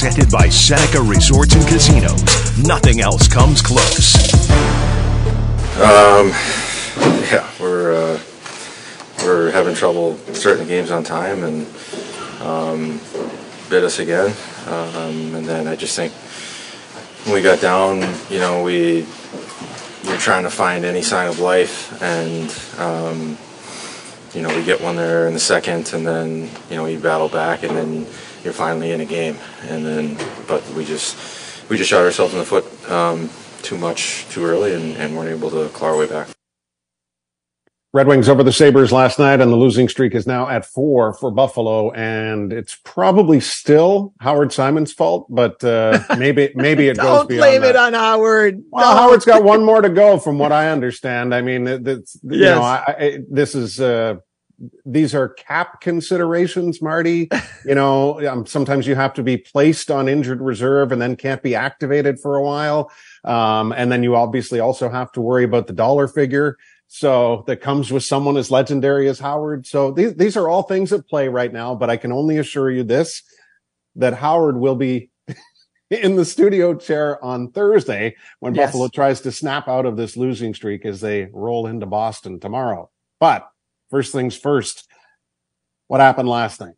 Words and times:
Presented 0.00 0.30
by 0.30 0.48
Seneca 0.48 0.98
Resorts 1.02 1.54
and 1.54 1.68
Casinos. 1.68 2.22
Nothing 2.56 3.02
else 3.02 3.28
comes 3.28 3.60
close. 3.60 4.16
Um, 5.76 6.28
yeah, 7.28 7.46
we're 7.60 7.92
uh, 7.92 8.20
we're 9.22 9.50
having 9.50 9.74
trouble 9.74 10.16
starting 10.32 10.64
the 10.64 10.68
games 10.70 10.90
on 10.90 11.04
time, 11.04 11.44
and 11.44 11.66
um, 12.40 12.98
bit 13.68 13.84
us 13.84 13.98
again. 13.98 14.34
Um, 14.68 15.34
and 15.34 15.44
then 15.44 15.68
I 15.68 15.76
just 15.76 15.94
think 15.96 16.14
when 17.26 17.34
we 17.34 17.42
got 17.42 17.60
down, 17.60 17.98
you 18.30 18.38
know, 18.38 18.62
we 18.62 19.02
were 20.06 20.16
trying 20.16 20.44
to 20.44 20.50
find 20.50 20.86
any 20.86 21.02
sign 21.02 21.28
of 21.28 21.40
life, 21.40 22.02
and 22.02 22.48
um, 22.80 23.36
you 24.34 24.42
know, 24.42 24.54
we 24.54 24.64
get 24.64 24.80
one 24.80 24.96
there 24.96 25.26
in 25.26 25.34
the 25.34 25.40
second, 25.40 25.92
and 25.92 26.06
then 26.06 26.50
you 26.68 26.76
know, 26.76 26.84
we 26.84 26.96
battle 26.96 27.28
back, 27.28 27.62
and 27.62 27.76
then 27.76 28.06
you're 28.44 28.52
finally 28.52 28.92
in 28.92 29.00
a 29.00 29.06
game. 29.06 29.36
And 29.68 29.84
then, 29.84 30.18
but 30.46 30.66
we 30.70 30.84
just 30.84 31.68
we 31.68 31.76
just 31.76 31.90
shot 31.90 32.04
ourselves 32.04 32.32
in 32.32 32.38
the 32.38 32.44
foot 32.44 32.90
um, 32.90 33.30
too 33.62 33.76
much 33.76 34.26
too 34.30 34.44
early, 34.44 34.74
and, 34.74 34.96
and 34.96 35.16
weren't 35.16 35.30
able 35.30 35.50
to 35.50 35.68
claw 35.70 35.88
our 35.88 35.96
way 35.96 36.06
back. 36.06 36.28
Red 37.92 38.06
Wings 38.06 38.28
over 38.28 38.44
the 38.44 38.52
Sabres 38.52 38.92
last 38.92 39.18
night, 39.18 39.40
and 39.40 39.50
the 39.50 39.56
losing 39.56 39.88
streak 39.88 40.14
is 40.14 40.24
now 40.24 40.48
at 40.48 40.64
four 40.64 41.12
for 41.12 41.32
Buffalo. 41.32 41.90
And 41.90 42.52
it's 42.52 42.78
probably 42.84 43.40
still 43.40 44.14
Howard 44.20 44.52
Simon's 44.52 44.92
fault, 44.92 45.26
but 45.28 45.62
uh, 45.64 45.98
maybe 46.18 46.52
maybe 46.54 46.86
it 46.88 46.96
goes 46.98 47.26
beyond. 47.26 47.28
Don't 47.30 47.38
blame 47.38 47.60
that. 47.62 47.70
it 47.70 47.76
on 47.76 47.94
Howard. 47.94 48.62
Well. 48.70 48.96
Howard's 48.96 49.24
got 49.24 49.42
one 49.42 49.64
more 49.64 49.82
to 49.82 49.88
go, 49.88 50.18
from 50.20 50.38
what 50.38 50.52
I 50.52 50.70
understand. 50.70 51.34
I 51.34 51.42
mean, 51.42 51.66
it- 51.66 51.86
it's 51.88 52.14
you 52.22 52.38
Yes. 52.38 52.56
know, 52.56 52.62
I, 52.62 52.84
I, 52.98 53.18
this 53.28 53.56
is 53.56 53.80
uh, 53.80 54.16
these 54.86 55.12
are 55.12 55.30
cap 55.30 55.80
considerations, 55.80 56.80
Marty. 56.80 57.28
You 57.66 57.74
know, 57.74 58.26
um, 58.26 58.46
sometimes 58.46 58.86
you 58.86 58.94
have 58.94 59.12
to 59.14 59.22
be 59.22 59.36
placed 59.36 59.90
on 59.90 60.08
injured 60.08 60.40
reserve 60.40 60.92
and 60.92 61.02
then 61.02 61.14
can't 61.14 61.42
be 61.42 61.54
activated 61.54 62.18
for 62.18 62.36
a 62.36 62.42
while, 62.42 62.90
um, 63.24 63.72
and 63.72 63.92
then 63.92 64.02
you 64.02 64.16
obviously 64.16 64.60
also 64.60 64.88
have 64.88 65.12
to 65.12 65.20
worry 65.20 65.44
about 65.44 65.66
the 65.66 65.74
dollar 65.74 66.08
figure. 66.08 66.56
So 66.92 67.44
that 67.46 67.60
comes 67.60 67.92
with 67.92 68.02
someone 68.02 68.36
as 68.36 68.50
legendary 68.50 69.08
as 69.08 69.20
Howard. 69.20 69.64
So 69.64 69.92
these 69.92 70.16
these 70.16 70.36
are 70.36 70.48
all 70.48 70.64
things 70.64 70.92
at 70.92 71.06
play 71.06 71.28
right 71.28 71.52
now. 71.52 71.76
But 71.76 71.88
I 71.88 71.96
can 71.96 72.10
only 72.10 72.36
assure 72.36 72.68
you 72.68 72.82
this: 72.82 73.22
that 73.94 74.14
Howard 74.14 74.56
will 74.56 74.74
be 74.74 75.08
in 75.90 76.16
the 76.16 76.24
studio 76.24 76.74
chair 76.74 77.24
on 77.24 77.52
Thursday 77.52 78.16
when 78.40 78.56
Yes. 78.56 78.66
Buffalo 78.70 78.88
tries 78.88 79.20
to 79.20 79.30
snap 79.30 79.68
out 79.68 79.86
of 79.86 79.96
this 79.96 80.16
losing 80.16 80.52
streak 80.52 80.84
as 80.84 81.00
they 81.00 81.28
roll 81.32 81.68
into 81.68 81.86
Boston 81.86 82.40
tomorrow. 82.40 82.90
But 83.20 83.48
first 83.88 84.12
things 84.12 84.36
first, 84.36 84.88
what 85.86 86.00
happened 86.00 86.28
last 86.28 86.60
night? 86.60 86.74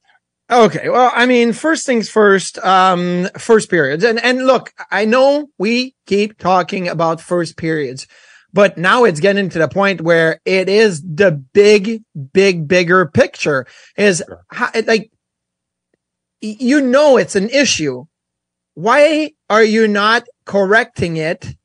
Okay. 0.50 0.90
Well, 0.90 1.10
I 1.14 1.24
mean, 1.24 1.54
first 1.54 1.86
things 1.86 2.10
first, 2.10 2.58
um, 2.58 3.30
first 3.38 3.70
periods. 3.70 4.04
And, 4.04 4.22
and 4.22 4.44
look, 4.46 4.74
I 4.90 5.06
know 5.06 5.48
we 5.58 5.94
keep 6.06 6.36
talking 6.36 6.86
about 6.88 7.22
first 7.22 7.56
periods, 7.56 8.06
but 8.52 8.76
now 8.76 9.04
it's 9.04 9.20
getting 9.20 9.48
to 9.48 9.58
the 9.58 9.68
point 9.68 10.00
where 10.00 10.40
it 10.44 10.68
is 10.68 11.02
the 11.02 11.30
big, 11.30 12.02
big, 12.32 12.68
bigger 12.68 13.06
picture 13.06 13.66
is 13.96 14.22
how, 14.50 14.70
like, 14.86 15.10
you 16.40 16.80
know, 16.80 17.16
it's 17.16 17.36
an 17.36 17.48
issue. 17.50 18.04
Why 18.74 19.32
are 19.48 19.62
you 19.64 19.88
not 19.88 20.24
correcting 20.44 21.16
it 21.16 21.56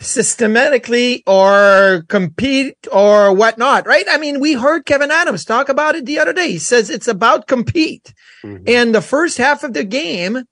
systematically 0.00 1.22
or 1.26 2.04
compete 2.08 2.76
or 2.90 3.32
whatnot? 3.32 3.86
Right. 3.86 4.06
I 4.10 4.18
mean, 4.18 4.40
we 4.40 4.54
heard 4.54 4.84
Kevyn 4.84 5.10
Adams 5.10 5.44
talk 5.44 5.68
about 5.68 5.94
it 5.94 6.04
the 6.04 6.18
other 6.18 6.32
day. 6.32 6.52
He 6.52 6.58
says 6.58 6.90
it's 6.90 7.08
about 7.08 7.46
compete. 7.46 8.12
Mm-hmm. 8.44 8.64
And 8.66 8.94
the 8.94 9.02
first 9.02 9.38
half 9.38 9.64
of 9.64 9.72
the 9.72 9.84
game, 9.84 10.44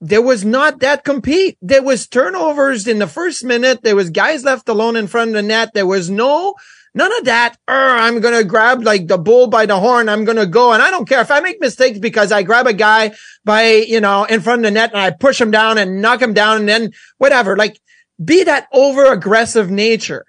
there 0.00 0.22
was 0.22 0.44
not 0.44 0.80
that 0.80 1.04
compete. 1.04 1.58
There 1.60 1.82
was 1.82 2.06
turnovers 2.06 2.86
in 2.86 2.98
the 2.98 3.06
first 3.06 3.44
minute. 3.44 3.82
There 3.82 3.96
was 3.96 4.10
guys 4.10 4.44
left 4.44 4.68
alone 4.68 4.96
in 4.96 5.08
front 5.08 5.30
of 5.30 5.34
the 5.34 5.42
net. 5.42 5.74
There 5.74 5.86
was 5.86 6.08
no, 6.08 6.54
none 6.94 7.12
of 7.18 7.24
that. 7.24 7.56
"Er, 7.68 7.96
I'm 7.96 8.20
going 8.20 8.34
to 8.34 8.44
grab 8.44 8.84
like 8.84 9.08
the 9.08 9.18
bull 9.18 9.48
by 9.48 9.66
the 9.66 9.80
horn. 9.80 10.08
I'm 10.08 10.24
going 10.24 10.36
to 10.36 10.46
go. 10.46 10.72
And 10.72 10.82
I 10.82 10.90
don't 10.90 11.08
care 11.08 11.20
if 11.20 11.30
I 11.30 11.40
make 11.40 11.60
mistakes 11.60 11.98
because 11.98 12.30
I 12.30 12.44
grab 12.44 12.66
a 12.66 12.72
guy 12.72 13.12
by, 13.44 13.70
you 13.70 14.00
know, 14.00 14.24
in 14.24 14.40
front 14.40 14.60
of 14.60 14.64
the 14.64 14.70
net 14.70 14.92
and 14.92 15.00
I 15.00 15.10
push 15.10 15.40
him 15.40 15.50
down 15.50 15.78
and 15.78 16.00
knock 16.00 16.22
him 16.22 16.32
down 16.32 16.58
and 16.58 16.68
then 16.68 16.92
whatever. 17.18 17.56
Like 17.56 17.80
be 18.22 18.44
that 18.44 18.68
over 18.72 19.12
aggressive 19.12 19.70
nature. 19.70 20.24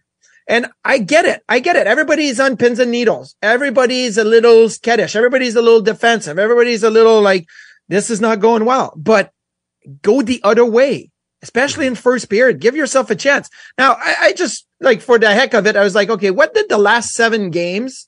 And 0.48 0.66
I 0.84 0.98
get 0.98 1.26
it. 1.26 1.44
I 1.48 1.60
get 1.60 1.76
it. 1.76 1.86
Everybody's 1.86 2.40
on 2.40 2.58
pins 2.58 2.80
and 2.80 2.90
needles. 2.90 3.36
Everybody's 3.44 4.18
a 4.18 4.24
little 4.24 4.68
skittish. 4.68 5.16
Everybody's 5.16 5.56
a 5.56 5.62
little 5.62 5.82
defensive. 5.82 6.40
Everybody's 6.40 6.82
a 6.82 6.90
little 6.90 7.22
like, 7.22 7.46
this 7.88 8.10
is 8.10 8.20
not 8.20 8.40
going 8.40 8.66
well, 8.66 8.92
but 8.96 9.32
go 10.02 10.22
the 10.22 10.42
other 10.44 10.66
way, 10.66 11.12
especially 11.42 11.88
in 11.88 11.96
first 11.96 12.30
period. 12.30 12.60
Give 12.60 12.76
yourself 12.76 13.10
a 13.10 13.16
chance. 13.16 13.50
Now, 13.78 13.94
I, 13.94 14.16
I 14.20 14.34
just 14.34 14.66
like 14.80 15.02
for 15.02 15.20
the 15.20 15.34
heck 15.34 15.54
of 15.54 15.68
it, 15.68 15.76
I 15.76 15.84
was 15.84 15.96
like, 15.96 16.10
okay, 16.10 16.32
what 16.32 16.54
did 16.54 16.70
the 16.70 16.78
last 16.78 17.14
seven 17.14 17.50
games 17.50 18.08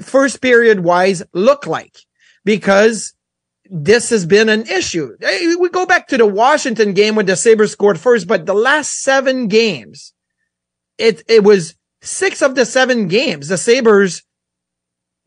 first 0.00 0.40
period 0.40 0.80
wise 0.80 1.22
look 1.32 1.66
like? 1.66 1.96
Because 2.44 3.14
this 3.70 4.10
has 4.10 4.26
been 4.26 4.48
an 4.48 4.66
issue. 4.66 5.16
We 5.58 5.68
go 5.70 5.86
back 5.86 6.08
to 6.08 6.18
the 6.18 6.26
Washington 6.26 6.92
game 6.92 7.14
when 7.14 7.26
the 7.26 7.36
Sabres 7.36 7.72
scored 7.72 7.98
first, 7.98 8.26
but 8.26 8.44
the 8.44 8.54
last 8.54 9.02
seven 9.02 9.46
games, 9.48 10.12
it, 10.98 11.22
it 11.28 11.42
was 11.42 11.74
six 12.02 12.42
of 12.42 12.54
the 12.54 12.66
seven 12.66 13.08
games. 13.08 13.48
The 13.48 13.56
Sabres 13.56 14.22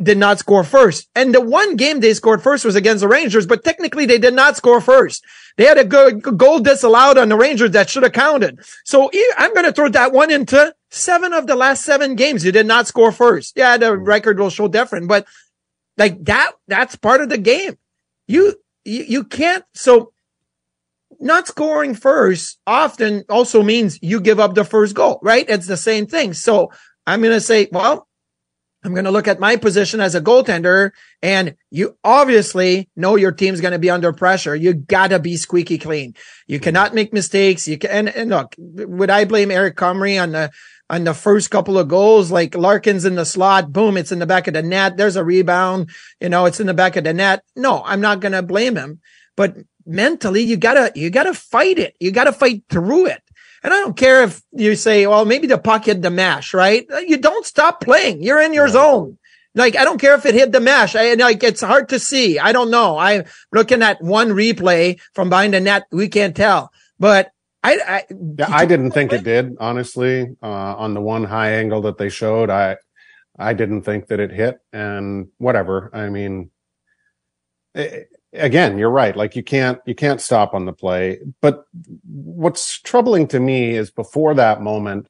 did 0.02 0.18
not 0.18 0.40
score 0.40 0.64
first. 0.64 1.10
And 1.16 1.34
the 1.34 1.42
one 1.42 1.76
game 1.76 2.00
they 2.00 2.14
scored 2.14 2.44
first 2.44 2.66
was 2.66 2.76
against 2.76 3.02
the 3.02 3.08
Rangers, 3.08 3.46
but 3.46 3.64
technically 3.64 4.06
they 4.06 4.18
did 4.18 4.34
not 4.34 4.58
score 4.58 4.82
first. 4.82 5.24
They 5.58 5.64
had 5.66 5.78
a 5.78 5.86
go- 5.86 6.12
goal 6.12 6.60
disallowed 6.60 7.18
on 7.18 7.30
the 7.30 7.38
Rangers 7.38 7.72
that 7.72 7.90
should 7.90 8.04
have 8.04 8.12
counted. 8.12 8.60
So 8.84 9.10
I'm 9.38 9.54
going 9.54 9.66
to 9.66 9.72
throw 9.72 9.88
that 9.90 10.12
one 10.12 10.32
into 10.32 10.76
seven 10.90 11.34
of 11.34 11.48
the 11.48 11.56
last 11.56 11.86
seven 11.86 12.16
games. 12.16 12.44
You 12.44 12.52
did 12.52 12.66
not 12.66 12.88
score 12.88 13.12
first. 13.12 13.54
Yeah, 13.56 13.78
the 13.78 13.92
mm. 13.92 14.06
record 14.06 14.38
will 14.38 14.50
show 14.50 14.68
different, 14.68 15.08
but 15.08 15.26
like 15.98 16.24
that, 16.26 16.52
that's 16.68 16.98
part 16.98 17.22
of 17.22 17.30
the 17.30 17.38
game. 17.38 17.78
You, 18.28 18.56
you, 18.84 19.04
you 19.08 19.24
can't. 19.24 19.64
So 19.74 20.12
not 21.22 21.48
scoring 21.48 21.96
first 21.96 22.60
often 22.68 23.24
also 23.30 23.64
means 23.64 23.98
you 24.02 24.20
give 24.20 24.42
up 24.42 24.56
the 24.56 24.66
first 24.66 24.94
goal, 24.94 25.20
right? 25.24 25.46
It's 25.48 25.68
the 25.68 25.78
same 25.78 26.06
thing. 26.06 26.34
So 26.34 26.72
I'm 27.08 27.22
going 27.22 27.32
to 27.32 27.40
say, 27.40 27.70
well, 27.72 28.10
I'm 28.86 28.94
going 28.94 29.06
to 29.06 29.12
look 29.12 29.28
at 29.28 29.40
my 29.40 29.56
position 29.56 30.00
as 30.00 30.14
a 30.14 30.22
goaltender 30.22 30.92
and 31.22 31.56
you 31.72 31.98
obviously 32.04 32.88
know 32.96 33.16
your 33.16 33.32
team's 33.32 33.60
going 33.60 33.72
to 33.72 33.80
be 33.80 33.90
under 33.90 34.14
pressure. 34.14 34.56
You 34.56 34.74
gotta 34.74 35.18
be 35.18 35.38
squeaky 35.38 35.80
clean. 35.80 36.14
You 36.46 36.60
cannot 36.60 36.94
make 36.94 37.12
mistakes. 37.12 37.68
You 37.68 37.80
can, 37.80 37.90
and, 37.90 38.10
and 38.10 38.30
look, 38.30 38.56
would 38.60 39.10
I 39.10 39.26
blame 39.26 39.50
Eric 39.50 39.76
Comrie 39.76 40.22
on 40.22 40.34
the, 40.34 40.52
on 40.88 41.04
the 41.04 41.16
first 41.16 41.50
couple 41.50 41.80
of 41.80 41.88
goals, 41.88 42.30
like 42.30 42.54
Larkin's 42.54 43.06
in 43.06 43.16
the 43.16 43.26
slot, 43.26 43.74
boom, 43.74 43.98
it's 43.98 44.12
in 44.12 44.20
the 44.20 44.28
back 44.28 44.48
of 44.48 44.54
the 44.54 44.62
net. 44.62 44.98
There's 44.98 45.16
a 45.16 45.24
rebound, 45.24 45.90
you 46.22 46.30
know, 46.30 46.46
it's 46.46 46.60
in 46.60 46.68
the 46.68 46.76
back 46.76 46.96
of 46.96 47.04
the 47.04 47.14
net. 47.14 47.44
No, 47.56 47.82
I'm 47.84 48.02
not 48.02 48.20
going 48.20 48.34
to 48.34 48.44
blame 48.44 48.76
him, 48.76 49.02
but 49.36 49.56
mentally 49.88 50.44
you 50.44 50.58
gotta, 50.58 50.92
you 50.94 51.10
gotta 51.10 51.34
fight 51.34 51.80
it. 51.80 51.96
You 52.00 52.12
gotta 52.12 52.34
fight 52.34 52.64
through 52.70 53.08
it. 53.08 53.24
And 53.66 53.74
I 53.74 53.78
don't 53.78 53.98
care 53.98 54.22
if 54.22 54.44
you 54.52 54.76
say, 54.76 55.08
well, 55.08 55.26
maybe 55.26 55.48
the 55.48 55.58
puck 55.58 55.86
hit 55.86 56.04
the 56.04 56.12
mash, 56.12 56.54
right? 56.54 56.86
You 57.08 57.18
don't 57.18 57.48
stop 57.48 57.82
playing. 57.82 58.22
You're 58.22 58.40
in 58.40 58.54
your 58.54 58.68
zone. 58.68 59.18
Like, 59.56 59.76
I 59.76 59.84
don't 59.84 60.00
care 60.00 60.14
if 60.14 60.24
it 60.28 60.36
hit 60.36 60.52
the 60.52 60.60
mesh. 60.60 60.96
I 60.96 61.16
like, 61.16 61.42
it's 61.44 61.62
hard 61.62 61.90
to 61.90 61.98
see. 61.98 62.38
I 62.38 62.52
don't 62.52 62.70
know. 62.70 63.00
I'm 63.00 63.24
looking 63.52 63.82
at 63.82 64.04
one 64.04 64.30
replay 64.30 65.00
from 65.16 65.32
behind 65.32 65.56
the 65.56 65.62
net. 65.62 65.88
We 65.92 66.10
can't 66.10 66.36
tell, 66.36 66.72
but 67.00 67.32
I, 67.64 67.80
I, 67.88 68.04
yeah, 68.38 68.46
I 68.52 68.68
didn't 68.68 68.92
think 68.92 69.12
it 69.12 69.24
did, 69.24 69.58
honestly, 69.60 70.28
uh, 70.44 70.76
on 70.78 70.94
the 70.94 71.02
one 71.02 71.24
high 71.24 71.54
angle 71.54 71.82
that 71.84 71.98
they 71.98 72.10
showed. 72.10 72.52
I, 72.52 72.78
I 73.40 73.54
didn't 73.54 73.82
think 73.82 74.10
that 74.10 74.20
it 74.20 74.30
hit 74.30 74.60
and 74.74 75.30
whatever. 75.40 75.90
I 75.92 76.10
mean, 76.10 76.52
it, 77.74 78.10
again, 78.36 78.78
you're 78.78 78.90
right. 78.90 79.16
Like 79.16 79.36
you 79.36 79.44
can't, 79.44 79.80
you 79.86 79.96
can't 79.96 80.22
stop 80.22 80.54
on 80.54 80.66
the 80.66 80.74
play. 80.74 81.20
But 81.42 81.66
what's 82.04 82.80
troubling 82.80 83.28
to 83.30 83.40
me 83.40 83.72
is 83.72 83.92
before 83.92 84.34
that 84.36 84.62
moment, 84.62 85.08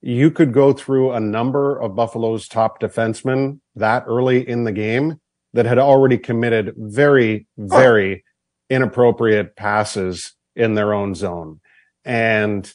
you 0.00 0.30
could 0.30 0.52
go 0.52 0.72
through 0.72 1.12
a 1.12 1.20
number 1.20 1.80
of 1.80 1.94
Buffalo's 1.94 2.46
top 2.46 2.80
defensemen 2.80 3.60
that 3.74 4.04
early 4.06 4.46
in 4.46 4.64
the 4.64 4.72
game 4.72 5.20
that 5.54 5.66
had 5.66 5.78
already 5.78 6.18
committed 6.18 6.74
very, 6.76 7.46
very 7.56 8.24
inappropriate 8.68 9.56
passes 9.56 10.34
in 10.56 10.74
their 10.74 10.92
own 10.92 11.14
zone. 11.14 11.60
And, 12.04 12.70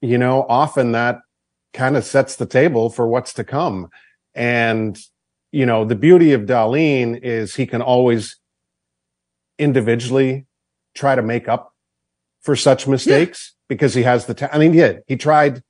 you 0.00 0.18
know, 0.18 0.46
often 0.48 0.92
that 0.92 1.18
kind 1.72 1.96
of 1.96 2.04
sets 2.04 2.36
the 2.36 2.46
table 2.46 2.90
for 2.90 3.08
what's 3.08 3.32
to 3.34 3.44
come. 3.44 3.88
And, 4.34 4.98
you 5.58 5.66
know, 5.66 5.84
the 5.84 5.96
beauty 5.96 6.34
of 6.34 6.42
Dahlin 6.42 7.18
is 7.20 7.56
he 7.56 7.66
can 7.66 7.82
always 7.82 8.38
individually 9.58 10.46
try 10.94 11.16
to 11.16 11.22
make 11.22 11.48
up 11.48 11.74
for 12.42 12.54
such 12.54 12.86
mistakes 12.86 13.52
yeah. 13.52 13.64
because 13.68 13.92
he 13.92 14.04
has 14.04 14.26
the 14.26 14.34
ta- 14.34 14.50
I 14.52 14.58
mean, 14.58 14.72
he 14.72 14.78
did. 14.78 15.00
He 15.08 15.16
tried 15.16 15.64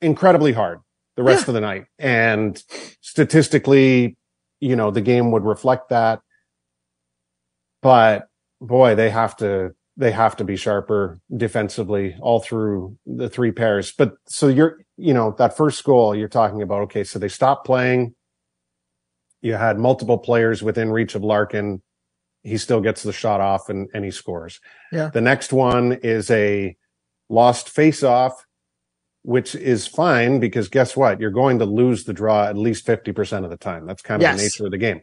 incredibly 0.00 0.52
hard 0.52 0.78
the 1.16 1.24
rest 1.24 1.46
yeah. 1.46 1.50
of 1.50 1.54
the 1.54 1.60
night. 1.60 1.86
And 1.98 2.62
statistically, 3.00 4.16
you 4.60 4.76
know, 4.76 4.92
the 4.92 5.00
game 5.00 5.32
would 5.32 5.42
reflect 5.44 5.88
that. 5.88 6.20
But 7.82 8.28
boy, 8.60 8.94
they 8.94 9.10
have 9.10 9.36
to 9.38 9.74
they 9.96 10.12
have 10.12 10.36
to 10.36 10.44
be 10.44 10.54
sharper 10.54 11.18
defensively 11.36 12.16
all 12.20 12.38
through 12.38 12.96
the 13.06 13.28
three 13.28 13.50
pairs. 13.50 13.92
But 13.98 14.12
so 14.28 14.46
you're, 14.46 14.78
you 14.96 15.12
know, 15.12 15.34
that 15.38 15.56
first 15.56 15.82
goal 15.82 16.14
you're 16.14 16.28
talking 16.28 16.62
about, 16.62 16.82
okay, 16.82 17.02
so 17.02 17.18
they 17.18 17.28
stopped 17.28 17.66
playing. 17.66 18.14
You 19.40 19.54
had 19.54 19.78
multiple 19.78 20.18
players 20.18 20.62
within 20.62 20.90
reach 20.90 21.14
of 21.14 21.22
Larkin. 21.22 21.82
He 22.42 22.58
still 22.58 22.80
gets 22.80 23.02
the 23.02 23.12
shot 23.12 23.40
off 23.40 23.68
and, 23.68 23.88
and 23.94 24.04
he 24.04 24.10
scores. 24.10 24.60
Yeah. 24.92 25.10
The 25.12 25.20
next 25.20 25.52
one 25.52 25.92
is 25.92 26.30
a 26.30 26.76
lost 27.28 27.68
face 27.68 28.02
off, 28.02 28.46
which 29.22 29.54
is 29.54 29.86
fine 29.86 30.40
because 30.40 30.68
guess 30.68 30.96
what? 30.96 31.20
You're 31.20 31.30
going 31.30 31.58
to 31.58 31.64
lose 31.64 32.04
the 32.04 32.12
draw 32.12 32.44
at 32.44 32.56
least 32.56 32.86
50% 32.86 33.44
of 33.44 33.50
the 33.50 33.56
time. 33.56 33.86
That's 33.86 34.02
kind 34.02 34.22
of 34.22 34.22
yes. 34.22 34.36
the 34.36 34.42
nature 34.42 34.64
of 34.66 34.70
the 34.70 34.78
game. 34.78 35.02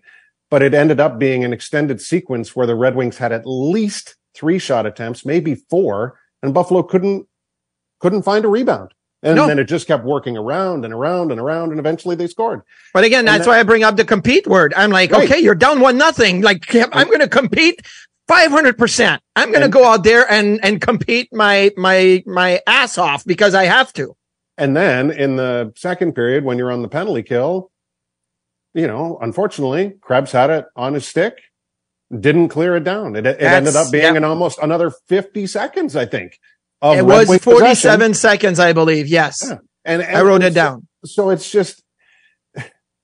But 0.50 0.62
it 0.62 0.74
ended 0.74 1.00
up 1.00 1.20
being 1.20 1.44
an 1.44 1.54
extended 1.54 2.02
sequence 2.02 2.56
where 2.56 2.68
the 2.68 2.76
Red 2.76 2.96
Wings 2.96 3.18
had 3.18 3.32
at 3.32 3.46
least 3.46 4.16
three 4.36 4.60
shot 4.60 4.86
attempts, 4.86 5.26
maybe 5.26 5.56
four, 5.56 6.20
and 6.42 6.54
Buffalo 6.54 6.84
couldn't 6.84 7.28
couldn't 8.00 8.24
find 8.24 8.46
a 8.46 8.50
rebound. 8.50 8.94
And 9.26 9.36
no. 9.36 9.48
then 9.48 9.58
it 9.58 9.66
just 9.66 9.88
kept 9.88 10.06
working 10.06 10.38
around 10.38 10.86
and 10.86 10.94
around 10.94 11.32
and 11.32 11.42
around, 11.42 11.72
and 11.72 11.80
eventually 11.80 12.16
they 12.16 12.28
scored. 12.28 12.62
But 12.94 13.04
again, 13.04 13.26
that's 13.26 13.46
that, 13.46 13.50
why 13.50 13.60
I 13.60 13.64
bring 13.64 13.84
up 13.84 13.98
the 13.98 14.06
compete 14.06 14.46
word. 14.46 14.72
I'm 14.78 14.92
like, 14.92 15.12
right. 15.12 15.30
okay, 15.30 15.40
you're 15.40 15.56
down 15.56 15.80
one 15.80 15.98
nothing. 15.98 16.42
Like, 16.42 16.64
I'm 16.76 17.08
going 17.08 17.22
to 17.22 17.28
compete 17.28 17.82
500 18.28 18.78
percent. 18.78 19.22
I'm 19.36 19.50
going 19.50 19.64
to 19.64 19.70
go 19.70 19.84
out 19.84 20.04
there 20.04 20.30
and 20.32 20.64
and 20.64 20.80
compete 20.80 21.30
my 21.34 21.72
my 21.76 22.24
my 22.28 22.62
ass 22.68 23.00
off 23.00 23.26
because 23.26 23.56
I 23.56 23.66
have 23.66 23.92
to. 23.94 24.16
And 24.58 24.78
then 24.78 25.10
in 25.10 25.36
the 25.38 25.74
second 25.76 26.14
period, 26.14 26.46
when 26.46 26.60
you're 26.60 26.72
on 26.72 26.84
the 26.84 26.88
penalty 26.88 27.24
kill, 27.24 27.72
you 28.76 28.86
know, 28.86 29.18
unfortunately, 29.22 29.96
Krebs 30.02 30.32
had 30.32 30.52
it 30.52 30.66
on 30.76 30.94
his 30.94 31.08
stick 31.08 31.42
didn't 32.20 32.50
clear 32.50 32.76
it 32.76 32.84
down. 32.84 33.16
It, 33.16 33.26
it 33.26 33.42
ended 33.42 33.76
up 33.76 33.92
being 33.92 34.04
yep. 34.04 34.16
in 34.18 34.24
almost 34.24 34.60
another 34.60 34.92
50 34.92 35.48
seconds, 35.48 35.96
I 35.96 36.06
think. 36.06 36.40
It 36.94 37.06
was 37.06 37.28
47 37.28 37.60
possession. 37.60 38.14
seconds, 38.14 38.60
I 38.60 38.74
believe. 38.74 39.08
Yes. 39.08 39.44
Yeah. 39.44 39.58
And, 39.84 40.02
and, 40.02 40.18
I 40.18 40.22
wrote 40.22 40.44
it 40.44 40.54
down. 40.54 40.88
So 41.04 41.30
it's 41.30 41.52
just, 41.52 41.84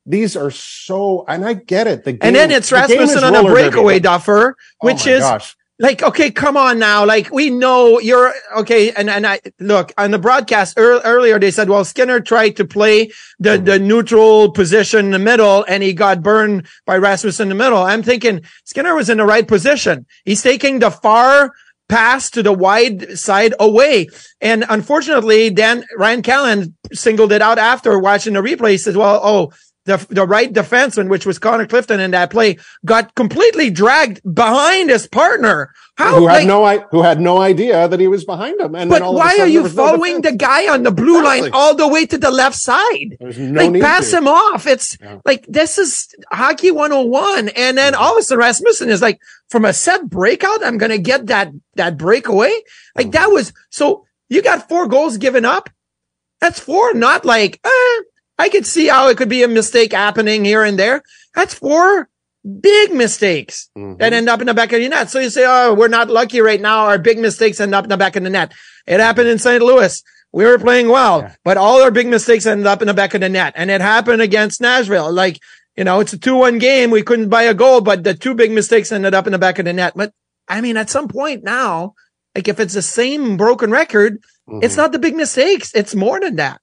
these 0.05 0.35
are 0.35 0.51
so, 0.51 1.25
and 1.27 1.45
I 1.45 1.53
get 1.53 1.87
it. 1.87 2.03
The 2.03 2.13
game, 2.13 2.19
and 2.23 2.35
then 2.35 2.51
it's 2.51 2.71
Rasmussen 2.71 3.23
on 3.23 3.35
a 3.35 3.43
breakaway 3.43 3.99
duffer, 3.99 4.55
which 4.79 5.07
oh 5.07 5.11
is, 5.11 5.21
gosh 5.21 5.55
like, 5.81 6.03
okay, 6.03 6.29
come 6.29 6.57
on 6.57 6.77
now. 6.77 7.05
Like, 7.05 7.31
we 7.31 7.49
know 7.49 7.99
you're 7.99 8.31
okay. 8.55 8.91
And, 8.91 9.09
and 9.09 9.25
I 9.25 9.39
look 9.59 9.91
on 9.97 10.11
the 10.11 10.19
broadcast 10.19 10.77
er, 10.77 11.01
earlier, 11.03 11.39
they 11.39 11.49
said, 11.49 11.69
well, 11.69 11.83
Skinner 11.83 12.19
tried 12.19 12.51
to 12.57 12.65
play 12.65 13.11
the, 13.39 13.57
the 13.57 13.79
neutral 13.79 14.51
position 14.51 15.05
in 15.05 15.11
the 15.11 15.19
middle 15.19 15.65
and 15.67 15.81
he 15.81 15.93
got 15.93 16.21
burned 16.21 16.67
by 16.85 16.97
Rasmus 16.97 17.39
in 17.39 17.49
the 17.49 17.55
middle. 17.55 17.79
I'm 17.79 18.03
thinking 18.03 18.41
Skinner 18.63 18.93
was 18.93 19.09
in 19.09 19.17
the 19.17 19.25
right 19.25 19.47
position. 19.47 20.05
He's 20.23 20.43
taking 20.43 20.79
the 20.79 20.91
far 20.91 21.51
pass 21.91 22.29
to 22.31 22.41
the 22.41 22.53
wide 22.53 23.19
side 23.19 23.53
away. 23.59 24.07
And 24.39 24.63
unfortunately, 24.69 25.49
then 25.49 25.83
Ryan 25.97 26.21
Callahan 26.21 26.73
singled 26.93 27.33
it 27.33 27.41
out 27.41 27.59
after 27.59 27.99
watching 27.99 28.33
the 28.33 28.41
replay. 28.41 28.71
He 28.71 28.77
said, 28.77 28.95
well, 28.95 29.19
oh, 29.21 29.51
the, 29.91 30.13
the 30.13 30.25
right 30.25 30.51
defenseman, 30.51 31.09
which 31.09 31.25
was 31.25 31.37
Connor 31.37 31.67
Clifton 31.67 31.99
in 31.99 32.11
that 32.11 32.31
play, 32.31 32.57
got 32.85 33.13
completely 33.15 33.69
dragged 33.69 34.21
behind 34.33 34.89
his 34.89 35.05
partner. 35.07 35.73
How, 35.97 36.17
who 36.17 36.27
had 36.27 36.45
like, 36.45 36.47
no 36.47 36.87
who 36.91 37.01
had 37.01 37.19
no 37.19 37.39
idea 37.39 37.87
that 37.87 37.99
he 37.99 38.07
was 38.07 38.23
behind 38.23 38.59
him. 38.59 38.73
And 38.73 38.89
but 38.89 39.01
why 39.01 39.37
are 39.39 39.47
you 39.47 39.67
following 39.67 40.21
no 40.21 40.31
the 40.31 40.37
guy 40.37 40.71
on 40.73 40.83
the 40.83 40.91
blue 40.91 41.19
exactly. 41.19 41.41
line 41.41 41.51
all 41.53 41.75
the 41.75 41.87
way 41.87 42.05
to 42.05 42.17
the 42.17 42.31
left 42.31 42.55
side? 42.55 43.17
There's 43.19 43.37
no 43.37 43.67
like 43.67 43.81
pass 43.81 44.11
to. 44.11 44.17
him 44.17 44.27
off. 44.27 44.65
It's 44.65 44.97
yeah. 45.01 45.19
like 45.25 45.45
this 45.47 45.77
is 45.77 46.15
hockey 46.31 46.71
101. 46.71 47.49
And 47.49 47.77
then 47.77 47.93
all 47.93 48.13
of 48.13 48.19
a 48.19 48.23
sudden 48.23 48.39
Rasmussen 48.39 48.89
is 48.89 49.01
like, 49.01 49.19
from 49.49 49.65
a 49.65 49.73
set 49.73 50.09
breakout, 50.09 50.63
I'm 50.63 50.77
gonna 50.77 50.97
get 50.97 51.27
that 51.27 51.51
that 51.75 51.97
breakaway. 51.97 52.53
Like 52.95 53.07
mm-hmm. 53.07 53.11
that 53.11 53.27
was 53.27 53.51
so 53.69 54.05
you 54.29 54.41
got 54.41 54.69
four 54.69 54.87
goals 54.87 55.17
given 55.17 55.43
up. 55.43 55.69
That's 56.39 56.59
four, 56.59 56.93
not 56.93 57.25
like 57.25 57.59
eh, 57.63 58.01
I 58.41 58.49
could 58.49 58.65
see 58.65 58.87
how 58.87 59.07
it 59.09 59.17
could 59.17 59.29
be 59.29 59.43
a 59.43 59.47
mistake 59.47 59.93
happening 59.93 60.43
here 60.43 60.63
and 60.63 60.77
there. 60.77 61.03
That's 61.35 61.53
four 61.53 62.09
big 62.43 62.91
mistakes 62.91 63.69
mm-hmm. 63.77 63.97
that 63.97 64.13
end 64.13 64.29
up 64.29 64.41
in 64.41 64.47
the 64.47 64.55
back 64.55 64.73
of 64.73 64.81
your 64.81 64.89
net. 64.89 65.11
So 65.11 65.19
you 65.19 65.29
say, 65.29 65.45
Oh, 65.47 65.75
we're 65.75 65.87
not 65.87 66.09
lucky 66.09 66.41
right 66.41 66.59
now. 66.59 66.87
Our 66.87 66.97
big 66.97 67.19
mistakes 67.19 67.59
end 67.59 67.75
up 67.75 67.85
in 67.85 67.91
the 67.91 67.97
back 67.97 68.15
of 68.15 68.23
the 68.23 68.31
net. 68.31 68.51
It 68.87 68.99
happened 68.99 69.29
in 69.29 69.37
St. 69.37 69.61
Louis. 69.61 70.01
We 70.33 70.45
were 70.45 70.57
playing 70.57 70.89
well, 70.89 71.19
yeah. 71.21 71.35
but 71.43 71.57
all 71.57 71.83
our 71.83 71.91
big 71.91 72.07
mistakes 72.07 72.47
ended 72.47 72.65
up 72.65 72.81
in 72.81 72.87
the 72.87 72.95
back 72.95 73.13
of 73.13 73.21
the 73.21 73.29
net. 73.29 73.53
And 73.55 73.69
it 73.69 73.81
happened 73.81 74.23
against 74.23 74.59
Nashville. 74.59 75.11
Like, 75.11 75.39
you 75.77 75.83
know, 75.83 75.99
it's 75.99 76.13
a 76.13 76.17
2-1 76.17 76.59
game. 76.59 76.89
We 76.89 77.03
couldn't 77.03 77.29
buy 77.29 77.43
a 77.43 77.53
goal, 77.53 77.81
but 77.81 78.03
the 78.03 78.15
two 78.15 78.33
big 78.33 78.51
mistakes 78.51 78.91
ended 78.91 79.13
up 79.13 79.27
in 79.27 79.33
the 79.33 79.39
back 79.39 79.59
of 79.59 79.65
the 79.65 79.73
net. 79.73 79.93
But 79.95 80.13
I 80.47 80.61
mean, 80.61 80.77
at 80.77 80.89
some 80.89 81.07
point 81.07 81.43
now, 81.43 81.93
like 82.33 82.47
if 82.47 82.59
it's 82.59 82.73
the 82.73 82.81
same 82.81 83.37
broken 83.37 83.69
record, 83.69 84.13
mm-hmm. 84.49 84.63
it's 84.63 84.77
not 84.77 84.93
the 84.93 84.99
big 84.99 85.15
mistakes. 85.15 85.75
It's 85.75 85.93
more 85.93 86.19
than 86.19 86.37
that. 86.37 86.60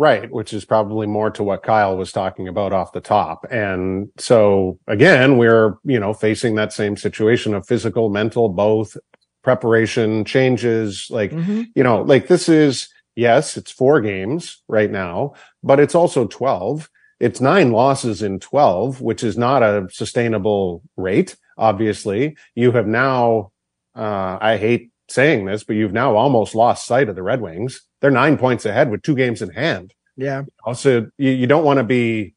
Right, 0.00 0.30
which 0.30 0.52
is 0.52 0.64
probably 0.64 1.08
more 1.08 1.28
to 1.32 1.42
what 1.42 1.64
Kyle 1.64 1.96
was 1.96 2.12
talking 2.12 2.46
about 2.46 2.72
off 2.72 2.92
the 2.92 3.00
top. 3.00 3.44
And 3.50 4.10
so 4.16 4.78
again, 4.86 5.38
we're, 5.38 5.74
you 5.82 5.98
know, 5.98 6.14
facing 6.14 6.54
that 6.54 6.72
same 6.72 6.96
situation 6.96 7.52
of 7.52 7.66
physical, 7.66 8.08
mental, 8.08 8.48
both 8.48 8.96
preparation, 9.42 10.24
changes, 10.24 11.08
like, 11.10 11.32
mm-hmm. 11.32 11.62
you 11.74 11.82
know, 11.82 12.02
like 12.02 12.28
this 12.28 12.48
is, 12.48 12.88
yes, 13.16 13.56
it's 13.56 13.72
four 13.72 14.00
games 14.00 14.62
right 14.68 14.92
now, 14.92 15.34
but 15.64 15.80
it's 15.80 15.96
also 15.96 16.28
12. 16.28 16.88
It's 17.18 17.40
nine 17.40 17.72
losses 17.72 18.22
in 18.22 18.38
12, 18.38 19.00
which 19.00 19.24
is 19.24 19.36
not 19.36 19.64
a 19.64 19.88
sustainable 19.90 20.80
rate. 20.96 21.34
Obviously, 21.56 22.36
you 22.54 22.70
have 22.70 22.86
now, 22.86 23.50
uh, 23.96 24.38
I 24.40 24.58
hate 24.58 24.92
saying 25.08 25.46
this, 25.46 25.64
but 25.64 25.76
you've 25.76 25.92
now 25.92 26.16
almost 26.16 26.54
lost 26.54 26.86
sight 26.86 27.08
of 27.08 27.16
the 27.16 27.22
Red 27.22 27.40
Wings 27.40 27.88
they're 28.00 28.10
nine 28.10 28.38
points 28.38 28.64
ahead 28.64 28.90
with 28.90 29.02
two 29.02 29.16
games 29.16 29.42
in 29.42 29.50
hand. 29.50 29.94
Yeah. 30.16 30.42
Also, 30.64 31.10
you, 31.18 31.30
you 31.30 31.46
don't 31.46 31.64
want 31.64 31.78
to 31.78 31.84
be 31.84 32.34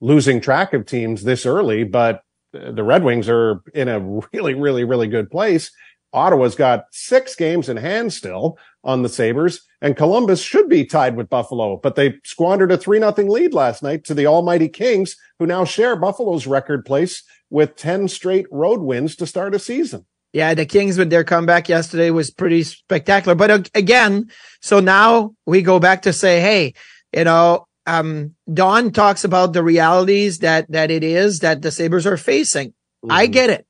losing 0.00 0.40
track 0.40 0.74
of 0.74 0.86
teams 0.86 1.24
this 1.24 1.46
early, 1.46 1.84
but 1.84 2.22
the 2.52 2.84
Red 2.84 3.04
Wings 3.04 3.28
are 3.28 3.62
in 3.74 3.88
a 3.88 4.00
really, 4.32 4.54
really, 4.54 4.84
really 4.84 5.08
good 5.08 5.30
place. 5.30 5.70
Ottawa's 6.12 6.54
got 6.54 6.84
six 6.92 7.34
games 7.34 7.68
in 7.68 7.76
hand 7.76 8.12
still 8.12 8.56
on 8.84 9.02
the 9.02 9.08
Sabres 9.08 9.60
and 9.82 9.96
Columbus 9.96 10.40
should 10.40 10.68
be 10.68 10.84
tied 10.84 11.16
with 11.16 11.28
Buffalo, 11.28 11.78
but 11.82 11.96
they 11.96 12.14
squandered 12.24 12.72
a 12.72 12.78
three 12.78 12.98
nothing 12.98 13.28
lead 13.28 13.52
last 13.52 13.82
night 13.82 14.04
to 14.04 14.14
the 14.14 14.26
almighty 14.26 14.68
Kings 14.68 15.16
who 15.38 15.46
now 15.46 15.64
share 15.64 15.96
Buffalo's 15.96 16.46
record 16.46 16.86
place 16.86 17.22
with 17.50 17.76
10 17.76 18.08
straight 18.08 18.46
road 18.50 18.80
wins 18.80 19.16
to 19.16 19.26
start 19.26 19.54
a 19.54 19.58
season. 19.58 20.06
Yeah, 20.36 20.52
the 20.52 20.66
Kings 20.66 20.98
with 20.98 21.08
their 21.08 21.24
comeback 21.24 21.66
yesterday 21.66 22.10
was 22.10 22.30
pretty 22.30 22.62
spectacular. 22.62 23.34
But 23.34 23.70
again, 23.74 24.30
so 24.60 24.80
now 24.80 25.34
we 25.46 25.62
go 25.62 25.80
back 25.80 26.02
to 26.02 26.12
say, 26.12 26.42
hey, 26.42 26.74
you 27.10 27.24
know, 27.24 27.66
um, 27.86 28.34
Don 28.52 28.92
talks 28.92 29.24
about 29.24 29.54
the 29.54 29.62
realities 29.62 30.40
that 30.40 30.70
that 30.70 30.90
it 30.90 31.02
is 31.02 31.38
that 31.38 31.62
the 31.62 31.70
Sabres 31.70 32.06
are 32.06 32.18
facing. 32.18 32.68
Mm-hmm. 32.68 33.12
I 33.12 33.26
get 33.28 33.48
it, 33.48 33.66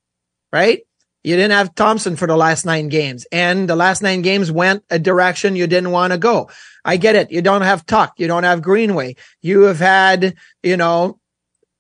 right? 0.53 0.81
you 1.27 1.35
didn't 1.35 1.59
have 1.59 1.75
Thompson 1.75 2.15
for 2.15 2.29
the 2.29 2.37
last 2.37 2.65
nine 2.65 2.89
games 2.89 3.27
and 3.33 3.69
the 3.69 3.75
last 3.75 4.01
nine 4.01 4.23
games 4.23 4.53
went 4.53 4.85
a 4.91 4.99
direction 5.01 5.57
you 5.57 5.67
didn't 5.67 5.91
want 5.91 6.13
to 6.13 6.19
go. 6.19 6.49
I 6.85 6.99
get 6.99 7.17
it. 7.17 7.33
You 7.33 7.43
don't 7.43 7.63
have 7.63 7.85
Tuch. 7.85 8.13
You 8.17 8.29
don't 8.29 8.45
have 8.45 8.63
Greenway. 8.63 9.17
You 9.43 9.63
have 9.63 9.81
had, 9.81 10.37
you 10.63 10.77
know, 10.77 11.19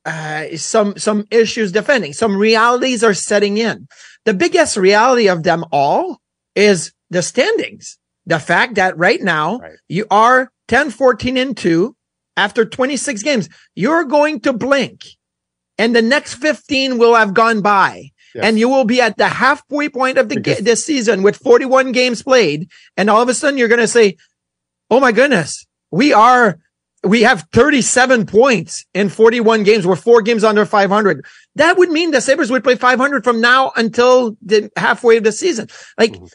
uh, 0.06 0.56
some, 0.56 0.96
some 0.96 1.26
issues 1.30 1.72
defending. 1.72 2.12
Some 2.12 2.36
realities 2.36 3.04
are 3.04 3.14
setting 3.14 3.58
in. 3.58 3.88
The 4.24 4.34
biggest 4.34 4.76
reality 4.76 5.28
of 5.28 5.42
them 5.42 5.64
all 5.72 6.20
is 6.54 6.92
the 7.10 7.22
standings. 7.22 7.98
The 8.24 8.38
fact 8.38 8.76
that 8.76 8.96
right 8.96 9.20
now 9.20 9.58
right. 9.58 9.72
you 9.88 10.06
are 10.10 10.50
10, 10.68 10.90
14 10.90 11.36
and 11.36 11.56
two 11.56 11.96
after 12.36 12.64
26 12.64 13.22
games. 13.22 13.48
You're 13.74 14.04
going 14.04 14.40
to 14.40 14.52
blink 14.52 15.04
and 15.78 15.94
the 15.94 16.02
next 16.02 16.34
15 16.34 16.98
will 16.98 17.14
have 17.14 17.34
gone 17.34 17.60
by. 17.60 18.10
Yes. 18.34 18.44
And 18.44 18.58
you 18.58 18.68
will 18.68 18.84
be 18.84 19.00
at 19.00 19.16
the 19.16 19.28
halfway 19.28 19.88
point 19.88 20.18
of 20.18 20.28
the 20.28 20.40
ga- 20.40 20.60
this 20.60 20.84
season 20.84 21.22
with 21.22 21.36
41 21.36 21.92
games 21.92 22.22
played. 22.22 22.68
And 22.96 23.08
all 23.08 23.22
of 23.22 23.28
a 23.28 23.34
sudden 23.34 23.58
you're 23.58 23.68
going 23.68 23.80
to 23.80 23.88
say, 23.88 24.16
Oh 24.90 25.00
my 25.00 25.12
goodness, 25.12 25.66
we 25.90 26.12
are, 26.12 26.58
we 27.04 27.22
have 27.22 27.46
37 27.52 28.26
points 28.26 28.84
in 28.94 29.08
41 29.08 29.62
games. 29.62 29.86
We're 29.86 29.96
four 29.96 30.22
games 30.22 30.44
under 30.44 30.64
500. 30.64 31.24
That 31.56 31.78
would 31.78 31.90
mean 31.90 32.10
the 32.10 32.20
Sabres 32.20 32.50
would 32.50 32.64
play 32.64 32.76
500 32.76 33.24
from 33.24 33.40
now 33.40 33.72
until 33.76 34.36
the 34.42 34.70
halfway 34.76 35.16
of 35.16 35.24
the 35.24 35.32
season. 35.32 35.68
Like, 35.98 36.12
mm-hmm. 36.12 36.26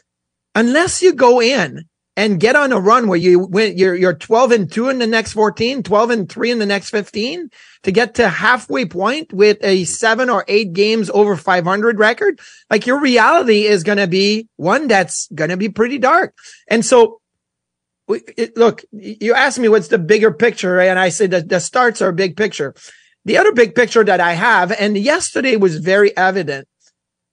unless 0.54 1.02
you 1.02 1.12
go 1.12 1.40
in 1.40 1.84
and 2.16 2.40
get 2.40 2.56
on 2.56 2.72
a 2.72 2.80
run 2.80 3.08
where 3.08 3.18
you 3.18 3.38
win, 3.38 3.76
you're, 3.78 3.94
you're 3.94 4.14
12 4.14 4.52
and 4.52 4.72
two 4.72 4.88
in 4.88 4.98
the 4.98 5.06
next 5.06 5.32
14, 5.32 5.82
12 5.82 6.10
and 6.10 6.30
three 6.30 6.50
in 6.50 6.58
the 6.58 6.66
next 6.66 6.90
15 6.90 7.48
to 7.84 7.92
get 7.92 8.14
to 8.14 8.28
halfway 8.28 8.84
point 8.84 9.32
with 9.32 9.56
a 9.62 9.84
seven 9.84 10.28
or 10.28 10.44
eight 10.46 10.74
games 10.74 11.08
over 11.10 11.36
500 11.36 11.98
record. 11.98 12.38
Like 12.70 12.86
your 12.86 13.00
reality 13.00 13.64
is 13.64 13.82
going 13.82 13.98
to 13.98 14.06
be 14.06 14.48
one 14.56 14.88
that's 14.88 15.28
going 15.34 15.50
to 15.50 15.56
be 15.56 15.70
pretty 15.70 15.98
dark. 15.98 16.34
And 16.68 16.84
so 16.84 17.21
it, 18.08 18.56
look, 18.56 18.82
you 18.92 19.34
asked 19.34 19.58
me 19.58 19.68
what's 19.68 19.88
the 19.88 19.98
bigger 19.98 20.32
picture, 20.32 20.80
and 20.80 20.98
I 20.98 21.08
said 21.08 21.30
that 21.30 21.48
the 21.48 21.60
starts 21.60 22.02
are 22.02 22.08
a 22.08 22.12
big 22.12 22.36
picture. 22.36 22.74
The 23.24 23.38
other 23.38 23.52
big 23.52 23.74
picture 23.74 24.04
that 24.04 24.20
I 24.20 24.32
have, 24.32 24.72
and 24.72 24.96
yesterday 24.98 25.56
was 25.56 25.76
very 25.78 26.16
evident, 26.16 26.66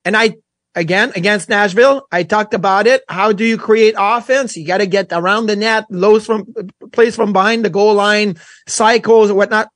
and 0.05 0.15
I 0.15 0.35
again 0.75 1.11
against 1.15 1.49
Nashville. 1.49 2.07
I 2.11 2.23
talked 2.23 2.53
about 2.53 2.87
it. 2.87 3.01
How 3.09 3.31
do 3.31 3.43
you 3.43 3.57
create 3.57 3.95
offense? 3.97 4.55
You 4.55 4.65
got 4.65 4.77
to 4.77 4.85
get 4.85 5.07
around 5.11 5.47
the 5.47 5.55
net, 5.55 5.85
lows 5.89 6.25
from 6.25 6.45
plays 6.91 7.15
from 7.15 7.33
behind 7.33 7.65
the 7.65 7.69
goal 7.69 7.95
line, 7.95 8.37
cycles 8.67 9.31
or 9.31 9.35
whatnot. 9.35 9.69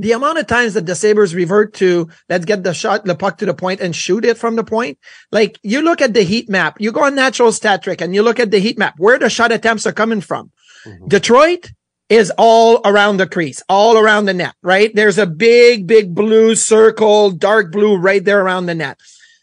The 0.00 0.12
amount 0.12 0.38
of 0.38 0.46
times 0.46 0.74
that 0.74 0.86
the 0.86 0.94
Sabres 0.94 1.34
revert 1.34 1.74
to 1.74 2.08
let's 2.28 2.44
get 2.44 2.64
the 2.64 2.72
shot, 2.72 3.04
the 3.04 3.14
puck 3.14 3.38
to 3.38 3.46
the 3.46 3.54
point 3.54 3.80
and 3.80 3.94
shoot 3.94 4.24
it 4.24 4.38
from 4.38 4.56
the 4.56 4.64
point. 4.64 4.98
Like 5.30 5.58
you 5.62 5.82
look 5.82 6.00
at 6.00 6.14
the 6.14 6.22
heat 6.22 6.48
map, 6.48 6.80
you 6.80 6.90
go 6.90 7.04
on 7.04 7.14
natural 7.14 7.52
stat 7.52 7.82
trick 7.82 8.00
and 8.00 8.14
you 8.14 8.22
look 8.22 8.40
at 8.40 8.50
the 8.50 8.58
heat 8.58 8.78
map, 8.78 8.94
where 8.98 9.18
the 9.18 9.28
shot 9.28 9.52
attempts 9.52 9.86
are 9.86 9.92
coming 9.92 10.20
from. 10.20 10.50
Mm-hmm. 10.86 11.08
Detroit 11.08 11.70
is 12.08 12.32
all 12.36 12.80
around 12.84 13.18
the 13.18 13.26
crease, 13.26 13.62
all 13.68 13.96
around 13.96 14.24
the 14.24 14.34
net, 14.34 14.54
right? 14.62 14.90
There's 14.94 15.18
a 15.18 15.26
big, 15.26 15.86
big 15.86 16.14
blue 16.14 16.56
circle, 16.56 17.30
dark 17.30 17.70
blue 17.70 17.96
right 17.96 18.24
there 18.24 18.40
around 18.40 18.66
the 18.66 18.74
net. 18.74 18.98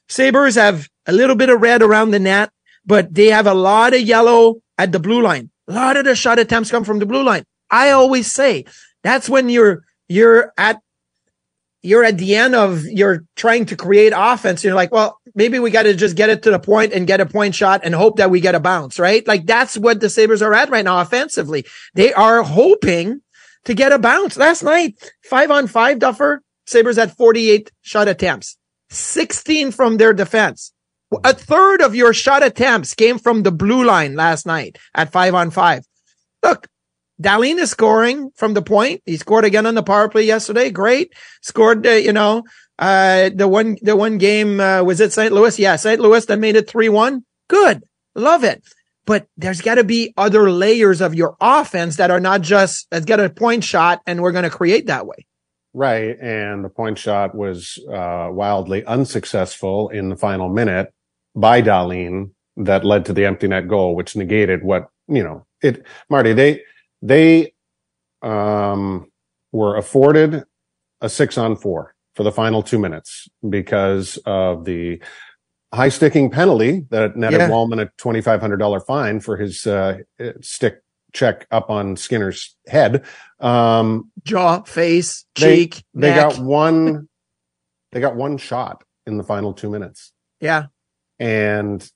Sabres 0.10 0.56
have 0.56 0.90
a 1.06 1.14
little 1.14 1.36
bit 1.36 1.50
of 1.50 1.62
red 1.62 1.82
around 1.82 2.12
the 2.12 2.20
net, 2.20 2.52
but 2.86 3.14
they 3.14 3.28
have 3.28 3.48
a 3.48 3.54
lot 3.54 3.94
of 3.94 4.02
yellow 4.02 4.62
at 4.78 4.92
the 4.92 5.00
blue 5.00 5.22
line. 5.22 5.50
A 5.68 5.74
lot 5.74 5.98
of 5.98 6.06
the 6.06 6.16
shot 6.16 6.40
attempts 6.40 6.72
come 6.72 6.84
from 6.84 7.00
the 7.00 7.06
blue 7.06 7.24
line. 7.24 7.44
I 7.70 7.92
always 7.92 8.32
say 8.32 8.66
that's 9.04 9.30
when 9.30 9.50
you're, 9.50 9.84
you're 10.08 10.54
at, 10.58 10.80
you're 11.82 12.04
at 12.04 12.18
the 12.18 12.36
end 12.36 12.56
of 12.56 12.86
you're 12.86 13.24
trying 13.36 13.66
to 13.68 13.76
create 13.76 14.14
offense. 14.16 14.64
You're 14.64 14.76
like, 14.76 14.92
well, 14.92 15.20
maybe 15.36 15.60
we 15.60 15.72
got 15.72 15.84
to 15.84 15.94
just 15.94 16.16
get 16.16 16.30
it 16.30 16.44
to 16.44 16.52
the 16.52 16.60
point 16.60 16.94
and 16.94 17.08
get 17.08 17.22
a 17.22 17.26
point 17.26 17.56
shot 17.56 17.82
and 17.84 17.94
hope 17.94 18.18
that 18.18 18.32
we 18.32 18.40
get 18.40 18.56
a 18.56 18.60
bounce, 18.60 19.00
right? 19.00 19.26
Like 19.28 19.46
that's 19.46 19.78
what 19.78 20.00
the 20.00 20.10
Sabres 20.10 20.42
are 20.42 20.54
at 20.54 20.70
right 20.70 20.86
now 20.86 21.00
offensively. 21.00 21.66
They 21.94 22.14
are 22.14 22.42
hoping 22.44 23.22
to 23.66 23.74
get 23.74 23.92
a 23.92 24.00
bounce. 24.00 24.38
Last 24.38 24.64
night, 24.64 24.96
five 25.24 25.52
on 25.52 25.68
five, 25.68 26.00
Duffer, 26.00 26.42
Sabres 26.66 26.98
had 26.98 27.16
48 27.16 27.72
shot 27.82 28.08
attempts. 28.08 28.58
16 28.90 29.72
from 29.72 29.98
their 29.98 30.14
defense. 30.14 30.72
A 31.24 31.34
third 31.34 31.82
of 31.82 31.96
your 31.96 32.14
shot 32.14 32.44
attempts 32.44 32.94
came 32.94 33.18
from 33.18 33.44
the 33.44 33.52
blue 33.52 33.86
line 33.86 34.16
last 34.16 34.46
night 34.46 34.78
at 34.94 35.12
five 35.12 35.34
on 35.34 35.52
five. 35.52 35.84
Look, 36.44 36.68
Dahlin 37.22 37.58
is 37.58 37.72
scoring 37.72 38.32
from 38.36 38.54
the 38.54 38.62
point. 38.62 39.02
He 39.06 39.18
scored 39.18 39.46
again 39.46 39.66
on 39.66 39.76
the 39.76 39.84
power 39.84 40.08
play 40.10 40.24
yesterday. 40.24 40.70
Great. 40.70 41.14
Scored, 41.42 41.86
uh, 41.86 41.92
you 41.92 42.14
know, 42.14 42.44
uh, 42.78 43.32
the 43.34 43.48
one, 43.48 43.78
the 43.82 43.96
one 43.96 44.18
game, 44.18 44.60
uh, 44.60 44.84
was 44.84 45.00
it 45.00 45.14
St. 45.14 45.34
Louis? 45.34 45.58
Yeah, 45.58 45.76
St. 45.78 46.00
Louis 46.00 46.26
that 46.28 46.40
made 46.40 46.56
it 46.56 46.68
3-1. 46.68 47.22
Good. 47.48 47.84
Love 48.16 48.44
it. 48.44 48.64
But 49.06 49.28
there's 49.38 49.62
got 49.62 49.76
to 49.76 49.84
be 49.84 50.14
other 50.18 50.52
layers 50.52 51.02
of 51.02 51.16
your 51.16 51.38
offense 51.40 51.96
that 51.96 52.12
are 52.12 52.20
not 52.20 52.42
just, 52.42 52.88
let's 52.92 53.06
get 53.06 53.20
a 53.20 53.30
point 53.30 53.64
shot 53.64 54.02
and 54.06 54.22
we're 54.22 54.34
going 54.34 54.44
to 54.44 54.50
create 54.50 54.88
that 54.88 55.08
way. 55.08 55.26
Right. 55.74 56.18
And 56.20 56.64
the 56.64 56.70
point 56.70 56.98
shot 56.98 57.34
was 57.34 57.80
uh, 57.92 58.30
wildly 58.32 58.84
unsuccessful 58.86 59.90
in 59.90 60.10
the 60.10 60.16
final 60.16 60.50
minute 60.50 60.94
by 61.36 61.62
Dahlin 61.62 62.32
that 62.58 62.84
led 62.84 63.06
to 63.06 63.14
the 63.14 63.26
empty 63.26 63.48
net 63.48 63.68
goal, 63.68 63.96
which 63.96 64.16
negated 64.16 64.64
what, 64.64 64.90
you 65.08 65.24
know, 65.24 65.46
it, 65.62 65.86
Marty, 66.10 66.34
they, 66.34 66.62
they, 67.02 67.54
um, 68.22 69.12
were 69.52 69.78
afforded 69.78 70.44
a 71.02 71.10
six 71.10 71.38
on 71.38 71.56
four 71.56 71.94
for 72.16 72.24
the 72.24 72.32
final 72.32 72.62
two 72.64 72.80
minutes 72.80 73.28
because 73.48 74.18
of 74.26 74.66
the 74.66 75.02
high 75.74 75.90
sticking 75.90 76.30
penalty 76.30 76.86
that 76.90 77.16
netted 77.16 77.40
yeah. 77.40 77.50
Walman 77.50 77.82
a 77.82 77.88
$2,500 78.02 78.86
fine 78.86 79.20
for 79.20 79.38
his, 79.38 79.66
uh, 79.68 80.00
stick 80.42 80.82
check 81.14 81.48
up 81.52 81.70
on 81.70 81.96
Skinner's 81.96 82.56
head. 82.68 83.06
Um, 83.40 84.12
jaw, 84.24 84.62
face, 84.64 85.26
cheek. 85.36 85.84
They, 85.94 86.10
they 86.10 86.16
got 86.16 86.38
one. 86.40 87.10
They 87.92 88.00
got 88.00 88.16
one 88.16 88.38
shot 88.38 88.84
in 89.06 89.18
the 89.18 89.24
final 89.24 89.54
two 89.54 89.70
minutes. 89.70 90.12
Yeah, 90.40 90.66
and 91.20 91.90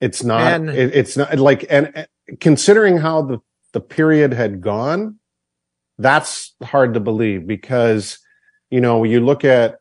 it's 0.00 0.24
not. 0.24 0.62
It, 0.62 0.94
it's 0.94 1.16
not 1.16 1.38
like 1.38 1.66
and 1.70 2.06
considering 2.40 2.98
how 2.98 3.22
the 3.22 3.38
the 3.72 3.80
period 3.80 4.32
had 4.32 4.60
gone, 4.60 5.18
that's 5.98 6.54
hard 6.62 6.94
to 6.94 7.00
believe 7.00 7.46
because 7.46 8.18
you 8.70 8.80
know 8.80 9.04
you 9.04 9.20
look 9.20 9.44
at 9.44 9.78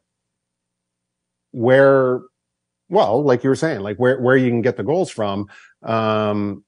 where 1.52 2.22
well 2.90 3.24
like 3.24 3.44
you 3.44 3.50
were 3.50 3.56
saying 3.56 3.82
like 3.82 3.98
where 3.98 4.20
where 4.22 4.38
you 4.38 4.50
can 4.50 4.62
get 4.62 4.78
the 4.78 4.84
goals 4.84 5.12
from 5.12 5.48
um 5.84 6.64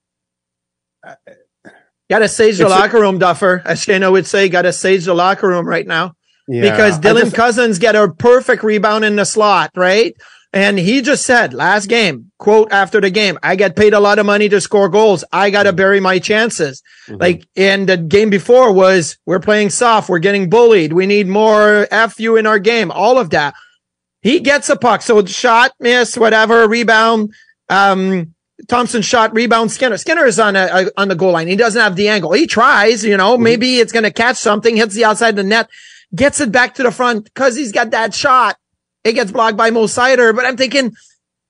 Gotta 2.10 2.28
sage 2.28 2.58
the 2.58 2.70
locker 2.70 3.00
room, 3.00 3.18
Duffer. 3.18 3.62
As 3.66 3.84
Shano 3.84 4.12
would 4.12 4.28
say, 4.28 4.50
gotta 4.50 4.74
sage 4.74 5.06
the 5.06 5.14
locker 5.14 5.48
room 5.48 5.68
right 5.68 5.88
now. 5.88 6.14
Yeah, 6.48 6.70
because 6.70 7.00
Dylan 7.00 7.22
just, 7.22 7.36
Cozens 7.36 7.80
get 7.80 7.96
a 7.96 8.12
perfect 8.12 8.64
rebound 8.64 9.06
in 9.06 9.16
the 9.16 9.26
slot, 9.26 9.72
right? 9.76 10.14
And 10.54 10.78
he 10.78 11.02
just 11.02 11.26
said 11.26 11.52
last 11.52 11.88
game, 11.88 12.32
quote 12.38 12.72
after 12.72 13.02
the 13.02 13.10
game, 13.10 13.40
I 13.42 13.56
get 13.56 13.76
paid 13.76 13.96
a 13.96 14.00
lot 14.00 14.20
of 14.20 14.28
money 14.28 14.48
to 14.50 14.62
score 14.62 14.88
goals. 14.88 15.24
I 15.32 15.50
got 15.50 15.64
to 15.64 15.70
mm-hmm. 15.70 15.78
bury 15.78 16.00
my 16.00 16.20
chances. 16.20 16.84
Mm-hmm. 17.08 17.20
Like, 17.20 17.48
and 17.56 17.90
the 17.90 17.98
game 17.98 18.30
before 18.30 18.72
was 18.72 19.18
we're 19.26 19.40
playing 19.40 19.72
soft. 19.72 20.10
We're 20.10 20.20
getting 20.20 20.52
bullied. 20.52 20.94
We 20.94 21.08
need 21.08 21.28
more 21.28 21.88
FU 21.88 22.36
in 22.36 22.46
our 22.46 22.60
game. 22.60 22.92
All 22.92 23.18
of 23.18 23.32
that. 23.32 23.56
He 24.22 24.40
gets 24.40 24.70
a 24.70 24.76
puck. 24.76 25.02
So 25.02 25.26
shot, 25.26 25.72
miss, 25.80 26.16
whatever, 26.18 26.68
rebound. 26.68 27.34
Um, 27.68 28.36
Thompson 28.70 29.02
shot, 29.02 29.34
rebound, 29.34 29.72
Skinner. 29.72 29.98
Skinner 29.98 30.26
is 30.26 30.40
on 30.40 30.56
a, 30.56 30.68
a, 30.72 31.02
on 31.02 31.08
the 31.08 31.16
goal 31.16 31.32
line. 31.32 31.48
He 31.48 31.56
doesn't 31.56 31.82
have 31.82 31.96
the 31.96 32.08
angle. 32.10 32.32
He 32.32 32.46
tries, 32.46 33.04
you 33.04 33.18
know, 33.18 33.34
mm-hmm. 33.34 33.44
maybe 33.44 33.80
it's 33.80 33.92
going 33.92 34.04
to 34.04 34.12
catch 34.12 34.38
something, 34.38 34.76
hits 34.76 34.94
the 34.94 35.04
outside 35.04 35.30
of 35.30 35.36
the 35.38 35.44
net, 35.44 35.68
gets 36.16 36.40
it 36.40 36.52
back 36.52 36.76
to 36.76 36.84
the 36.84 36.92
front 36.92 37.26
because 37.26 37.58
he's 37.58 37.72
got 37.72 37.90
that 37.92 38.14
shot. 38.14 38.56
It 39.04 39.14
gets 39.14 39.32
blocked 39.32 39.58
by 39.58 39.70
Mo 39.70 39.86
Seider. 39.86 40.36
But 40.36 40.46
I'm 40.46 40.58
thinking, 40.58 40.94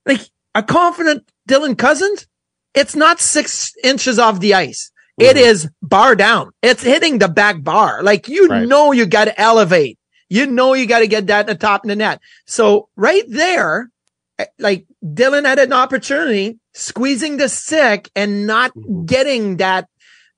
like, 0.06 0.20
a 0.54 0.62
confident 0.62 1.28
Dylan 1.48 1.76
Cozens, 1.76 2.26
it's 2.74 2.96
not 2.96 3.20
six 3.20 3.72
inches 3.82 4.18
off 4.18 4.40
the 4.40 4.54
ice. 4.54 4.90
Mm-hmm. 5.20 5.30
It 5.30 5.36
is 5.36 5.68
bar 5.80 6.16
down. 6.16 6.50
It's 6.62 6.82
hitting 6.82 7.18
the 7.18 7.28
back 7.28 7.62
bar. 7.62 8.02
Like, 8.02 8.28
you 8.28 8.48
right. 8.48 8.66
know, 8.66 8.92
you 8.92 9.06
got 9.06 9.26
to 9.26 9.40
elevate. 9.40 9.98
You 10.28 10.46
know, 10.46 10.74
you 10.74 10.86
got 10.86 11.00
to 11.00 11.06
get 11.06 11.28
that 11.28 11.42
in 11.42 11.46
the 11.46 11.54
top 11.54 11.84
of 11.84 11.88
the 11.88 11.96
net. 11.96 12.20
So 12.46 12.88
right 12.96 13.24
there, 13.28 13.90
eh, 14.38 14.46
like 14.58 14.86
Dylan 15.04 15.44
had 15.44 15.60
an 15.60 15.72
opportunity 15.72 16.58
squeezing 16.72 17.36
the 17.36 17.48
stick 17.48 18.10
and 18.16 18.46
not 18.46 18.74
mm-hmm. 18.74 19.04
getting 19.04 19.58
that, 19.58 19.88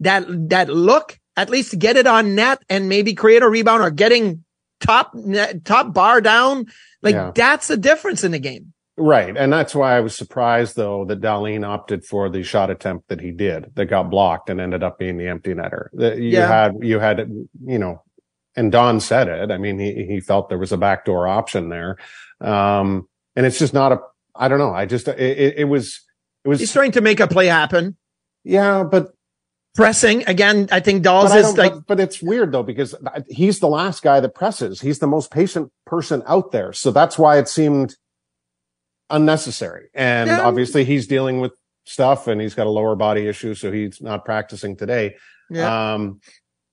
that, 0.01 0.27
that 0.51 0.69
look, 0.69 1.19
at 1.39 1.51
least 1.51 1.79
get 1.79 1.97
it 1.97 2.07
on 2.07 2.35
net 2.35 2.63
and 2.69 2.89
maybe 2.89 3.15
create 3.15 3.43
a 3.43 3.49
rebound 3.49 3.83
or 3.83 3.91
getting 3.91 4.45
top, 4.81 5.15
net, 5.15 5.65
top 5.65 5.93
bar 5.93 6.21
down. 6.21 6.67
Like 7.03 7.15
yeah. 7.15 7.33
that's 7.35 7.69
the 7.69 7.77
difference 7.77 8.25
in 8.25 8.33
the 8.33 8.39
game. 8.39 8.73
Right. 8.99 9.37
And 9.37 9.53
that's 9.53 9.75
why 9.75 9.97
I 9.97 10.01
was 10.01 10.17
surprised 10.17 10.77
though 10.77 11.05
that 11.05 11.21
Dahlin 11.21 11.67
opted 11.67 12.05
for 12.05 12.31
the 12.31 12.43
shot 12.43 12.71
attempt 12.71 13.09
that 13.09 13.21
he 13.21 13.31
did 13.31 13.73
that 13.75 13.87
got 13.87 14.11
blocked 14.11 14.49
and 14.49 14.61
ended 14.61 14.83
up 14.83 14.99
being 14.99 15.19
the 15.19 15.29
empty 15.29 15.53
netter. 15.55 15.89
That 15.93 16.17
you 16.17 16.31
yeah. 16.31 16.49
had, 16.49 16.73
you 16.81 16.99
had, 16.99 17.19
you 17.65 17.79
know, 17.79 18.03
and 18.57 18.73
Don 18.73 19.01
said 19.01 19.29
it. 19.29 19.51
I 19.51 19.59
mean, 19.59 19.79
he, 19.79 20.07
he 20.07 20.21
felt 20.21 20.49
there 20.49 20.59
was 20.59 20.73
a 20.73 20.79
backdoor 20.79 21.29
option 21.29 21.69
there. 21.69 21.99
Um, 22.41 23.07
and 23.37 23.45
it's 23.45 23.59
just 23.59 23.75
not 23.75 23.93
a. 23.93 24.01
I 24.35 24.49
don't 24.49 24.59
know. 24.59 24.75
I 24.75 24.87
just 24.87 25.09
it, 25.09 25.19
it, 25.19 25.55
it 25.59 25.65
was 25.65 26.01
it 26.45 26.49
was. 26.49 26.61
He's 26.61 26.73
trying 26.73 26.93
to 26.93 27.01
make 27.01 27.21
a 27.21 27.27
play 27.27 27.47
happen. 27.47 27.97
Yeah, 28.45 28.85
but 28.85 29.13
pressing 29.77 30.25
again. 30.27 30.69
I 30.73 30.81
think 30.81 31.03
Dolls 31.03 31.31
but 31.31 31.39
is 31.39 31.57
like 31.57 31.73
but, 31.75 31.87
but 31.87 32.01
it's 32.01 32.23
weird 32.23 32.53
though 32.53 32.63
because 32.63 32.95
he's 33.29 33.61
the 33.61 33.69
last 33.69 34.03
guy 34.03 34.21
that 34.21 34.35
presses. 34.35 34.81
He's 34.81 34.99
the 34.99 35.07
most 35.07 35.31
patient 35.31 35.71
person 35.85 36.23
out 36.27 36.51
there, 36.53 36.73
so 36.73 36.91
that's 36.91 37.19
why 37.19 37.39
it 37.39 37.49
seemed 37.49 37.95
unnecessary. 39.11 39.89
And 39.95 40.29
Yeah. 40.29 40.41
obviously, 40.43 40.85
he's 40.85 41.07
dealing 41.07 41.41
with 41.41 41.53
stuff, 41.85 42.27
and 42.27 42.41
he's 42.41 42.55
got 42.55 42.67
a 42.67 42.71
lower 42.71 42.97
body 42.97 43.29
issue, 43.29 43.55
so 43.55 43.71
he's 43.71 44.01
not 44.03 44.25
practicing 44.25 44.77
today. 44.77 45.15
yeah. 45.51 45.95
Um, 45.95 46.21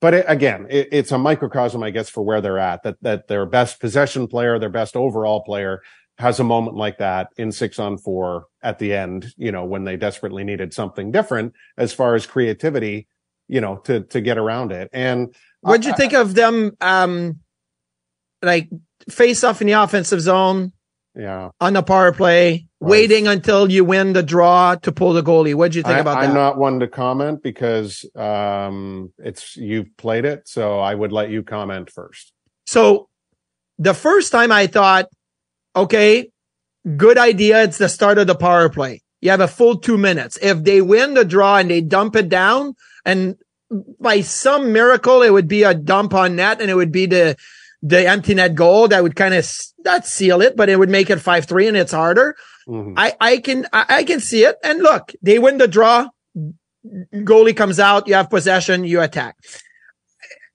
but 0.00 0.12
it, 0.12 0.24
again, 0.28 0.66
it, 0.68 0.88
it's 0.92 1.12
a 1.12 1.18
microcosm, 1.18 1.82
I 1.82 1.90
guess, 1.90 2.10
for 2.10 2.22
where 2.22 2.40
they're 2.42 2.58
at. 2.58 2.82
That 2.82 2.96
that 3.02 3.28
their 3.28 3.46
best 3.46 3.80
possession 3.80 4.26
player, 4.26 4.58
their 4.58 4.68
best 4.68 4.96
overall 4.96 5.42
player, 5.44 5.80
has 6.18 6.38
a 6.40 6.44
moment 6.44 6.76
like 6.76 6.98
that 6.98 7.28
in 7.36 7.50
six 7.52 7.78
on 7.78 7.98
four 7.98 8.46
at 8.62 8.78
the 8.78 8.94
end. 8.94 9.32
You 9.36 9.50
know, 9.52 9.64
when 9.64 9.84
they 9.84 9.96
desperately 9.96 10.44
needed 10.44 10.72
something 10.72 11.10
different 11.10 11.54
as 11.76 11.92
far 11.92 12.14
as 12.14 12.26
creativity, 12.26 13.08
you 13.48 13.60
know, 13.60 13.76
to 13.84 14.00
to 14.00 14.20
get 14.20 14.38
around 14.38 14.72
it. 14.72 14.88
And 14.92 15.34
What'd 15.60 15.84
you 15.86 15.92
I- 15.92 15.96
think 15.96 16.12
of 16.14 16.34
them? 16.34 16.76
Um, 16.80 17.40
like 18.42 18.68
face 19.08 19.42
off 19.44 19.60
in 19.60 19.66
the 19.66 19.72
offensive 19.72 20.20
zone 20.20 20.72
Yeah, 21.16 21.50
on 21.60 21.72
the 21.72 21.82
power 21.82 22.12
play, 22.12 22.66
Right. 22.80 22.90
waiting 22.90 23.26
until 23.26 23.70
you 23.70 23.84
win 23.84 24.12
the 24.12 24.22
draw 24.22 24.74
to 24.76 24.92
pull 24.92 25.14
the 25.14 25.22
goalie. 25.22 25.54
What'd 25.54 25.74
you 25.74 25.82
think 25.82 25.96
I, 25.96 26.00
about 26.00 26.18
I'm 26.18 26.30
that? 26.30 26.34
not 26.34 26.58
one 26.58 26.80
to 26.80 26.88
comment 26.88 27.42
because 27.42 28.04
um, 28.14 29.12
it's 29.18 29.56
you've 29.56 29.96
played 29.96 30.24
it, 30.26 30.46
so 30.48 30.78
I 30.80 30.94
would 30.94 31.12
let 31.12 31.30
you 31.30 31.42
comment 31.42 31.90
first. 31.90 32.32
So 32.66 33.08
the 33.78 33.94
first 33.94 34.30
time 34.32 34.52
I 34.52 34.66
thought, 34.66 35.06
okay, 35.74 36.30
good 36.96 37.18
idea. 37.18 37.62
It's 37.64 37.78
the 37.78 37.88
start 37.88 38.18
of 38.18 38.26
the 38.26 38.34
power 38.34 38.68
play. 38.68 39.02
You 39.20 39.30
have 39.30 39.40
a 39.40 39.48
full 39.48 39.78
two 39.78 39.96
minutes. 39.96 40.38
If 40.42 40.64
they 40.64 40.80
win 40.82 41.14
the 41.14 41.24
draw 41.24 41.56
and 41.56 41.70
they 41.70 41.80
dump 41.80 42.14
it 42.16 42.28
down 42.28 42.74
and 43.04 43.36
by 43.98 44.20
some 44.20 44.72
miracle, 44.72 45.22
it 45.22 45.30
would 45.32 45.48
be 45.48 45.62
a 45.62 45.74
dump 45.74 46.14
on 46.14 46.36
net 46.36 46.60
and 46.60 46.70
it 46.70 46.74
would 46.74 46.92
be 46.92 47.06
the, 47.06 47.36
the 47.82 48.06
empty 48.06 48.34
net 48.34 48.54
goal 48.54 48.88
that 48.88 49.02
would 49.02 49.16
kind 49.16 49.34
of 49.34 49.50
not 49.84 50.06
seal 50.06 50.42
it, 50.42 50.56
but 50.56 50.68
it 50.68 50.78
would 50.78 50.90
make 50.90 51.10
it 51.10 51.20
five, 51.20 51.46
three 51.46 51.66
and 51.68 51.76
it's 51.76 51.92
harder. 51.92 52.36
Mhm. 52.68 52.94
I, 52.96 53.14
I 53.20 53.38
can, 53.38 53.66
I, 53.72 53.84
I 53.88 54.04
can 54.04 54.20
see 54.20 54.44
it. 54.44 54.56
And 54.62 54.80
look, 54.82 55.12
they 55.22 55.38
win 55.38 55.58
the 55.58 55.68
draw. 55.68 56.08
Goalie 57.14 57.56
comes 57.56 57.80
out. 57.80 58.06
You 58.08 58.14
have 58.14 58.28
possession. 58.30 58.84
You 58.84 59.00
attack. 59.00 59.36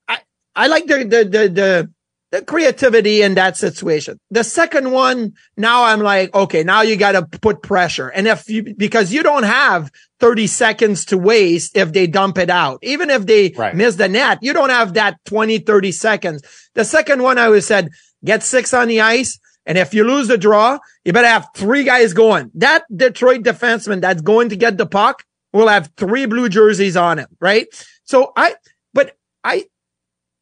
I, 0.07 0.19
I 0.55 0.67
like 0.67 0.85
the, 0.85 0.97
the, 0.99 1.25
the, 1.25 1.49
the, 1.49 1.91
the 2.31 2.43
creativity 2.43 3.21
in 3.21 3.33
that 3.35 3.57
situation. 3.57 4.19
The 4.29 4.43
second 4.43 4.91
one, 4.91 5.33
now 5.57 5.85
I'm 5.85 5.99
like, 5.99 6.33
okay, 6.35 6.63
now 6.63 6.81
you 6.81 6.95
got 6.95 7.13
to 7.13 7.25
put 7.39 7.63
pressure. 7.63 8.09
And 8.09 8.27
if 8.27 8.47
you, 8.47 8.75
because 8.77 9.11
you 9.11 9.23
don't 9.23 9.43
have 9.43 9.89
30 10.19 10.45
seconds 10.47 11.05
to 11.05 11.17
waste 11.17 11.75
if 11.75 11.91
they 11.91 12.05
dump 12.05 12.37
it 12.37 12.49
out, 12.49 12.79
even 12.83 13.09
if 13.09 13.25
they 13.25 13.53
Right. 13.57 13.75
miss 13.75 13.95
the 13.95 14.07
net, 14.07 14.39
you 14.41 14.53
don't 14.53 14.69
have 14.69 14.93
that 14.93 15.17
20, 15.25 15.59
30 15.59 15.91
seconds. 15.91 16.43
The 16.75 16.85
second 16.85 17.23
one, 17.23 17.37
I 17.39 17.45
always 17.45 17.65
said, 17.65 17.89
get 18.23 18.43
six 18.43 18.73
on 18.73 18.89
the 18.89 19.01
ice. 19.01 19.39
And 19.65 19.77
if 19.77 19.93
you 19.93 20.03
lose 20.03 20.27
the 20.27 20.37
draw, 20.37 20.79
you 21.05 21.13
better 21.13 21.27
have 21.27 21.47
three 21.55 21.83
guys 21.83 22.13
going. 22.13 22.51
That 22.55 22.83
Detroit 22.95 23.41
defenseman 23.41 24.01
that's 24.01 24.21
going 24.21 24.49
to 24.49 24.55
get 24.55 24.77
the 24.77 24.85
puck 24.85 25.23
will 25.53 25.67
have 25.67 25.91
three 25.97 26.25
blue 26.27 26.49
jerseys 26.49 26.95
on 26.95 27.17
him, 27.19 27.27
right? 27.39 27.67
So 28.03 28.31
I, 28.35 28.55
but 28.93 29.15
I, 29.43 29.65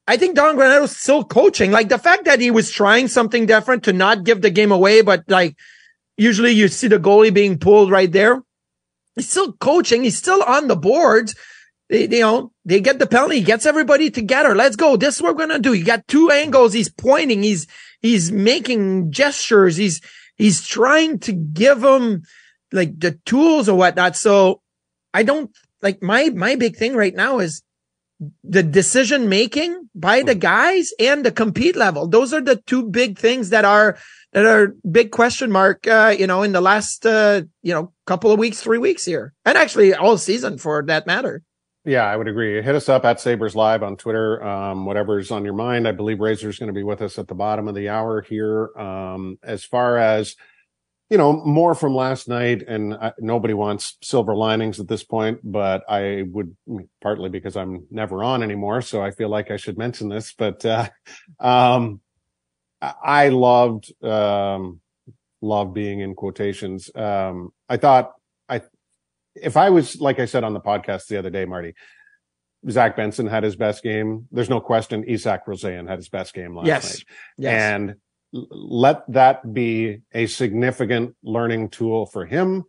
I 0.07 0.15
think 0.15 0.35
Don 0.35 0.55
Granato's 0.55 0.95
still 0.95 1.25
coaching. 1.25 1.71
Like 1.71 1.89
the 1.89 1.99
fact 1.99 2.25
that 2.25 2.39
he 2.39 2.49
was 2.49 2.71
trying 2.71 3.09
something 3.09 3.45
different 3.45 3.83
to 3.83 3.93
not 3.93 4.23
give 4.23 4.41
the 4.41 4.49
game 4.49 4.71
away, 4.71 5.01
but 5.01 5.25
like 5.27 5.57
usually 6.15 6.51
you 6.51 6.69
see 6.69 6.87
the 6.87 6.97
goalie 6.97 7.33
being 7.33 7.59
pulled 7.59 7.91
right 7.91 8.11
there. 8.11 8.41
He's 9.15 9.29
still 9.29 9.51
coaching. 9.53 10.03
He's 10.03 10.17
still 10.17 10.41
on 10.43 10.67
the 10.67 10.77
boards. 10.77 11.35
They, 11.89 12.03
you 12.03 12.21
know, 12.21 12.51
they 12.63 12.79
get 12.79 12.99
the 12.99 13.07
penalty. 13.07 13.39
He 13.39 13.43
gets 13.43 13.65
everybody 13.65 14.09
together. 14.09 14.55
Let's 14.55 14.75
go. 14.75 14.95
This 14.95 15.17
is 15.17 15.21
what 15.21 15.35
we're 15.35 15.45
going 15.45 15.61
to 15.61 15.69
do. 15.69 15.73
You 15.73 15.83
got 15.83 16.07
two 16.07 16.29
angles. 16.31 16.73
He's 16.73 16.89
pointing. 16.89 17.43
He's, 17.43 17.67
he's 17.99 18.31
making 18.31 19.11
gestures. 19.11 19.75
He's, 19.75 20.01
he's 20.35 20.65
trying 20.65 21.19
to 21.19 21.33
give 21.33 21.81
them 21.81 22.23
like 22.71 22.99
the 22.99 23.19
tools 23.25 23.67
or 23.67 23.77
whatnot. 23.77 24.15
So 24.15 24.61
I 25.13 25.23
don't 25.23 25.51
like 25.81 26.01
my, 26.01 26.29
my 26.29 26.55
big 26.55 26.77
thing 26.77 26.95
right 26.95 27.15
now 27.15 27.39
is 27.39 27.63
the 28.43 28.63
decision 28.63 29.29
making 29.29 29.89
by 29.93 30.23
the 30.23 30.35
guys 30.35 30.91
and 30.99 31.25
the 31.25 31.31
compete 31.31 31.75
level. 31.75 32.07
Those 32.07 32.33
are 32.33 32.41
the 32.41 32.55
two 32.55 32.83
big 32.83 33.19
things 33.19 33.49
that 33.49 33.65
are, 33.65 33.97
that 34.33 34.45
are 34.45 34.75
big 34.89 35.11
question 35.11 35.51
mark, 35.51 35.87
uh, 35.87 36.15
you 36.17 36.27
know, 36.27 36.43
in 36.43 36.51
the 36.51 36.61
last, 36.61 37.05
uh, 37.05 37.43
you 37.61 37.73
know, 37.73 37.93
couple 38.05 38.31
of 38.31 38.39
weeks, 38.39 38.61
three 38.61 38.79
weeks 38.79 39.05
here 39.05 39.33
and 39.45 39.57
actually 39.57 39.93
all 39.93 40.17
season 40.17 40.57
for 40.57 40.83
that 40.83 41.05
matter. 41.05 41.43
Yeah, 41.85 42.03
I 42.03 42.17
would 42.17 42.27
agree. 42.27 42.61
Hit 42.61 42.75
us 42.75 42.89
up 42.89 43.05
at 43.05 43.21
Sabres 43.21 43.55
Live 43.55 43.81
on 43.81 43.95
Twitter. 43.95 44.43
Um, 44.43 44.85
whatever's 44.85 45.31
on 45.31 45.45
your 45.45 45.53
mind. 45.53 45.87
I 45.87 45.93
believe 45.93 46.19
Razor's 46.19 46.59
going 46.59 46.67
to 46.67 46.73
be 46.73 46.83
with 46.83 47.01
us 47.01 47.17
at 47.17 47.29
the 47.29 47.35
bottom 47.35 47.69
of 47.69 47.75
the 47.75 47.87
hour 47.87 48.21
here. 48.21 48.75
Um, 48.77 49.37
as 49.41 49.63
far 49.63 49.97
as, 49.97 50.35
you 51.09 51.17
know, 51.17 51.33
more 51.45 51.73
from 51.73 51.95
last 51.95 52.27
night 52.27 52.63
and 52.67 52.93
uh, 52.93 53.11
nobody 53.19 53.53
wants 53.53 53.97
silver 54.01 54.35
linings 54.35 54.79
at 54.79 54.87
this 54.87 55.03
point, 55.03 55.39
but 55.43 55.83
I 55.89 56.23
would 56.31 56.55
partly 57.01 57.29
because 57.29 57.55
I'm 57.55 57.85
never 57.89 58.23
on 58.23 58.43
anymore. 58.43 58.81
So 58.81 59.01
I 59.01 59.11
feel 59.11 59.29
like 59.29 59.49
I 59.49 59.57
should 59.57 59.77
mention 59.77 60.09
this, 60.09 60.33
but, 60.37 60.65
uh, 60.65 60.89
um, 61.39 62.01
I 62.81 62.93
I 63.03 63.29
loved, 63.29 63.91
um, 64.03 64.81
love 65.41 65.73
being 65.73 65.99
in 66.01 66.13
quotations. 66.13 66.89
Um, 66.93 67.51
I 67.69 67.77
thought 67.77 68.13
I, 68.49 68.61
if 69.35 69.55
I 69.55 69.69
was, 69.69 70.01
like 70.01 70.19
I 70.19 70.25
said 70.25 70.43
on 70.43 70.53
the 70.53 70.59
podcast 70.59 71.07
the 71.07 71.17
other 71.17 71.29
day, 71.29 71.45
Marty, 71.45 71.73
Zach 72.69 72.97
Benson 72.97 73.27
had 73.27 73.43
his 73.43 73.55
best 73.55 73.81
game. 73.83 74.27
There's 74.31 74.49
no 74.49 74.59
question 74.59 75.03
Isak 75.07 75.45
Rosén 75.45 75.87
had 75.87 75.99
his 75.99 76.09
best 76.09 76.33
game 76.33 76.55
last 76.55 76.67
Yes. 76.67 76.83
night. 76.97 77.03
Yes. 77.37 77.61
And 77.61 77.95
let 78.31 79.03
that 79.11 79.53
be 79.53 80.01
a 80.13 80.27
significant 80.27 81.15
learning 81.23 81.69
tool 81.69 82.05
for 82.05 82.25
him 82.25 82.63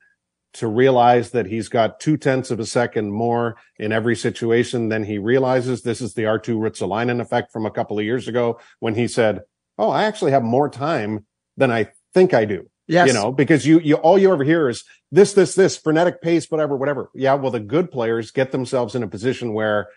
to 0.55 0.67
realize 0.67 1.33
that 1.33 1.47
he's 1.47 1.69
got 1.69 2.01
two 2.01 2.17
tenths 2.17 2.51
of 2.51 2.59
a 2.59 2.67
second 2.67 3.11
more 3.11 3.57
in 3.79 3.93
every 3.93 4.17
situation 4.17 4.89
than 4.89 5.05
he 5.05 5.19
realizes. 5.19 5.83
This 5.83 6.01
is 6.01 6.15
the 6.15 6.23
Arttu 6.23 6.57
Ruotsalainen 6.57 7.21
effect 7.21 7.53
from 7.53 7.67
a 7.67 7.71
couple 7.71 7.99
of 7.99 8.05
years 8.05 8.29
ago 8.29 8.59
when 8.81 8.95
he 8.95 9.07
said, 9.09 9.43
Oh, 9.77 9.91
I 9.91 10.05
actually 10.05 10.33
have 10.33 10.43
more 10.43 10.69
time 10.69 11.27
than 11.57 11.71
I 11.71 11.89
think 12.15 12.35
I 12.35 12.45
do 12.45 12.69
yes. 12.89 13.07
you 13.07 13.13
know, 13.13 13.31
because 13.31 13.67
you, 13.67 13.79
you, 13.79 13.95
all 13.97 14.19
you 14.19 14.33
ever 14.33 14.43
hear 14.43 14.69
is 14.69 14.85
this, 15.13 15.35
this, 15.35 15.55
this 15.55 15.77
frenetic 15.77 16.21
pace, 16.21 16.51
whatever, 16.51 16.77
whatever. 16.77 17.11
Yeah. 17.15 17.35
Well, 17.35 17.53
the 17.53 17.61
good 17.61 17.91
players 17.91 18.31
get 18.31 18.51
themselves 18.51 18.95
in 18.95 19.03
a 19.03 19.09
position 19.09 19.53
where 19.55 19.89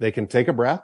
they 0.00 0.12
can 0.12 0.26
take 0.26 0.48
a 0.48 0.52
breath, 0.52 0.82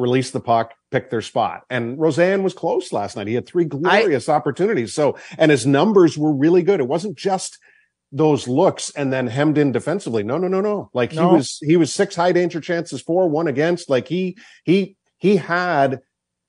release 0.00 0.30
the 0.30 0.40
puck, 0.40 0.72
pick 0.90 1.10
their 1.10 1.22
spot. 1.22 1.62
And 1.70 1.98
Rosén 1.98 2.42
was 2.42 2.54
close 2.54 2.92
last 2.92 3.16
night. 3.16 3.26
He 3.26 3.34
had 3.34 3.46
three 3.46 3.64
glorious 3.64 4.28
opportunities. 4.28 4.94
So, 4.94 5.16
and 5.38 5.50
his 5.50 5.66
numbers 5.66 6.18
were 6.18 6.32
really 6.32 6.62
good. 6.62 6.80
It 6.80 6.88
wasn't 6.88 7.16
just 7.16 7.58
those 8.12 8.48
looks 8.48 8.90
and 8.90 9.12
then 9.12 9.28
hemmed 9.28 9.56
in 9.56 9.70
defensively. 9.70 10.22
No, 10.24 10.36
no, 10.36 10.48
no, 10.48 10.60
no. 10.60 10.90
Like 10.92 11.12
No. 11.12 11.28
he 11.28 11.36
was, 11.36 11.58
he 11.62 11.76
was 11.76 11.94
six 11.94 12.16
high 12.16 12.32
danger 12.32 12.60
chances, 12.60 13.00
four, 13.00 13.28
one 13.28 13.46
against. 13.46 13.88
Like 13.88 14.08
he, 14.08 14.36
he, 14.64 14.96
he 15.18 15.36
had 15.36 16.00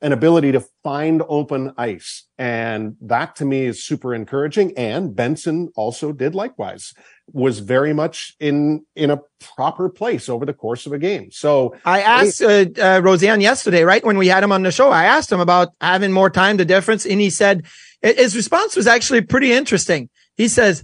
an 0.01 0.11
ability 0.11 0.51
to 0.51 0.65
find 0.83 1.21
open 1.27 1.73
ice. 1.77 2.25
And 2.37 2.95
that 3.01 3.35
to 3.35 3.45
me 3.45 3.65
is 3.65 3.83
super 3.83 4.15
encouraging. 4.15 4.75
And 4.75 5.15
Benson 5.15 5.69
also 5.75 6.11
did 6.11 6.33
likewise, 6.33 6.93
was 7.31 7.59
very 7.59 7.93
much 7.93 8.35
in, 8.39 8.85
in 8.95 9.11
a 9.11 9.19
proper 9.39 9.89
place 9.89 10.27
over 10.27 10.45
the 10.45 10.53
course 10.53 10.87
of 10.87 10.93
a 10.93 10.97
game. 10.97 11.29
So 11.31 11.75
I 11.85 12.01
asked 12.01 12.41
uh, 12.41 12.45
uh, 12.45 13.01
Rosén 13.01 13.41
yesterday, 13.41 13.83
right 13.83 14.03
when 14.03 14.17
we 14.17 14.27
had 14.27 14.43
him 14.43 14.51
on 14.51 14.63
the 14.63 14.71
show. 14.71 14.89
I 14.89 15.05
asked 15.05 15.31
him 15.31 15.39
about 15.39 15.69
having 15.79 16.11
more 16.11 16.29
time, 16.29 16.57
to 16.57 16.65
difference, 16.65 17.05
and 17.05 17.21
he 17.21 17.29
said 17.29 17.65
his 18.01 18.35
response 18.35 18.75
was 18.75 18.87
actually 18.87 19.21
pretty 19.21 19.53
interesting. 19.53 20.09
He 20.35 20.47
says, 20.47 20.83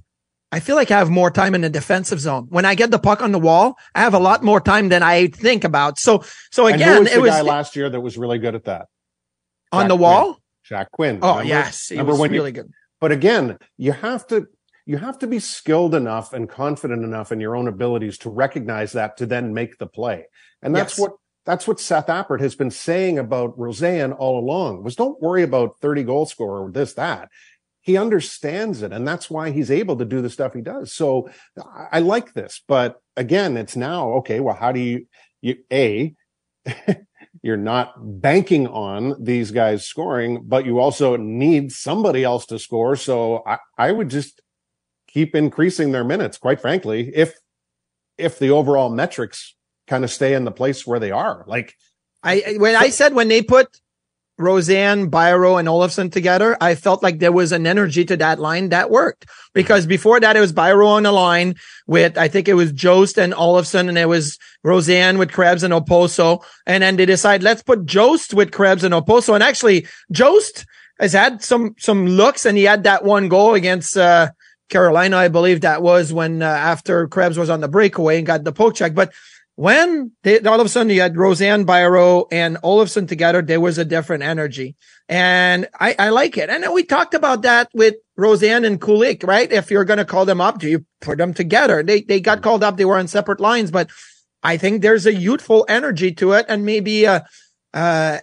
"I 0.51 0.59
feel 0.59 0.75
like 0.75 0.91
I 0.91 0.99
have 0.99 1.09
more 1.09 1.31
time 1.31 1.55
in 1.55 1.61
the 1.61 1.69
defensive 1.69 2.19
zone. 2.19 2.45
When 2.49 2.63
I 2.65 2.75
get 2.75 2.91
the 2.91 2.99
puck 2.99 3.21
on 3.21 3.31
the 3.31 3.39
wall, 3.39 3.75
I 3.95 4.01
have 4.01 4.13
a 4.13 4.19
lot 4.19 4.43
more 4.43 4.61
time 4.61 4.89
than 4.89 5.03
I 5.03 5.27
think 5.27 5.63
about." 5.63 5.97
So, 5.97 6.23
so 6.51 6.67
and 6.67 6.81
who 6.81 6.89
again, 6.89 6.99
was 6.99 7.09
the 7.09 7.15
it 7.15 7.21
was 7.21 7.31
guy 7.31 7.41
last 7.41 7.75
year 7.75 7.89
that 7.89 7.99
was 7.99 8.17
really 8.17 8.37
good 8.37 8.55
at 8.55 8.65
that? 8.65 8.87
On 9.71 9.83
Jack 9.83 9.89
the 9.89 9.95
wall. 9.95 10.39
Jack 10.63 10.91
Quinn. 10.91 11.19
Oh 11.21 11.29
remember? 11.39 11.47
yes, 11.49 11.87
he 11.87 12.01
was 12.01 12.19
when 12.19 12.31
you- 12.33 12.39
really 12.39 12.51
good. 12.51 12.71
But 12.99 13.11
again, 13.11 13.57
you 13.77 13.91
have 13.91 14.25
to 14.27 14.47
you 14.85 14.97
have 14.97 15.19
to 15.19 15.27
be 15.27 15.39
skilled 15.39 15.93
enough 15.93 16.31
and 16.33 16.49
confident 16.49 17.03
enough 17.03 17.31
in 17.31 17.39
your 17.41 17.55
own 17.55 17.67
abilities 17.67 18.17
to 18.19 18.29
recognize 18.29 18.93
that 18.93 19.17
to 19.17 19.25
then 19.25 19.53
make 19.53 19.77
the 19.77 19.85
play. 19.87 20.25
And 20.61 20.75
that's 20.75 20.93
Yes. 20.93 20.99
what 20.99 21.11
that's 21.45 21.67
what 21.67 21.79
Seth 21.79 22.07
Appert 22.07 22.39
has 22.41 22.55
been 22.55 22.71
saying 22.71 23.17
about 23.19 23.57
Rosén 23.57 24.15
all 24.17 24.37
along 24.39 24.83
was 24.83 24.95
don't 24.95 25.21
worry 25.21 25.43
about 25.43 25.79
30 25.79 26.03
goal 26.03 26.25
scorer 26.25 26.65
or 26.65 26.71
this, 26.71 26.93
that. 26.95 27.29
He 27.81 27.95
understands 27.97 28.81
it. 28.81 28.91
And 28.91 29.07
that's 29.07 29.29
why 29.29 29.51
he's 29.51 29.71
able 29.71 29.95
to 29.97 30.03
do 30.03 30.21
the 30.21 30.29
stuff 30.29 30.53
he 30.53 30.59
does. 30.61 30.91
So 30.91 31.29
I, 31.57 31.87
I 31.93 31.99
like 31.99 32.33
this, 32.33 32.61
but 32.67 32.99
again, 33.15 33.55
it's 33.55 33.77
now, 33.77 34.09
okay, 34.15 34.41
well, 34.41 34.55
how 34.55 34.73
do 34.73 34.81
you, 34.81 35.07
you, 35.41 35.55
A, 35.71 36.13
you're 37.41 37.57
not 37.57 37.93
banking 38.21 38.67
on 38.67 39.15
these 39.23 39.51
guys 39.51 39.85
scoring, 39.85 40.43
but 40.45 40.65
you 40.65 40.79
also 40.79 41.15
need 41.15 41.71
somebody 41.71 42.23
else 42.23 42.45
to 42.47 42.59
score. 42.59 42.95
So 42.95 43.43
I, 43.45 43.57
I 43.77 43.91
would 43.91 44.09
just 44.09 44.41
keep 45.07 45.35
increasing 45.35 45.91
their 45.91 46.03
minutes, 46.03 46.37
quite 46.37 46.61
frankly, 46.61 47.11
if 47.15 47.35
if 48.17 48.39
the 48.39 48.49
overall 48.49 48.89
metrics 48.89 49.55
kind 49.87 50.03
of 50.03 50.11
stay 50.11 50.33
in 50.33 50.43
the 50.43 50.51
place 50.51 50.85
where 50.85 50.99
they 50.99 51.11
are. 51.11 51.43
Like 51.47 51.75
I 52.23 52.55
when 52.57 52.75
I 52.75 52.89
said 52.89 53.13
when 53.13 53.27
they 53.27 53.41
put 53.41 53.79
Rosén, 54.39 55.09
Biro, 55.09 55.59
and 55.59 55.67
Olofsson 55.67 56.11
together, 56.11 56.55
I 56.61 56.75
felt 56.75 57.01
like 57.01 57.19
there 57.19 57.31
was 57.31 57.51
an 57.51 57.65
energy 57.65 58.05
to 58.05 58.17
that 58.17 58.39
line 58.39 58.69
that 58.69 58.91
worked. 58.91 59.25
Because 59.53 59.87
before 59.87 60.19
that, 60.19 60.37
it 60.37 60.39
was 60.39 60.53
Biro 60.53 60.87
on 60.87 61.03
the 61.03 61.11
line 61.11 61.55
with, 61.87 62.17
I 62.17 62.27
think 62.27 62.47
it 62.47 62.53
was 62.53 62.71
Jost 62.71 63.17
and 63.17 63.33
Olofsson, 63.33 63.89
and 63.89 63.97
it 63.97 64.07
was 64.07 64.37
Rosén 64.65 65.17
with 65.17 65.31
Krebs 65.31 65.63
and 65.63 65.73
Okposo. 65.73 66.43
And 66.67 66.83
then 66.83 66.97
they 66.97 67.05
decide, 67.05 67.41
let's 67.41 67.63
put 67.63 67.85
Jost 67.85 68.33
with 68.33 68.51
Krebs 68.51 68.83
and 68.83 68.93
Okposo. 68.93 69.33
And 69.33 69.43
actually, 69.43 69.87
Jost 70.11 70.65
has 70.99 71.13
had 71.13 71.41
some, 71.43 71.75
some 71.79 72.05
looks, 72.05 72.45
and 72.45 72.57
he 72.57 72.65
had 72.65 72.83
that 72.83 73.03
one 73.03 73.29
goal 73.29 73.55
against, 73.55 73.97
uh, 73.97 74.29
Carolina, 74.69 75.17
I 75.17 75.29
believe 75.29 75.61
that 75.61 75.81
was 75.81 76.11
when, 76.11 76.41
uh, 76.41 76.45
after 76.45 77.07
Krebs 77.07 77.37
was 77.37 77.49
on 77.49 77.61
the 77.61 77.69
breakaway 77.69 78.17
and 78.17 78.27
got 78.27 78.43
the 78.43 78.51
poke 78.51 78.75
check. 78.75 78.93
But 78.93 79.13
when 79.57 80.11
they, 80.21 80.39
all 80.41 80.59
of 80.59 80.67
a 80.67 80.69
sudden 80.69 80.91
you 80.91 81.01
had 81.01 81.15
Rosén 81.15 81.65
Biro 81.65 82.27
and 82.31 82.57
Olofsson 82.57 83.07
together, 83.07 83.41
there 83.41 83.59
was 83.59 83.79
a 83.79 83.85
different 83.85 84.21
energy. 84.21 84.75
And 85.09 85.67
I, 85.79 85.95
I 85.97 86.09
like 86.09 86.37
it. 86.37 86.51
And 86.51 86.63
we 86.71 86.83
talked 86.83 87.15
about 87.15 87.41
that 87.41 87.67
with 87.73 87.95
Rosén 88.19 88.67
and 88.67 88.79
Kulich, 88.79 89.25
right? 89.25 89.51
If 89.51 89.71
you're 89.71 89.83
going 89.83 89.97
to 89.97 90.05
call 90.05 90.25
them 90.25 90.39
up, 90.39 90.59
do 90.59 90.69
you 90.69 90.85
put 91.01 91.17
them 91.17 91.33
together? 91.33 91.81
They, 91.81 92.01
they 92.01 92.19
got 92.19 92.43
called 92.43 92.63
up. 92.63 92.77
They 92.77 92.85
were 92.85 92.99
on 92.99 93.07
separate 93.07 93.39
lines, 93.39 93.71
but 93.71 93.89
I 94.43 94.57
think 94.57 94.83
there's 94.83 95.07
a 95.07 95.13
youthful 95.13 95.65
energy 95.67 96.13
to 96.13 96.33
it 96.33 96.45
and 96.47 96.63
maybe 96.63 97.05
a, 97.05 97.25
uh, 97.73 98.19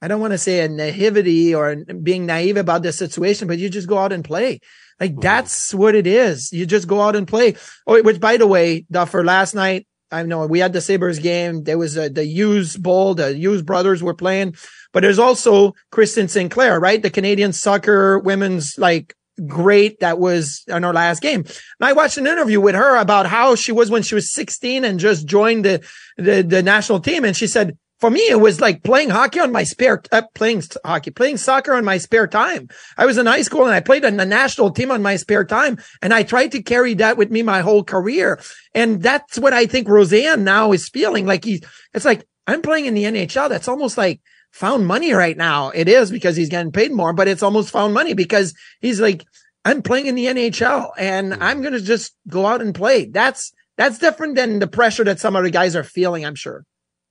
I 0.00 0.08
don't 0.08 0.20
want 0.20 0.32
to 0.32 0.38
say 0.38 0.64
a 0.64 0.68
naivety 0.68 1.54
or 1.54 1.76
being 1.76 2.24
naive 2.24 2.56
about 2.56 2.82
the 2.82 2.92
situation, 2.92 3.48
but 3.48 3.58
you 3.58 3.68
just 3.68 3.88
go 3.88 3.98
out 3.98 4.14
and 4.14 4.24
play. 4.24 4.60
Like 4.98 5.10
mm-hmm. 5.10 5.20
that's 5.20 5.74
what 5.74 5.94
it 5.94 6.06
is. 6.06 6.54
You 6.54 6.64
just 6.64 6.88
go 6.88 7.02
out 7.02 7.16
and 7.16 7.28
play. 7.28 7.56
Oh, 7.86 8.02
which 8.02 8.18
by 8.18 8.38
the 8.38 8.46
way, 8.46 8.86
Duffer, 8.90 9.26
last 9.26 9.54
night, 9.54 9.86
I 10.10 10.22
know 10.22 10.46
we 10.46 10.58
had 10.58 10.72
the 10.72 10.80
Sabres 10.80 11.18
game. 11.18 11.64
There 11.64 11.78
was 11.78 11.96
a, 11.96 12.08
the 12.08 12.24
Hughes 12.24 12.76
Bowl, 12.76 13.14
the 13.14 13.34
Hughes 13.34 13.62
brothers 13.62 14.02
were 14.02 14.14
playing, 14.14 14.56
but 14.92 15.00
there's 15.00 15.18
also 15.18 15.74
Christine 15.90 16.28
Sinclair, 16.28 16.80
right? 16.80 17.02
The 17.02 17.10
Canadian 17.10 17.52
soccer 17.52 18.18
women's 18.18 18.78
like 18.78 19.14
great 19.46 20.00
that 20.00 20.18
was 20.18 20.64
in 20.66 20.82
her 20.82 20.92
last 20.92 21.20
game. 21.20 21.40
And 21.40 21.54
I 21.80 21.92
watched 21.92 22.18
an 22.18 22.26
interview 22.26 22.60
with 22.60 22.74
her 22.74 22.96
about 22.96 23.26
how 23.26 23.54
she 23.54 23.72
was 23.72 23.90
when 23.90 24.02
she 24.02 24.14
was 24.14 24.32
16 24.32 24.84
and 24.84 24.98
just 24.98 25.26
joined 25.26 25.64
the, 25.64 25.86
the, 26.16 26.42
the 26.42 26.62
national 26.62 27.00
team. 27.00 27.24
And 27.24 27.36
she 27.36 27.46
said, 27.46 27.76
for 27.98 28.10
me, 28.10 28.20
it 28.28 28.40
was 28.40 28.60
like 28.60 28.84
playing 28.84 29.10
hockey 29.10 29.40
on 29.40 29.50
my 29.50 29.64
spare, 29.64 30.00
uh, 30.12 30.22
playing 30.34 30.62
hockey, 30.84 31.10
playing 31.10 31.36
soccer 31.36 31.74
on 31.74 31.84
my 31.84 31.98
spare 31.98 32.28
time. 32.28 32.68
I 32.96 33.06
was 33.06 33.18
in 33.18 33.26
high 33.26 33.42
school 33.42 33.64
and 33.64 33.74
I 33.74 33.80
played 33.80 34.04
on 34.04 34.16
the 34.16 34.24
national 34.24 34.70
team 34.70 34.92
on 34.92 35.02
my 35.02 35.16
spare 35.16 35.44
time. 35.44 35.78
And 36.00 36.14
I 36.14 36.22
tried 36.22 36.52
to 36.52 36.62
carry 36.62 36.94
that 36.94 37.16
with 37.16 37.30
me 37.30 37.42
my 37.42 37.60
whole 37.60 37.82
career. 37.82 38.40
And 38.72 39.02
that's 39.02 39.38
what 39.38 39.52
I 39.52 39.66
think 39.66 39.88
Rosén 39.88 40.42
now 40.42 40.72
is 40.72 40.88
feeling 40.88 41.26
like 41.26 41.44
he, 41.44 41.62
it's 41.92 42.04
like, 42.04 42.24
I'm 42.46 42.62
playing 42.62 42.86
in 42.86 42.94
the 42.94 43.04
NHL. 43.04 43.48
That's 43.48 43.68
almost 43.68 43.98
like 43.98 44.20
found 44.52 44.86
money 44.86 45.12
right 45.12 45.36
now. 45.36 45.70
It 45.70 45.88
is 45.88 46.12
because 46.12 46.36
he's 46.36 46.48
getting 46.48 46.72
paid 46.72 46.92
more, 46.92 47.12
but 47.12 47.28
it's 47.28 47.42
almost 47.42 47.70
found 47.70 47.94
money 47.94 48.14
because 48.14 48.54
he's 48.80 49.00
like, 49.00 49.24
I'm 49.64 49.82
playing 49.82 50.06
in 50.06 50.14
the 50.14 50.26
NHL 50.26 50.92
and 50.96 51.34
I'm 51.34 51.62
going 51.62 51.74
to 51.74 51.80
just 51.80 52.14
go 52.28 52.46
out 52.46 52.62
and 52.62 52.72
play. 52.72 53.06
That's, 53.06 53.52
that's 53.76 53.98
different 53.98 54.36
than 54.36 54.60
the 54.60 54.68
pressure 54.68 55.04
that 55.04 55.18
some 55.18 55.34
other 55.34 55.50
guys 55.50 55.74
are 55.74 55.82
feeling, 55.82 56.24
I'm 56.24 56.36
sure. 56.36 56.64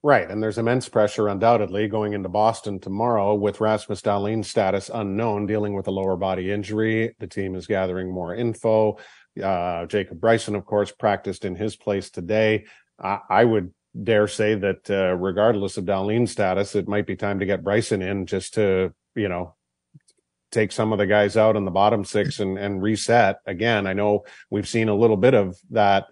Right. 0.07 0.31
And 0.31 0.41
there's 0.41 0.57
immense 0.57 0.87
pressure, 0.87 1.27
undoubtedly, 1.27 1.89
going 1.89 2.13
into 2.13 2.29
Boston 2.29 2.79
tomorrow 2.79 3.33
with 3.35 3.59
Rasmus 3.59 4.01
Dahlin's 4.01 4.49
status 4.49 4.89
unknown, 4.93 5.47
dealing 5.47 5.73
with 5.73 5.87
a 5.87 5.91
lower 5.91 6.15
body 6.15 6.49
injury. 6.49 7.13
The 7.19 7.27
team 7.27 7.55
is 7.55 7.67
gathering 7.67 8.09
more 8.09 8.33
info. 8.33 8.99
Uh, 9.43 9.85
Jacob 9.87 10.21
Bryson, 10.21 10.55
of 10.55 10.63
course, 10.63 10.93
practiced 10.93 11.43
in 11.43 11.57
his 11.57 11.75
place 11.75 12.09
today. 12.09 12.67
I, 12.97 13.19
I 13.29 13.43
would 13.43 13.73
dare 14.01 14.29
say 14.29 14.55
that, 14.55 14.89
uh, 14.89 15.13
regardless 15.17 15.75
of 15.75 15.83
Dahlin's 15.83 16.31
status, 16.31 16.73
it 16.73 16.87
might 16.87 17.05
be 17.05 17.17
time 17.17 17.39
to 17.39 17.45
get 17.45 17.61
Bryson 17.61 18.01
in 18.01 18.27
just 18.27 18.53
to, 18.53 18.93
you 19.13 19.27
know, 19.27 19.56
take 20.51 20.71
some 20.71 20.93
of 20.93 20.97
the 20.97 21.05
guys 21.05 21.35
out 21.35 21.55
in 21.55 21.65
the 21.65 21.71
bottom 21.71 22.05
six 22.05 22.39
and, 22.39 22.57
and 22.57 22.81
reset 22.81 23.39
again. 23.45 23.85
I 23.85 23.93
know 23.93 24.23
we've 24.49 24.67
seen 24.67 24.89
a 24.89 24.95
little 24.95 25.17
bit 25.17 25.33
of 25.33 25.57
that. 25.71 26.05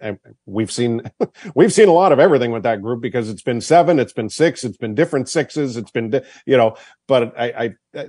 We've 0.44 0.70
seen, 0.70 1.02
we've 1.54 1.72
seen 1.72 1.88
a 1.88 1.92
lot 1.92 2.12
of 2.12 2.18
everything 2.18 2.50
with 2.50 2.64
that 2.64 2.82
group 2.82 3.00
because 3.00 3.30
it's 3.30 3.42
been 3.42 3.60
seven, 3.60 3.98
it's 3.98 4.12
been 4.12 4.28
six, 4.28 4.64
it's 4.64 4.76
been 4.76 4.94
different 4.94 5.28
sixes, 5.28 5.76
it's 5.76 5.90
been, 5.90 6.12
you 6.44 6.56
know, 6.56 6.76
but 7.08 7.38
I, 7.38 7.74
I, 7.94 7.98
I 7.98 8.08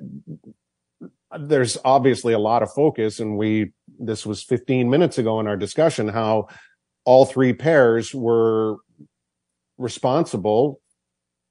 there's 1.39 1.77
obviously 1.83 2.33
a 2.33 2.39
lot 2.39 2.63
of 2.63 2.71
focus 2.71 3.19
and 3.19 3.37
we, 3.37 3.71
this 3.99 4.25
was 4.25 4.43
15 4.43 4.89
minutes 4.89 5.17
ago 5.17 5.39
in 5.39 5.47
our 5.47 5.57
discussion, 5.57 6.07
how 6.07 6.47
all 7.05 7.25
three 7.25 7.53
pairs 7.53 8.13
were 8.13 8.77
responsible 9.77 10.81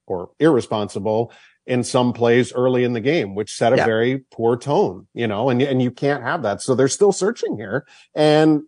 or 0.07 0.31
irresponsible 0.39 1.33
in 1.67 1.83
some 1.83 2.13
plays 2.13 2.53
early 2.53 2.85
in 2.85 2.93
the 2.93 3.01
game, 3.01 3.35
which 3.35 3.53
set 3.53 3.73
a 3.73 3.77
yeah. 3.77 3.85
very 3.85 4.25
poor 4.31 4.57
tone, 4.57 5.09
you 5.15 5.27
know, 5.27 5.51
and, 5.51 5.61
and 5.61 5.83
you 5.83 5.91
can't 5.91 6.23
have 6.23 6.43
that. 6.43 6.63
So 6.63 6.75
they're 6.75 6.89
still 6.89 7.13
searching 7.13 7.57
here. 7.57 7.87
And 8.15 8.63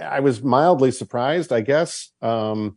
I 0.00 0.20
was 0.20 0.42
mildly 0.42 0.90
surprised, 0.90 1.52
I 1.52 1.60
guess, 1.60 2.10
um, 2.20 2.76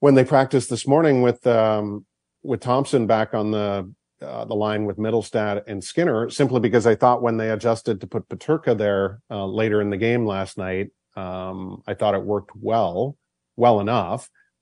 when 0.00 0.14
they 0.14 0.24
practiced 0.24 0.68
this 0.68 0.86
morning 0.86 1.22
with, 1.22 1.46
um, 1.46 2.04
with 2.42 2.60
Thompson 2.60 3.06
back 3.06 3.34
on 3.34 3.52
the, 3.52 3.92
uh, 4.20 4.44
the 4.46 4.54
line 4.54 4.84
with 4.84 4.96
Mittelstadt 4.96 5.62
and 5.68 5.84
Skinner, 5.84 6.28
simply 6.28 6.58
because 6.58 6.86
I 6.86 6.96
thought 6.96 7.22
when 7.22 7.36
they 7.36 7.50
adjusted 7.50 8.00
to 8.00 8.06
put 8.06 8.28
Peterka 8.28 8.76
there, 8.76 9.20
uh, 9.30 9.46
later 9.46 9.80
in 9.80 9.90
the 9.90 9.96
game 9.96 10.26
last 10.26 10.58
night, 10.58 10.88
um, 11.16 11.82
I 11.86 11.94
thought 11.94 12.14
it 12.14 12.22
worked 12.22 12.50
well, 12.56 13.16
well 13.56 13.80
enough. 13.80 14.28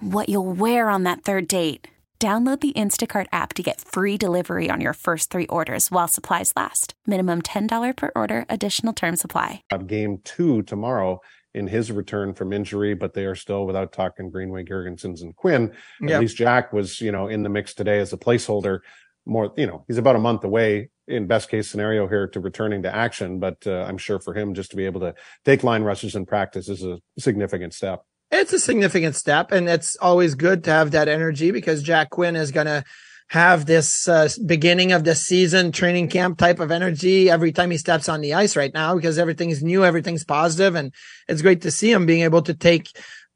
what 0.00 0.28
you'll 0.28 0.52
wear 0.52 0.88
on 0.88 1.04
that 1.04 1.22
third 1.22 1.46
date. 1.46 1.86
Download 2.18 2.58
the 2.58 2.72
Instacart 2.72 3.26
app 3.30 3.52
to 3.54 3.62
get 3.62 3.80
free 3.80 4.16
delivery 4.16 4.70
on 4.70 4.80
your 4.80 4.94
first 4.94 5.30
three 5.30 5.46
orders 5.48 5.90
while 5.90 6.08
supplies 6.08 6.50
last. 6.56 6.94
Minimum 7.06 7.42
$10 7.42 7.94
per 7.94 8.10
order, 8.16 8.46
additional 8.48 8.94
term 8.94 9.16
supply. 9.16 9.62
Game 9.86 10.22
two 10.24 10.62
tomorrow 10.62 11.20
in 11.52 11.66
his 11.66 11.92
return 11.92 12.32
from 12.32 12.54
injury, 12.54 12.94
but 12.94 13.12
they 13.12 13.26
are 13.26 13.34
still 13.34 13.66
without 13.66 13.92
talking 13.92 14.30
Greenway, 14.30 14.64
Girgensons, 14.64 15.20
and 15.20 15.36
Quinn. 15.36 15.72
At 16.02 16.08
yep. 16.08 16.20
least 16.22 16.36
Jack 16.38 16.72
was, 16.72 17.02
you 17.02 17.12
know, 17.12 17.28
in 17.28 17.42
the 17.42 17.48
mix 17.50 17.74
today 17.74 17.98
as 17.98 18.12
a 18.14 18.18
placeholder. 18.18 18.80
More, 19.26 19.52
you 19.56 19.66
know, 19.66 19.84
he's 19.86 19.98
about 19.98 20.16
a 20.16 20.20
month 20.20 20.44
away 20.44 20.90
in 21.08 21.26
best 21.26 21.50
case 21.50 21.68
scenario 21.68 22.08
here 22.08 22.28
to 22.28 22.40
returning 22.40 22.82
to 22.82 22.94
action, 22.94 23.40
but 23.40 23.66
uh, 23.66 23.84
I'm 23.88 23.98
sure 23.98 24.20
for 24.20 24.34
him 24.34 24.54
just 24.54 24.70
to 24.70 24.76
be 24.76 24.86
able 24.86 25.00
to 25.00 25.14
take 25.44 25.64
line 25.64 25.82
rushes 25.82 26.14
in 26.14 26.26
practice 26.26 26.68
is 26.68 26.82
a 26.82 26.98
significant 27.18 27.74
step. 27.74 28.04
It's 28.30 28.52
a 28.52 28.58
significant 28.58 29.14
step, 29.14 29.52
and 29.52 29.68
it's 29.68 29.96
always 29.96 30.34
good 30.34 30.64
to 30.64 30.70
have 30.70 30.90
that 30.90 31.08
energy 31.08 31.52
because 31.52 31.82
Jack 31.82 32.10
Quinn 32.10 32.34
is 32.34 32.50
going 32.50 32.66
to 32.66 32.82
have 33.28 33.66
this 33.66 34.08
uh, 34.08 34.28
beginning 34.46 34.92
of 34.92 35.04
the 35.04 35.14
season 35.14 35.72
training 35.72 36.08
camp 36.08 36.38
type 36.38 36.60
of 36.60 36.70
energy 36.70 37.28
every 37.28 37.52
time 37.52 37.70
he 37.70 37.78
steps 37.78 38.08
on 38.08 38.20
the 38.20 38.34
ice 38.34 38.56
right 38.56 38.72
now 38.72 38.94
because 38.94 39.18
everything's 39.18 39.62
new, 39.62 39.84
everything's 39.84 40.24
positive, 40.24 40.74
and 40.74 40.92
it's 41.28 41.42
great 41.42 41.62
to 41.62 41.70
see 41.70 41.90
him 41.90 42.06
being 42.06 42.22
able 42.22 42.42
to 42.42 42.54
take 42.54 42.88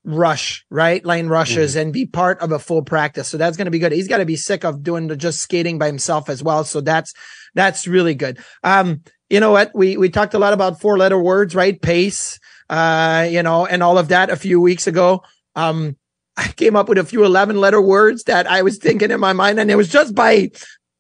rush, 0.05 0.65
right? 0.71 1.05
Line 1.05 1.29
rushes 1.29 1.73
mm-hmm. 1.73 1.81
and 1.81 1.93
be 1.93 2.07
part 2.07 2.41
of 2.41 2.53
a 2.53 2.59
full 2.59 2.83
practice. 2.83 3.29
So 3.29 3.37
that's 3.37 3.57
going 3.57 3.67
to 3.67 3.71
be 3.71 3.79
good. 3.79 3.93
He's 3.93 4.09
got 4.09 4.19
to 4.19 4.25
be 4.25 4.37
sick 4.37 4.65
of 4.65 4.83
doing 4.83 5.09
the 5.09 5.17
just 5.17 5.41
skating 5.41 5.79
by 5.79 5.87
himself 5.87 6.29
as 6.29 6.43
well. 6.43 6.65
So 6.65 6.81
that's, 6.81 7.13
that's 7.55 7.87
really 7.87 8.15
good. 8.15 8.39
Um, 8.63 9.03
you 9.29 9.41
know 9.41 9.51
what? 9.51 9.73
We, 9.75 9.97
we 9.97 10.09
talked 10.09 10.35
a 10.35 10.39
lot 10.39 10.53
about 10.53 10.81
four 10.81 10.97
letter 10.99 11.21
words, 11.21 11.55
right? 11.55 11.81
Pace 11.81 12.41
uh, 12.71 13.27
you 13.29 13.43
know, 13.43 13.67
and 13.67 13.83
all 13.83 13.99
of 13.99 14.09
that 14.09 14.31
a 14.31 14.37
few 14.37 14.61
weeks 14.61 14.87
ago. 14.87 15.23
Um, 15.57 15.97
I 16.37 16.49
came 16.49 16.77
up 16.77 16.89
with 16.89 16.99
a 16.99 17.05
few 17.05 17.25
11 17.25 17.61
letter 17.61 17.83
words 17.83 18.25
that 18.25 18.47
I 18.47 18.63
was 18.63 18.79
thinking 18.79 19.11
in 19.11 19.21
my 19.21 19.33
mind. 19.33 19.59
And 19.59 19.71
it 19.71 19.75
was 19.75 19.89
just 19.89 20.15
by, 20.15 20.51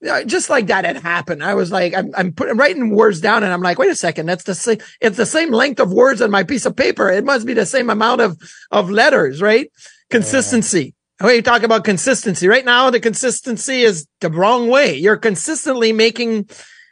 uh, 0.07 0.25
just 0.25 0.51
like 0.51 0.67
that 0.67 0.85
had 0.85 0.99
happened. 0.99 1.43
I 1.45 1.55
was 1.55 1.71
like, 1.71 1.95
I'm, 1.95 2.11
I'm 2.17 2.33
putting, 2.33 2.57
writing 2.57 2.91
words 2.91 3.21
down 3.21 3.45
and 3.45 3.53
I'm 3.53 3.63
like, 3.63 3.79
wait 3.79 3.91
a 3.91 3.95
second. 3.95 4.27
That's 4.27 4.45
the 4.45 4.55
same, 4.55 4.79
it's 5.01 5.17
the 5.17 5.25
same 5.25 5.53
length 5.53 5.81
of 5.81 5.93
words 5.93 6.21
on 6.21 6.31
my 6.31 6.43
piece 6.43 6.67
of 6.67 6.75
paper. 6.77 7.09
It 7.09 7.25
must 7.25 7.47
be 7.47 7.55
the 7.55 7.65
same 7.65 7.89
amount 7.89 8.21
of, 8.21 8.37
of 8.73 8.91
letters, 8.91 9.41
right? 9.41 9.71
Consistency. 10.11 10.95
when 11.21 11.37
you 11.37 11.43
talk 11.43 11.63
about 11.63 11.85
consistency, 11.85 12.49
right 12.49 12.65
now 12.65 12.91
the 12.91 13.01
consistency 13.01 13.83
is 13.83 14.09
the 14.21 14.29
wrong 14.29 14.69
way. 14.69 14.97
You're 14.97 15.17
consistently 15.17 15.93
making 15.93 16.51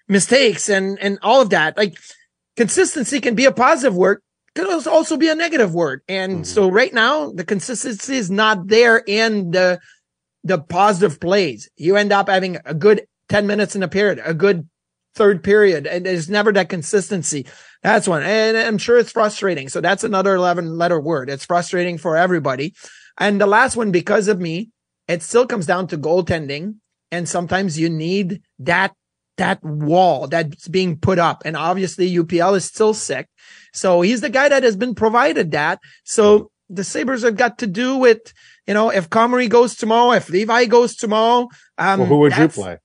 mistakes 0.09 0.69
and 0.69 0.99
and 1.01 1.19
all 1.23 1.41
of 1.41 1.51
that. 1.51 1.77
Like 1.77 1.99
consistency 2.57 3.21
can 3.21 3.35
be 3.35 3.45
a 3.45 3.53
positive 3.53 3.95
word, 3.95 4.23
can 4.55 4.67
also 4.89 5.17
be 5.17 5.29
a 5.29 5.35
negative 5.35 5.75
word. 5.75 6.03
And 6.09 6.33
mm-hmm. 6.33 6.45
so 6.45 6.71
right 6.71 6.93
now 6.93 7.31
the 7.31 7.45
consistency 7.45 8.17
is 8.17 8.31
not 8.31 8.69
there 8.69 9.03
in 9.07 9.51
the 9.51 9.81
the 10.45 10.59
positive 10.59 11.21
plays. 11.21 11.69
You 11.77 11.97
end 11.97 12.13
up 12.13 12.29
having 12.29 12.59
a 12.65 12.75
good 12.75 13.07
10 13.29 13.47
minutes 13.47 13.77
in 13.77 13.83
a 13.83 13.89
period, 13.89 14.21
a 14.25 14.35
good 14.35 14.69
third 15.15 15.43
period, 15.43 15.87
and 15.87 16.07
there's 16.07 16.31
never 16.31 16.53
that 16.53 16.69
consistency. 16.69 17.47
That's 17.83 18.09
one. 18.09 18.23
And 18.23 18.57
I'm 18.57 18.79
sure 18.79 18.99
it's 18.99 19.13
frustrating. 19.13 19.69
So 19.69 19.81
that's 19.81 20.05
another 20.05 20.35
11 20.35 20.77
letter 20.77 21.01
word. 21.01 21.29
It's 21.29 21.45
frustrating 21.45 21.99
for 21.99 22.17
everybody. 22.17 22.75
And 23.19 23.41
the 23.41 23.47
last 23.47 23.77
one, 23.77 23.91
because 23.91 24.29
of 24.29 24.41
me, 24.41 24.71
it 25.07 25.23
still 25.23 25.47
comes 25.47 25.67
down 25.67 25.89
to 25.89 25.99
goaltending. 25.99 26.77
And 27.11 27.29
sometimes 27.29 27.79
you 27.79 27.89
need 27.89 28.43
that, 28.61 28.95
that 29.39 29.63
wall 29.65 30.29
that's 30.29 30.69
being 30.69 30.99
put 30.99 31.19
up. 31.19 31.43
And 31.45 31.57
obviously 31.57 32.15
UPL 32.15 32.57
is 32.57 32.65
still 32.65 32.95
sick. 32.95 33.27
So 33.73 34.03
he's 34.03 34.21
the 34.21 34.31
guy 34.31 34.49
that 34.49 34.63
has 34.63 34.77
been 34.77 34.95
provided 34.95 35.53
that. 35.53 35.81
So 36.05 36.51
the 36.69 36.85
Sabres 36.85 37.23
have 37.23 37.37
got 37.37 37.59
to 37.59 37.67
do 37.67 37.97
with, 37.97 38.33
you 38.67 38.75
know, 38.75 38.91
if 38.91 39.09
Comrie 39.09 39.49
goes 39.49 39.75
tomorrow, 39.75 40.13
if 40.13 40.29
Levi 40.29 40.67
goes 40.67 40.95
tomorrow. 40.95 41.49
Um, 41.79 42.01
well, 42.01 42.09
who 42.09 42.19
would 42.19 42.37
you 42.37 42.49
play? 42.49 42.79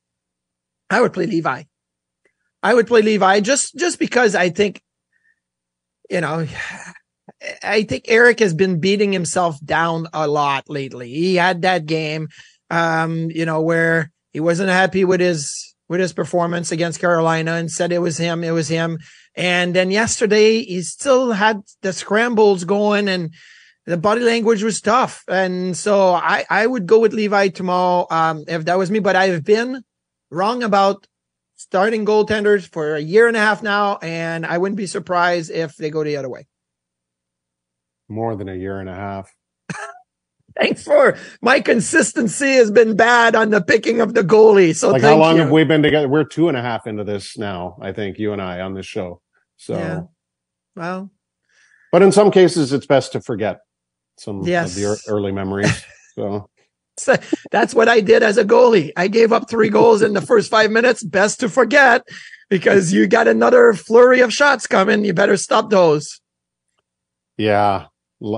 I 0.90 1.02
would 1.02 1.14
play 1.14 1.26
Levi. 1.26 1.64
I 2.62 2.74
would 2.74 2.88
play 2.88 3.02
Levi 3.02 3.42
just, 3.42 3.76
just 3.76 4.00
because 4.00 4.36
I 4.36 4.50
think, 4.50 4.82
you 6.10 6.22
know, 6.22 6.48
I 7.62 7.84
think 7.84 8.06
Eric 8.08 8.40
has 8.40 8.54
been 8.54 8.80
beating 8.80 9.12
himself 9.12 9.58
down 9.64 10.08
a 10.14 10.28
lot 10.28 10.70
lately. 10.70 11.10
He 11.10 11.36
had 11.36 11.64
that 11.64 11.86
game, 11.86 12.30
um, 12.70 13.30
you 13.32 13.46
know, 13.46 13.62
where 13.62 14.12
he 14.32 14.40
wasn't 14.40 14.70
happy 14.70 15.04
with 15.04 15.20
his 15.20 15.73
with 15.94 16.02
his 16.02 16.12
performance 16.12 16.72
against 16.72 17.00
Carolina 17.00 17.54
and 17.54 17.70
said 17.70 17.92
it 17.92 18.00
was 18.00 18.18
him, 18.18 18.44
it 18.44 18.50
was 18.50 18.68
him. 18.68 18.98
And 19.36 19.76
then 19.76 19.92
yesterday 19.92 20.64
he 20.64 20.82
still 20.82 21.34
had 21.34 21.62
the 21.84 21.94
scrambles 21.94 22.64
going 22.64 23.08
and 23.08 23.32
the 23.86 23.98
body 23.98 24.22
language 24.22 24.64
was 24.64 24.82
tough. 24.82 25.24
And 25.28 25.78
so 25.78 26.14
I, 26.14 26.46
I 26.50 26.66
would 26.66 26.88
go 26.88 27.00
with 27.00 27.14
Levi 27.14 27.50
tomorrow, 27.50 28.08
um, 28.10 28.44
if 28.48 28.66
that 28.66 28.80
was 28.80 28.90
me, 28.90 29.00
but 29.00 29.16
I've 29.16 29.44
been 29.44 29.84
wrong 30.32 30.64
about 30.64 31.06
starting 31.58 32.08
goaltenders 32.08 32.68
for 32.68 32.96
a 32.96 33.00
year 33.00 33.28
and 33.28 33.38
a 33.38 33.40
half 33.40 33.62
now. 33.62 34.00
And 34.02 34.48
I 34.48 34.58
wouldn't 34.58 34.78
be 34.78 34.88
surprised 34.88 35.52
if 35.52 35.76
they 35.76 35.92
go 35.92 36.04
the 36.04 36.18
other 36.18 36.30
way 36.30 36.48
more 38.10 38.36
than 38.36 38.50
a 38.50 38.56
year 38.56 38.80
and 38.80 38.90
a 38.90 38.96
half. 38.96 39.32
Thanks 40.60 40.84
for 40.84 41.18
my 41.42 41.60
consistency 41.60 42.54
has 42.54 42.70
been 42.70 42.96
bad 42.96 43.36
on 43.36 43.50
the 43.50 43.62
picking 43.62 44.02
of 44.02 44.14
the 44.14 44.22
goalie. 44.22 44.76
So 44.76 44.92
like 44.92 45.02
how 45.02 45.18
long 45.18 45.36
you. 45.36 45.42
have 45.42 45.52
we 45.52 45.64
been 45.64 45.82
together? 45.82 46.08
We're 46.08 46.24
two 46.24 46.48
and 46.48 46.58
a 46.58 46.62
half 46.62 46.86
into 46.86 47.04
this 47.04 47.38
now. 47.38 47.78
I 47.82 47.92
think 47.92 48.20
you 48.20 48.34
and 48.34 48.42
I 48.42 48.62
on 48.62 48.74
this 48.74 48.86
show. 48.86 49.22
So, 49.58 49.78
yeah. 49.78 50.02
well, 50.76 51.12
but 51.92 52.02
in 52.02 52.12
some 52.12 52.32
cases, 52.32 52.74
it's 52.74 52.86
best 52.86 53.12
to 53.14 53.22
forget 53.22 53.60
some 54.18 54.42
yes. 54.44 54.70
of 54.70 54.76
the 54.76 55.02
early 55.08 55.32
memories. 55.32 55.86
So. 56.16 56.50
so 56.98 57.16
that's 57.52 57.74
what 57.74 57.90
I 57.90 58.00
did 58.00 58.22
as 58.24 58.38
a 58.38 58.46
goalie. 58.46 58.92
I 58.96 59.08
gave 59.08 59.32
up 59.32 59.50
three 59.50 59.70
goals 59.70 60.02
in 60.02 60.14
the 60.14 60.22
first 60.22 60.52
five 60.52 60.70
minutes. 60.72 61.04
Best 61.04 61.40
to 61.40 61.50
forget 61.50 62.08
because 62.50 62.94
you 62.94 63.08
got 63.08 63.28
another 63.28 63.74
flurry 63.74 64.22
of 64.22 64.34
shots 64.34 64.68
coming. 64.68 65.06
You 65.06 65.14
better 65.14 65.38
stop 65.38 65.70
those. 65.70 66.22
Yeah, 67.38 67.88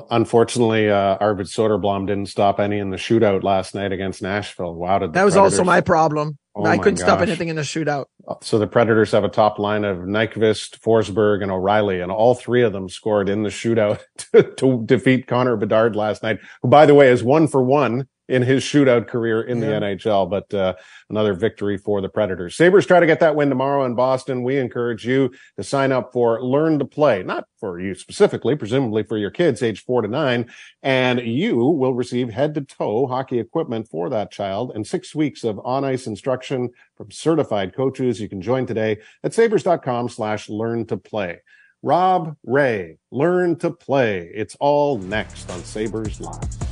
unfortunately, 0.10 0.90
uh, 0.90 1.18
Arvid 1.20 1.48
Soderblom 1.48 2.08
didn't 2.08 2.28
stop 2.28 2.60
any 2.60 2.80
in 2.80 2.90
the 2.90 2.98
shootout 2.98 3.44
last 3.44 3.76
night 3.76 3.92
against 3.92 4.22
Nashville. 4.22 4.74
Wow, 4.74 5.00
did 5.00 5.14
that 5.14 5.24
was 5.24 5.36
Predators... 5.36 5.60
also 5.60 5.64
my 5.64 5.82
problem. 5.82 6.38
Oh 6.56 6.66
I 6.66 6.78
couldn't 6.78 6.96
gosh. 6.96 7.06
stop 7.06 7.20
anything 7.20 7.50
in 7.50 7.58
the 7.58 7.64
shootout. 7.64 8.06
Uh, 8.28 8.36
so 8.42 8.58
the 8.58 8.68
Predators 8.68 9.12
have 9.12 9.26
a 9.26 9.30
top 9.30 9.60
line 9.60 9.84
of 9.84 9.98
Nyquist, 9.98 10.80
Forsberg, 10.80 11.44
and 11.44 11.52
O'Reilly, 11.52 12.00
and 12.00 12.12
all 12.12 12.34
three 12.34 12.64
of 12.64 12.72
them 12.72 12.88
scored 12.88 13.28
in 13.28 13.44
the 13.44 13.50
shootout 13.50 14.00
to, 14.34 14.44
to 14.44 14.84
defeat 14.86 15.28
Connor 15.28 15.58
Bedard 15.58 15.96
last 15.96 16.24
night, 16.24 16.40
who, 16.62 16.70
by 16.70 16.86
the 16.86 16.94
way, 16.96 17.10
is 17.10 17.24
one 17.24 17.48
for 17.48 17.62
one 17.62 18.08
in 18.28 18.42
his 18.42 18.64
shootout 18.64 19.08
career 19.08 19.42
in 19.42 19.62
yeah. 19.62 19.80
the 19.80 19.86
NHL, 19.86 20.30
but 20.30 20.54
uh, 20.54 20.74
another 21.10 21.34
victory 21.34 21.78
for 21.78 22.02
the 22.02 22.10
Predators. 22.10 22.56
Sabres 22.56 22.86
try 22.86 23.00
to 23.00 23.06
get 23.06 23.20
that 23.20 23.36
win 23.36 23.50
tomorrow 23.50 23.86
in 23.86 23.96
Boston. 23.96 24.44
We 24.44 24.58
encourage 24.58 25.06
you 25.06 25.32
to 25.58 25.64
sign 25.64 25.92
up 25.92 26.12
for 26.12 26.42
Learn 26.44 26.80
to 26.80 26.86
Play, 26.86 27.24
not 27.24 27.46
for 27.60 27.80
you 27.80 27.94
specifically, 27.96 28.56
presumably 28.56 29.04
for 29.04 29.18
your 29.18 29.32
kids 29.32 29.62
age 29.62 29.84
four 29.84 30.02
to 30.02 30.08
nine, 30.08 30.50
and 30.82 31.20
you 31.20 31.58
will 31.58 31.94
receive 31.94 32.30
head 32.30 32.54
to 32.56 32.62
toe 32.62 33.08
hockey 33.08 33.40
equipment 33.40 33.88
for 33.88 34.10
that 34.10 34.32
child 34.32 34.72
and 34.74 34.88
six 34.88 35.14
weeks 35.14 35.44
of 35.44 35.60
on 35.64 35.84
ice 35.84 36.08
instruction 36.08 36.70
from 36.96 37.12
certified 37.12 37.76
coaches. 37.76 38.20
You 38.20 38.30
can 38.30 38.42
join 38.42 38.66
today 38.66 38.98
at 39.24 39.34
sabres.com 39.34 40.10
slash 40.10 40.50
learn 40.50 40.86
to 40.88 40.98
play. 40.98 41.42
Rob 41.84 42.36
Ray, 42.44 42.98
learn 43.12 43.58
to 43.58 43.70
play. 43.70 44.32
It's 44.34 44.56
all 44.60 44.98
next 44.98 45.50
on 45.52 45.64
Sabres 45.64 46.20
Live. 46.20 46.65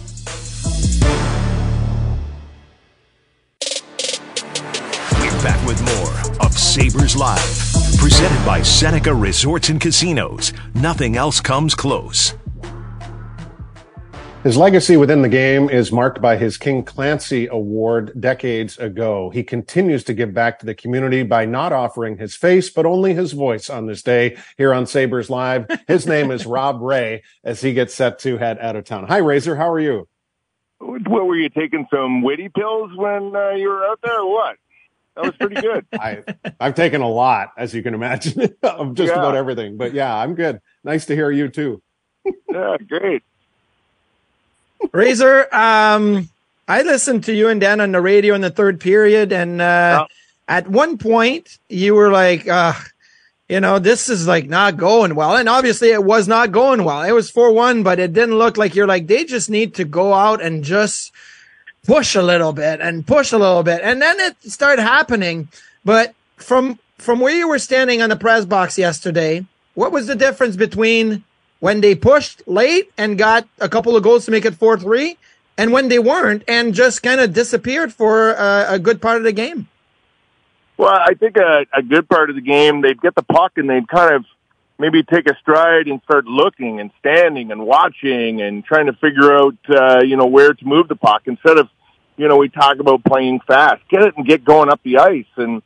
Sabres 6.63 7.15
Live, 7.17 7.99
presented 7.99 8.43
by 8.45 8.62
Seneca 8.62 9.13
Resorts 9.13 9.67
and 9.67 9.82
Casinos. 9.82 10.54
Nothing 10.73 11.17
else 11.17 11.41
comes 11.41 11.76
close. 11.76 12.34
His 14.43 14.58
legacy 14.58 14.95
within 14.97 15.21
the 15.21 15.30
game 15.30 15.69
is 15.69 15.91
marked 15.91 16.21
by 16.21 16.38
his 16.38 16.58
King 16.58 16.84
Clancy 16.84 17.47
Award 17.47 18.13
decades 18.19 18.78
ago. 18.78 19.30
He 19.30 19.43
continues 19.43 20.06
to 20.06 20.13
give 20.13 20.34
back 20.34 20.58
to 20.60 20.65
the 20.65 20.73
community 20.73 21.23
by 21.23 21.45
not 21.45 21.73
offering 21.73 22.17
his 22.17 22.34
face, 22.34 22.69
but 22.69 22.86
only 22.86 23.13
his 23.13 23.34
voice 23.34 23.69
on 23.69 23.86
this 23.86 24.02
day 24.02 24.38
here 24.58 24.73
on 24.73 24.88
Sabres 24.88 25.30
Live. 25.30 25.67
His 25.88 26.08
name 26.08 26.32
is 26.32 26.45
Rob 26.45 26.82
Ray 26.82 27.23
as 27.43 27.62
he 27.62 27.73
gets 27.73 27.93
set 27.93 28.19
to 28.19 28.38
head 28.38 28.58
out 28.60 28.78
of 28.78 28.86
town. 28.86 29.06
Hi, 29.08 29.17
Razor. 29.17 29.58
How 29.58 29.69
are 29.69 29.80
you? 29.80 30.08
What 30.80 31.28
were 31.28 31.38
you 31.38 31.49
taking 31.49 31.88
some 31.93 32.21
witty 32.21 32.49
pills 32.49 32.91
when 32.95 33.36
uh, 33.36 33.52
you 33.52 33.67
were 33.67 33.86
out 33.86 33.99
there 34.02 34.21
or 34.21 34.32
what? 34.32 34.58
That 35.15 35.26
was 35.26 35.36
pretty 35.38 35.62
good. 35.62 35.86
I 35.93 36.23
I've 36.60 36.76
taken 36.76 37.02
a 37.02 37.10
lot, 37.10 37.52
as 37.58 37.73
you 37.73 37.84
can 37.84 37.93
imagine, 37.93 38.56
of 38.63 38.95
just 38.95 39.12
yeah. 39.12 39.19
about 39.19 39.36
everything. 39.36 39.78
But 39.78 39.93
yeah, 39.93 40.15
I'm 40.15 40.36
good. 40.36 40.62
Nice 40.84 41.06
to 41.08 41.15
hear 41.15 41.32
you 41.32 41.49
too. 41.49 41.82
yeah, 42.49 42.78
great. 42.88 43.23
Razor, 44.91 45.54
um, 45.56 46.30
I 46.67 46.82
listened 46.82 47.23
to 47.26 47.34
you 47.34 47.47
and 47.47 47.62
Dan 47.62 47.80
on 47.80 47.91
the 47.91 48.02
radio 48.02 48.36
in 48.36 48.41
the 48.41 48.49
third 48.49 48.82
period, 48.82 49.32
and 49.32 49.62
uh, 49.62 50.08
at 50.47 50.67
one 50.67 50.97
point 50.97 51.58
you 51.69 51.95
were 51.95 52.12
like, 52.12 52.47
uh, 52.47 52.73
you 53.49 53.60
know, 53.60 53.80
this 53.80 54.10
is 54.10 54.28
like 54.28 54.47
not 54.47 54.78
going 54.78 55.15
well. 55.15 55.36
And 55.36 55.47
obviously 55.47 55.89
it 55.89 56.04
was 56.04 56.28
not 56.28 56.52
going 56.52 56.84
well. 56.84 57.04
It 57.04 57.12
was 57.12 57.32
4-1, 57.32 57.84
but 57.84 57.99
it 57.99 58.13
didn't 58.13 58.38
look 58.38 58.58
like 58.58 58.73
you're 58.73 58.88
like, 58.88 59.08
they 59.08 59.26
just 59.26 59.49
need 59.49 59.76
to 59.76 59.86
go 59.86 60.13
out 60.13 60.41
and 60.41 60.63
just 60.63 61.12
push 61.86 62.15
a 62.15 62.22
little 62.22 62.54
bit 62.54 62.82
and 62.82 63.06
push 63.06 63.32
a 63.32 63.38
little 63.38 63.63
bit. 63.63 63.82
And 63.84 64.02
then 64.02 64.19
it 64.19 64.36
started 64.43 64.82
happening. 64.82 65.50
But 65.86 66.13
from 66.38 66.80
from 66.98 67.19
where 67.19 67.36
you 67.36 67.48
were 67.48 67.60
standing 67.60 68.02
on 68.02 68.10
the 68.10 68.15
press 68.15 68.46
box 68.46 68.78
yesterday, 68.78 69.46
what 69.74 69.91
was 69.91 70.08
the 70.08 70.15
difference 70.15 70.56
between 70.56 71.24
when 71.60 71.82
they 71.82 71.96
pushed 71.96 72.41
late 72.48 72.91
and 72.98 73.17
got 73.17 73.48
a 73.60 73.67
couple 73.67 73.96
of 73.96 74.04
goals 74.04 74.26
to 74.26 74.32
make 74.32 74.46
it 74.46 74.54
4-3 74.54 75.17
and 75.58 75.72
when 75.72 75.89
they 75.89 76.00
weren't 76.00 76.43
and 76.48 76.74
just 76.74 77.04
kind 77.04 77.19
of 77.19 77.34
disappeared 77.34 77.93
for 77.93 78.34
a, 78.34 78.74
a, 78.74 78.80
good 78.80 79.02
part 79.02 79.17
of 79.17 79.24
the 79.24 79.32
game? 79.32 79.67
Well, 80.78 80.93
I 80.93 81.13
think 81.13 81.38
a, 81.38 81.65
a 81.74 81.82
good 81.82 82.08
part 82.08 82.30
of 82.30 82.36
the 82.36 82.41
game, 82.41 82.82
they'd 82.82 83.02
get 83.02 83.15
the 83.15 83.24
puck 83.24 83.54
and 83.58 83.69
they'd 83.69 83.88
kind 83.88 84.15
of 84.15 84.26
maybe 84.84 85.02
take 85.02 85.30
a 85.30 85.38
stride 85.39 85.88
and 85.88 86.02
start 86.04 86.26
looking 86.26 86.82
and 86.82 86.91
standing 87.00 87.54
and 87.54 87.65
watching 87.65 88.41
and 88.41 88.65
trying 88.65 88.88
to 88.88 88.93
figure 88.93 89.34
out, 89.34 89.56
uh, 89.69 90.02
you 90.04 90.17
know, 90.17 90.26
where 90.26 90.54
to 90.54 90.65
move 90.65 90.89
the 90.89 90.96
puck 90.98 91.22
instead 91.26 91.58
of, 91.58 91.69
you 92.17 92.28
know, 92.28 92.36
we 92.36 92.50
talk 92.50 92.80
about 92.80 93.02
playing 93.06 93.39
fast. 93.48 93.82
Get 93.89 94.02
it 94.02 94.17
and 94.17 94.28
get 94.28 94.43
going 94.43 94.69
up 94.69 94.82
the 94.84 94.98
ice. 94.98 95.34
And 95.38 95.62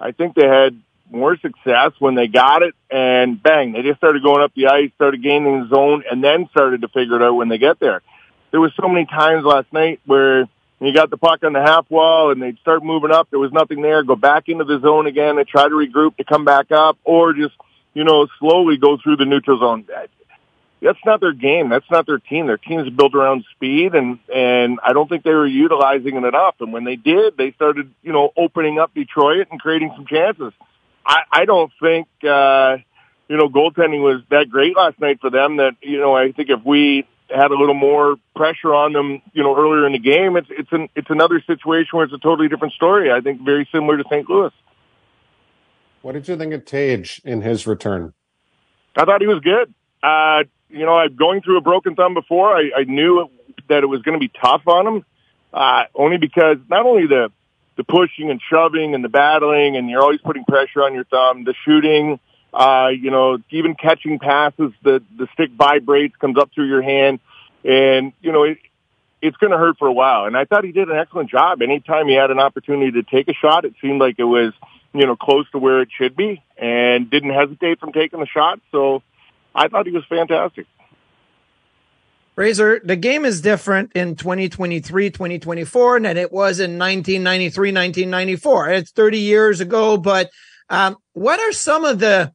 I 0.00 0.12
think 0.12 0.36
they 0.36 0.46
had 0.46 0.80
more 1.10 1.36
success 1.38 1.90
when 1.98 2.14
they 2.14 2.28
got 2.28 2.62
it 2.62 2.76
and 2.92 3.42
bang, 3.42 3.72
they 3.72 3.82
just 3.82 3.98
started 3.98 4.22
going 4.22 4.40
up 4.40 4.52
the 4.54 4.68
ice, 4.68 4.92
started 4.94 5.20
gaining 5.20 5.62
the 5.62 5.68
zone, 5.74 6.04
and 6.08 6.22
then 6.22 6.48
started 6.52 6.82
to 6.82 6.88
figure 6.88 7.16
it 7.16 7.22
out 7.22 7.34
when 7.34 7.48
they 7.48 7.58
get 7.58 7.80
there. 7.80 8.02
There 8.52 8.60
was 8.60 8.70
so 8.80 8.88
many 8.88 9.04
times 9.04 9.44
last 9.44 9.72
night 9.72 9.98
where 10.06 10.48
you 10.80 10.94
got 10.94 11.10
the 11.10 11.16
puck 11.16 11.42
on 11.42 11.54
the 11.54 11.60
half 11.60 11.90
wall 11.90 12.30
and 12.30 12.40
they'd 12.40 12.58
start 12.60 12.84
moving 12.84 13.10
up. 13.10 13.30
There 13.30 13.40
was 13.40 13.50
nothing 13.50 13.82
there. 13.82 14.04
Go 14.04 14.14
back 14.14 14.48
into 14.48 14.62
the 14.62 14.78
zone 14.78 15.08
again 15.08 15.38
and 15.38 15.48
try 15.48 15.64
to 15.64 15.74
regroup 15.74 16.18
to 16.18 16.24
come 16.24 16.44
back 16.44 16.70
up 16.70 16.98
or 17.02 17.32
just– 17.32 17.54
you 17.94 18.04
know, 18.04 18.26
slowly 18.38 18.76
go 18.76 18.96
through 19.02 19.16
the 19.16 19.24
neutral 19.24 19.58
zone. 19.58 19.86
That's 20.82 20.98
not 21.04 21.20
their 21.20 21.32
game. 21.32 21.68
That's 21.68 21.90
not 21.90 22.06
their 22.06 22.18
team. 22.18 22.46
Their 22.46 22.56
team 22.56 22.80
is 22.80 22.88
built 22.90 23.14
around 23.14 23.44
speed, 23.54 23.94
and 23.94 24.18
and 24.34 24.78
I 24.82 24.92
don't 24.92 25.08
think 25.08 25.24
they 25.24 25.34
were 25.34 25.46
utilizing 25.46 26.16
it 26.16 26.24
enough. 26.24 26.54
And 26.60 26.72
when 26.72 26.84
they 26.84 26.96
did, 26.96 27.36
they 27.36 27.52
started, 27.52 27.92
you 28.02 28.12
know, 28.12 28.30
opening 28.36 28.78
up 28.78 28.94
Detroit 28.94 29.48
and 29.50 29.60
creating 29.60 29.92
some 29.94 30.06
chances. 30.06 30.52
I, 31.04 31.22
I 31.32 31.44
don't 31.44 31.72
think, 31.80 32.08
uh, 32.22 32.76
you 33.28 33.36
know, 33.36 33.48
goaltending 33.48 34.02
was 34.02 34.22
that 34.30 34.48
great 34.48 34.76
last 34.76 35.00
night 35.00 35.20
for 35.20 35.30
them. 35.30 35.58
That 35.58 35.76
you 35.82 35.98
know, 35.98 36.16
I 36.16 36.32
think 36.32 36.48
if 36.48 36.64
we 36.64 37.06
had 37.28 37.50
a 37.50 37.54
little 37.54 37.74
more 37.74 38.16
pressure 38.34 38.74
on 38.74 38.92
them, 38.92 39.20
you 39.32 39.42
know, 39.42 39.56
earlier 39.56 39.86
in 39.86 39.92
the 39.92 39.98
game, 39.98 40.36
it's 40.36 40.48
it's 40.50 40.72
an 40.72 40.88
it's 40.96 41.10
another 41.10 41.42
situation 41.46 41.90
where 41.92 42.04
it's 42.04 42.14
a 42.14 42.18
totally 42.18 42.48
different 42.48 42.72
story. 42.74 43.12
I 43.12 43.20
think 43.20 43.42
very 43.42 43.68
similar 43.70 43.98
to 43.98 44.04
St. 44.10 44.28
Louis. 44.28 44.52
What 46.02 46.12
did 46.12 46.28
you 46.28 46.36
think 46.36 46.52
of 46.54 46.64
Tage 46.64 47.20
in 47.24 47.42
his 47.42 47.66
return? 47.66 48.14
I 48.96 49.04
thought 49.04 49.20
he 49.20 49.26
was 49.26 49.40
good. 49.40 49.72
Uh, 50.02 50.44
you 50.70 50.86
know, 50.86 50.94
I'm 50.94 51.14
going 51.14 51.42
through 51.42 51.58
a 51.58 51.60
broken 51.60 51.94
thumb 51.94 52.14
before. 52.14 52.56
I, 52.56 52.70
I 52.78 52.84
knew 52.84 53.28
that 53.68 53.82
it 53.82 53.86
was 53.86 54.02
going 54.02 54.18
to 54.18 54.20
be 54.20 54.32
tough 54.40 54.62
on 54.66 54.86
him, 54.86 55.04
uh, 55.52 55.84
only 55.94 56.16
because 56.16 56.56
not 56.68 56.86
only 56.86 57.06
the 57.06 57.30
the 57.76 57.84
pushing 57.84 58.30
and 58.30 58.40
shoving 58.50 58.94
and 58.94 59.02
the 59.02 59.08
battling, 59.08 59.76
and 59.76 59.88
you're 59.88 60.02
always 60.02 60.20
putting 60.20 60.44
pressure 60.44 60.82
on 60.82 60.92
your 60.92 61.04
thumb, 61.04 61.44
the 61.44 61.54
shooting, 61.64 62.18
uh, 62.52 62.88
you 62.88 63.10
know, 63.10 63.38
even 63.50 63.74
catching 63.74 64.18
passes, 64.18 64.72
the 64.82 65.02
the 65.16 65.28
stick 65.34 65.50
vibrates, 65.52 66.16
comes 66.16 66.36
up 66.38 66.50
through 66.54 66.68
your 66.68 66.82
hand, 66.82 67.20
and 67.64 68.12
you 68.20 68.32
know 68.32 68.44
it, 68.44 68.58
it's 69.22 69.36
going 69.36 69.52
to 69.52 69.58
hurt 69.58 69.78
for 69.78 69.86
a 69.86 69.92
while. 69.92 70.24
And 70.24 70.36
I 70.36 70.44
thought 70.44 70.64
he 70.64 70.72
did 70.72 70.88
an 70.88 70.96
excellent 70.96 71.30
job. 71.30 71.62
Anytime 71.62 72.08
he 72.08 72.14
had 72.14 72.30
an 72.30 72.38
opportunity 72.38 72.92
to 72.92 73.02
take 73.02 73.28
a 73.28 73.34
shot, 73.34 73.64
it 73.64 73.74
seemed 73.80 74.00
like 74.00 74.16
it 74.18 74.24
was 74.24 74.52
you 74.92 75.06
know 75.06 75.16
close 75.16 75.50
to 75.50 75.58
where 75.58 75.80
it 75.80 75.88
should 75.96 76.16
be, 76.16 76.42
and 76.56 77.10
didn't 77.10 77.30
hesitate 77.30 77.80
from 77.80 77.92
taking 77.92 78.20
the 78.20 78.26
shot. 78.26 78.60
So 78.72 79.02
I 79.54 79.68
thought 79.68 79.86
he 79.86 79.92
was 79.92 80.04
fantastic. 80.08 80.66
Razor, 82.36 82.80
the 82.82 82.96
game 82.96 83.24
is 83.24 83.42
different 83.42 83.92
in 83.94 84.16
2023, 84.16 85.10
2024 85.10 86.00
than 86.00 86.16
it 86.16 86.32
was 86.32 86.58
in 86.58 86.78
1993, 86.78 87.68
1994. 87.68 88.68
It's 88.70 88.90
30 88.92 89.18
years 89.18 89.60
ago, 89.60 89.98
but 89.98 90.30
um, 90.70 90.96
what 91.12 91.40
are 91.40 91.52
some 91.52 91.84
of 91.84 91.98
the 91.98 92.32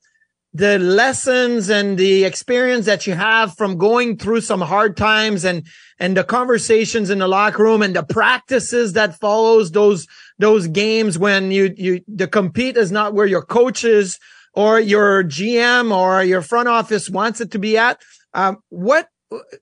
the 0.53 0.79
lessons 0.79 1.69
and 1.69 1.97
the 1.97 2.23
experience 2.23 2.85
that 2.85 3.05
you 3.05 3.13
have 3.13 3.57
from 3.57 3.77
going 3.77 4.15
through 4.15 4.39
some 4.39 4.61
hard 4.61 4.95
times 4.95 5.43
and 5.43 5.65
and 5.99 6.15
the 6.15 6.23
conversations 6.23 7.09
in 7.09 7.19
the 7.19 7.27
locker 7.27 7.63
room 7.63 7.81
and 7.81 7.93
the 7.93 8.03
practices 8.03 8.93
that 8.93 9.19
follows 9.19 9.71
those 9.71 10.07
those 10.39 10.67
games 10.67 11.17
when 11.17 11.51
you 11.51 11.73
you 11.75 12.01
the 12.07 12.27
compete 12.27 12.77
is 12.77 12.91
not 12.91 13.13
where 13.13 13.25
your 13.25 13.41
coaches 13.41 14.19
or 14.53 14.79
your 14.79 15.23
GM 15.23 15.95
or 15.95 16.23
your 16.23 16.41
front 16.41 16.67
office 16.67 17.09
wants 17.09 17.41
it 17.41 17.51
to 17.51 17.59
be 17.59 17.77
at. 17.77 18.01
Um, 18.33 18.57
what 18.69 19.07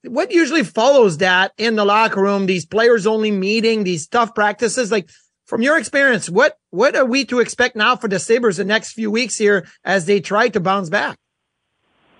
what 0.04 0.32
usually 0.32 0.64
follows 0.64 1.18
that 1.18 1.52
in 1.58 1.76
the 1.76 1.86
locker 1.86 2.22
room? 2.22 2.46
These 2.46 2.66
players 2.66 3.08
only 3.08 3.32
meeting, 3.32 3.84
these 3.84 4.08
tough 4.08 4.36
practices, 4.36 4.92
like 4.92 5.10
from 5.46 5.62
your 5.62 5.78
experience, 5.78 6.30
what 6.30 6.58
what 6.70 6.96
are 6.96 7.06
we 7.06 7.26
to 7.26 7.40
expect 7.40 7.76
now 7.76 7.96
for 7.96 8.08
the 8.08 8.20
Sabres 8.20 8.58
the 8.58 8.66
next 8.66 8.94
few 8.94 9.12
weeks 9.12 9.38
here 9.38 9.68
as 9.84 10.06
they 10.06 10.20
try 10.20 10.50
to 10.50 10.60
bounce 10.60 10.90
back? 10.90 11.18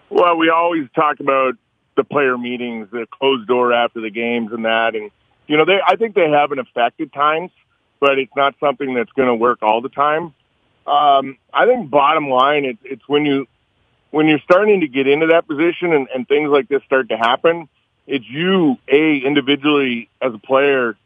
Well, 0.10 0.38
we 0.38 0.50
always 0.50 0.88
talk 0.96 1.20
about 1.20 1.56
the 1.96 2.04
player 2.04 2.38
meetings, 2.38 2.90
the 2.92 3.08
closed 3.12 3.48
door 3.48 3.74
after 3.74 4.02
the 4.02 4.12
games, 4.12 4.52
and 4.52 4.66
that, 4.66 4.96
and 4.96 5.10
you 5.48 5.58
know, 5.58 5.66
they 5.66 5.80
I 5.86 5.96
think 5.96 6.16
they 6.16 6.30
have 6.30 6.52
an 6.52 6.60
effect 6.60 7.02
at 7.02 7.14
times, 7.14 7.52
but 8.04 8.20
it's 8.20 8.36
not 8.36 8.54
something 8.60 8.96
that's 8.96 9.14
going 9.14 9.30
to 9.30 9.36
work 9.36 9.60
all 9.62 9.80
the 9.80 9.88
time. 9.88 10.34
Um, 10.86 11.38
I 11.54 11.66
think 11.66 11.90
bottom 11.90 12.30
line, 12.30 12.66
it's 12.66 12.80
it's 12.84 13.08
when 13.08 13.26
you 13.26 13.48
when 14.12 14.28
you're 14.28 14.42
starting 14.44 14.82
to 14.82 14.90
get 14.90 15.08
into 15.08 15.28
that 15.28 15.48
position 15.48 15.94
and, 15.94 16.10
and 16.14 16.28
things 16.28 16.50
like 16.50 16.68
this 16.68 16.84
start 16.84 17.08
to 17.10 17.18
happen, 17.18 17.70
it's 18.06 18.26
you 18.30 18.76
a 18.90 19.20
individually 19.20 20.10
as 20.22 20.34
a 20.34 20.38
player 20.38 20.98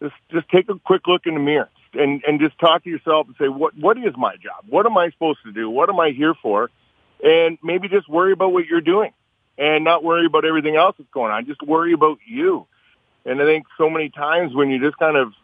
just 0.00 0.14
just 0.32 0.48
take 0.48 0.68
a 0.68 0.80
quick 0.80 1.06
look 1.06 1.26
in 1.26 1.34
the 1.34 1.40
mirror 1.40 1.70
and 1.94 2.24
and 2.26 2.40
just 2.40 2.58
talk 2.58 2.82
to 2.82 2.90
yourself 2.90 3.28
and 3.28 3.36
say 3.38 3.46
what 3.46 3.78
what 3.78 3.96
is 3.96 4.16
my 4.16 4.34
job? 4.34 4.64
What 4.68 4.84
am 4.84 4.98
I 4.98 5.10
supposed 5.10 5.38
to 5.44 5.52
do? 5.52 5.70
What 5.70 5.90
am 5.90 6.00
I 6.00 6.10
here 6.10 6.34
for? 6.42 6.70
And 7.22 7.56
maybe 7.62 7.88
just 7.88 8.08
worry 8.08 8.32
about 8.32 8.52
what 8.52 8.66
you're 8.66 8.80
doing 8.80 9.12
and 9.56 9.84
not 9.84 10.02
worry 10.02 10.26
about 10.26 10.44
everything 10.44 10.74
else 10.74 10.96
that's 10.98 11.08
going 11.14 11.30
on. 11.30 11.46
Just 11.46 11.62
worry 11.62 11.92
about 11.92 12.18
you. 12.26 12.66
And 13.24 13.40
I 13.40 13.44
think 13.44 13.66
so 13.78 13.88
many 13.88 14.08
times 14.08 14.52
when 14.52 14.70
you 14.70 14.80
just 14.80 14.98
kind 14.98 15.16
of 15.16 15.34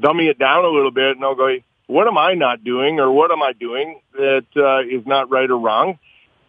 dummy 0.00 0.28
it 0.28 0.38
down 0.38 0.64
a 0.64 0.68
little 0.68 0.90
bit 0.90 1.16
and 1.16 1.24
I'll 1.24 1.34
go, 1.34 1.56
what 1.86 2.06
am 2.06 2.16
I 2.18 2.34
not 2.34 2.62
doing 2.62 3.00
or 3.00 3.10
what 3.10 3.30
am 3.30 3.42
I 3.42 3.52
doing 3.52 4.00
that 4.12 4.46
uh, 4.56 4.80
is 4.80 5.06
not 5.06 5.30
right 5.30 5.50
or 5.50 5.58
wrong? 5.58 5.98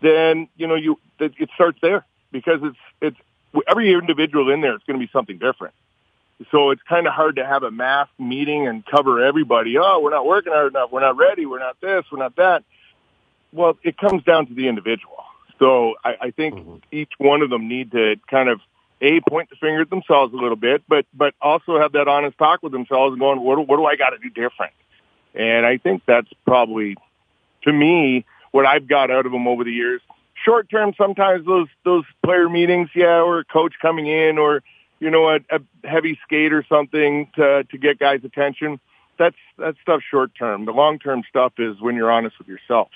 Then, 0.01 0.47
you 0.55 0.67
know, 0.67 0.75
you, 0.75 0.99
it 1.19 1.49
starts 1.55 1.79
there 1.81 2.05
because 2.31 2.59
it's, 2.63 2.77
it's 3.01 3.17
every 3.67 3.93
individual 3.93 4.51
in 4.51 4.61
there 4.61 4.75
is 4.75 4.81
going 4.87 4.99
to 4.99 5.05
be 5.05 5.11
something 5.11 5.37
different. 5.37 5.73
So 6.49 6.71
it's 6.71 6.81
kind 6.83 7.05
of 7.05 7.13
hard 7.13 7.35
to 7.35 7.45
have 7.45 7.63
a 7.63 7.69
mass 7.69 8.07
meeting 8.17 8.67
and 8.67 8.83
cover 8.85 9.23
everybody. 9.23 9.77
Oh, 9.77 9.99
we're 9.99 10.09
not 10.09 10.25
working 10.25 10.53
hard 10.53 10.71
enough. 10.71 10.91
We're 10.91 11.01
not 11.01 11.17
ready. 11.17 11.45
We're 11.45 11.59
not 11.59 11.79
this. 11.81 12.05
We're 12.11 12.19
not 12.19 12.35
that. 12.37 12.63
Well, 13.53 13.77
it 13.83 13.97
comes 13.97 14.23
down 14.23 14.47
to 14.47 14.53
the 14.53 14.67
individual. 14.67 15.23
So 15.59 15.95
I, 16.03 16.15
I 16.21 16.31
think 16.31 16.55
mm-hmm. 16.55 16.75
each 16.91 17.11
one 17.19 17.41
of 17.43 17.49
them 17.51 17.67
need 17.67 17.91
to 17.91 18.15
kind 18.29 18.49
of 18.49 18.59
a 19.01 19.19
point 19.27 19.49
the 19.49 19.55
finger 19.55 19.81
at 19.81 19.89
themselves 19.89 20.33
a 20.33 20.37
little 20.37 20.55
bit, 20.55 20.83
but 20.87 21.05
but 21.13 21.33
also 21.41 21.79
have 21.79 21.93
that 21.93 22.07
honest 22.07 22.37
talk 22.37 22.61
with 22.61 22.71
themselves 22.71 23.17
going, 23.17 23.41
what, 23.41 23.67
what 23.67 23.77
do 23.77 23.85
I 23.85 23.95
got 23.95 24.11
to 24.11 24.17
do 24.19 24.29
different? 24.29 24.73
And 25.33 25.65
I 25.65 25.77
think 25.77 26.03
that's 26.05 26.27
probably, 26.45 26.97
to 27.63 27.73
me, 27.73 28.25
what 28.51 28.65
I've 28.65 28.87
got 28.87 29.09
out 29.09 29.25
of 29.25 29.31
them 29.31 29.47
over 29.47 29.63
the 29.63 29.71
years. 29.71 30.01
Short 30.45 30.69
term, 30.69 30.93
sometimes 30.97 31.45
those 31.45 31.67
those 31.83 32.05
player 32.23 32.49
meetings, 32.49 32.89
yeah, 32.95 33.21
or 33.21 33.39
a 33.39 33.45
coach 33.45 33.73
coming 33.81 34.07
in, 34.07 34.37
or 34.37 34.61
you 34.99 35.09
know, 35.09 35.29
a, 35.29 35.39
a 35.49 35.59
heavy 35.83 36.19
skate 36.23 36.53
or 36.53 36.63
something 36.69 37.29
to 37.35 37.63
to 37.63 37.77
get 37.77 37.99
guys' 37.99 38.21
attention. 38.23 38.79
That's 39.17 39.35
that 39.57 39.75
stuff 39.81 40.01
short 40.09 40.31
term. 40.37 40.65
The 40.65 40.71
long 40.71 40.99
term 40.99 41.23
stuff 41.29 41.53
is 41.57 41.79
when 41.79 41.95
you're 41.95 42.11
honest 42.11 42.37
with 42.39 42.47
yourself. 42.47 42.89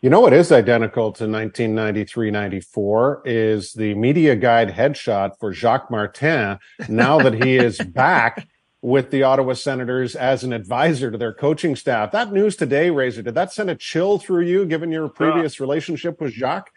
You 0.00 0.10
know 0.10 0.20
what 0.20 0.32
is 0.32 0.52
identical 0.52 1.10
to 1.14 1.24
1993-94 1.24 3.22
is 3.24 3.72
the 3.72 3.94
media 3.94 4.36
guide 4.36 4.70
headshot 4.70 5.40
for 5.40 5.52
Jacques 5.52 5.90
Martin 5.90 6.60
now 6.88 7.18
that 7.18 7.42
he 7.42 7.56
is 7.56 7.78
back 7.94 8.46
with 8.80 9.10
the 9.10 9.24
Ottawa 9.24 9.54
Senators 9.54 10.14
as 10.14 10.44
an 10.44 10.52
advisor 10.52 11.10
to 11.10 11.18
their 11.18 11.34
coaching 11.34 11.74
staff. 11.74 12.12
That 12.12 12.32
news 12.32 12.54
today, 12.54 12.90
Razor, 12.90 13.22
did 13.22 13.34
that 13.34 13.52
send 13.52 13.70
a 13.70 13.74
chill 13.74 14.18
through 14.18 14.44
you 14.44 14.66
given 14.66 14.92
your 14.92 15.08
previous 15.08 15.60
uh, 15.60 15.64
relationship 15.64 16.20
with 16.20 16.32
Jacques? 16.32 16.70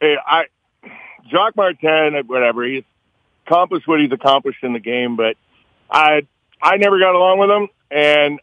Hey, 0.00 0.16
I 0.26 0.46
Jacques 1.30 1.54
Martin, 1.54 2.20
whatever, 2.26 2.64
he's 2.64 2.82
accomplished 3.46 3.86
what 3.86 4.00
he's 4.00 4.10
accomplished 4.10 4.64
in 4.64 4.72
the 4.72 4.80
game, 4.80 5.14
but 5.14 5.36
I 5.88 6.26
I 6.60 6.78
never 6.78 6.98
got 6.98 7.14
along 7.14 7.38
with 7.38 7.50
him, 7.50 7.68
and 7.92 8.40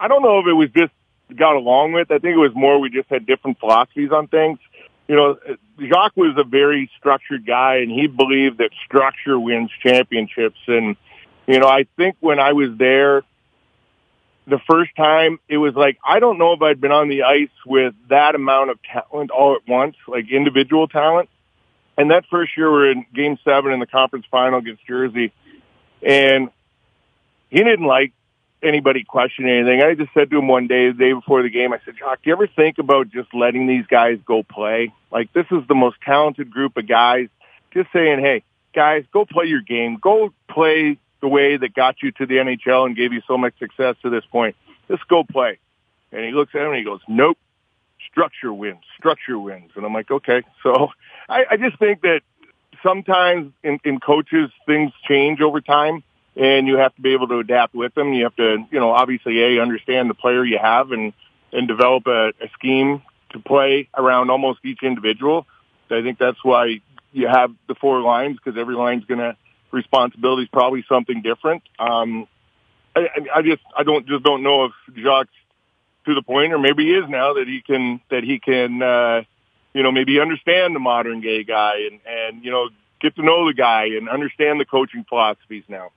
I 0.00 0.08
don't 0.08 0.22
know 0.22 0.40
if 0.40 0.48
it 0.48 0.54
was 0.54 0.70
just 0.76 0.90
got 1.34 1.56
along 1.56 1.92
with. 1.92 2.10
I 2.10 2.18
think 2.18 2.34
it 2.34 2.38
was 2.38 2.52
more 2.54 2.78
we 2.78 2.90
just 2.90 3.08
had 3.08 3.26
different 3.26 3.58
philosophies 3.58 4.10
on 4.12 4.28
things. 4.28 4.58
You 5.06 5.16
know, 5.16 5.38
Jacques 5.80 6.16
was 6.16 6.36
a 6.36 6.44
very 6.44 6.90
structured 6.98 7.46
guy, 7.46 7.76
and 7.76 7.90
he 7.90 8.06
believed 8.06 8.58
that 8.58 8.70
structure 8.84 9.38
wins 9.38 9.70
championships. 9.82 10.58
And 10.66 10.96
you 11.46 11.58
know, 11.58 11.66
I 11.66 11.86
think 11.96 12.16
when 12.20 12.38
I 12.38 12.52
was 12.52 12.76
there 12.76 13.22
the 14.46 14.58
first 14.70 14.94
time, 14.96 15.38
it 15.48 15.58
was 15.58 15.74
like 15.74 15.98
I 16.06 16.20
don't 16.20 16.38
know 16.38 16.52
if 16.52 16.62
I'd 16.62 16.80
been 16.80 16.92
on 16.92 17.08
the 17.08 17.22
ice 17.22 17.48
with 17.66 17.94
that 18.08 18.34
amount 18.34 18.70
of 18.70 18.78
talent 18.82 19.30
all 19.30 19.56
at 19.56 19.68
once, 19.68 19.96
like 20.06 20.30
individual 20.30 20.88
talent. 20.88 21.28
And 21.96 22.10
that 22.10 22.24
first 22.30 22.56
year, 22.56 22.70
we 22.70 22.78
are 22.78 22.90
in 22.92 23.06
Game 23.12 23.38
Seven 23.44 23.72
in 23.72 23.80
the 23.80 23.86
conference 23.86 24.26
final 24.30 24.60
against 24.60 24.86
Jersey, 24.86 25.32
and 26.02 26.50
he 27.50 27.58
didn't 27.58 27.86
like 27.86 28.12
anybody 28.62 29.04
question 29.04 29.48
anything. 29.48 29.82
I 29.82 29.94
just 29.94 30.12
said 30.14 30.30
to 30.30 30.38
him 30.38 30.48
one 30.48 30.66
day, 30.66 30.88
the 30.88 30.98
day 30.98 31.12
before 31.12 31.42
the 31.42 31.50
game, 31.50 31.72
I 31.72 31.80
said, 31.84 31.94
Jacques, 31.98 32.22
do 32.22 32.30
you 32.30 32.32
ever 32.32 32.46
think 32.46 32.78
about 32.78 33.10
just 33.10 33.32
letting 33.34 33.66
these 33.66 33.86
guys 33.86 34.18
go 34.24 34.42
play? 34.42 34.92
Like, 35.10 35.32
this 35.32 35.46
is 35.50 35.66
the 35.68 35.74
most 35.74 35.96
talented 36.04 36.50
group 36.50 36.76
of 36.76 36.88
guys. 36.88 37.28
Just 37.72 37.92
saying, 37.92 38.20
hey, 38.20 38.42
guys, 38.74 39.04
go 39.12 39.24
play 39.24 39.46
your 39.46 39.60
game. 39.60 39.98
Go 40.00 40.32
play 40.48 40.98
the 41.20 41.28
way 41.28 41.56
that 41.56 41.74
got 41.74 41.96
you 42.02 42.12
to 42.12 42.26
the 42.26 42.36
NHL 42.36 42.86
and 42.86 42.96
gave 42.96 43.12
you 43.12 43.22
so 43.26 43.36
much 43.36 43.58
success 43.58 43.96
to 44.02 44.10
this 44.10 44.24
point. 44.30 44.56
Just 44.88 45.06
go 45.08 45.24
play. 45.24 45.58
And 46.12 46.24
he 46.24 46.32
looks 46.32 46.54
at 46.54 46.62
him 46.62 46.68
and 46.68 46.76
he 46.76 46.84
goes, 46.84 47.00
nope, 47.08 47.38
structure 48.10 48.52
wins, 48.52 48.82
structure 48.96 49.38
wins. 49.38 49.70
And 49.76 49.84
I'm 49.84 49.92
like, 49.92 50.10
okay. 50.10 50.42
So 50.62 50.88
I, 51.28 51.44
I 51.50 51.56
just 51.56 51.78
think 51.78 52.02
that 52.02 52.20
sometimes 52.82 53.52
in, 53.62 53.78
in 53.84 54.00
coaches, 54.00 54.50
things 54.66 54.92
change 55.06 55.40
over 55.40 55.60
time 55.60 56.02
and 56.38 56.68
you 56.68 56.76
have 56.76 56.94
to 56.94 57.02
be 57.02 57.12
able 57.12 57.26
to 57.28 57.38
adapt 57.38 57.74
with 57.74 57.94
them. 57.94 58.12
You 58.12 58.24
have 58.24 58.36
to, 58.36 58.64
you 58.70 58.78
know, 58.78 58.92
obviously 58.92 59.42
a 59.42 59.60
understand 59.60 60.08
the 60.08 60.14
player 60.14 60.44
you 60.44 60.58
have 60.58 60.92
and, 60.92 61.12
and 61.52 61.66
develop 61.66 62.06
a, 62.06 62.28
a 62.28 62.48
scheme 62.54 63.02
to 63.30 63.40
play 63.40 63.88
around 63.96 64.30
almost 64.30 64.60
each 64.64 64.82
individual. 64.82 65.46
So 65.88 65.98
I 65.98 66.02
think 66.02 66.18
that's 66.18 66.42
why 66.44 66.80
you 67.12 67.26
have 67.26 67.52
the 67.66 67.74
four 67.74 68.00
lines 68.00 68.38
because 68.42 68.58
every 68.58 68.76
line's 68.76 69.04
going 69.04 69.18
to 69.18 69.36
responsibility 69.72 70.44
is 70.44 70.48
probably 70.50 70.84
something 70.88 71.22
different. 71.22 71.62
Um, 71.78 72.28
I, 72.94 73.08
I 73.34 73.42
just 73.42 73.62
I 73.76 73.82
don't 73.82 74.06
just 74.06 74.24
don't 74.24 74.42
know 74.42 74.66
if 74.66 74.72
Jacques 74.94 75.28
to 76.06 76.14
the 76.14 76.22
point, 76.22 76.52
or 76.52 76.58
maybe 76.58 76.84
he 76.84 76.92
is 76.92 77.08
now 77.08 77.34
that 77.34 77.46
he 77.46 77.62
can 77.66 78.00
that 78.10 78.22
he 78.22 78.38
can 78.38 78.82
uh, 78.82 79.22
you 79.74 79.82
know 79.82 79.90
maybe 79.92 80.20
understand 80.20 80.74
the 80.74 80.80
modern 80.80 81.20
gay 81.20 81.44
guy 81.44 81.88
and 81.90 82.00
and 82.06 82.44
you 82.44 82.50
know 82.50 82.68
get 83.00 83.16
to 83.16 83.22
know 83.22 83.46
the 83.46 83.54
guy 83.54 83.86
and 83.96 84.08
understand 84.08 84.60
the 84.60 84.64
coaching 84.64 85.04
philosophies 85.08 85.64
now. 85.68 85.90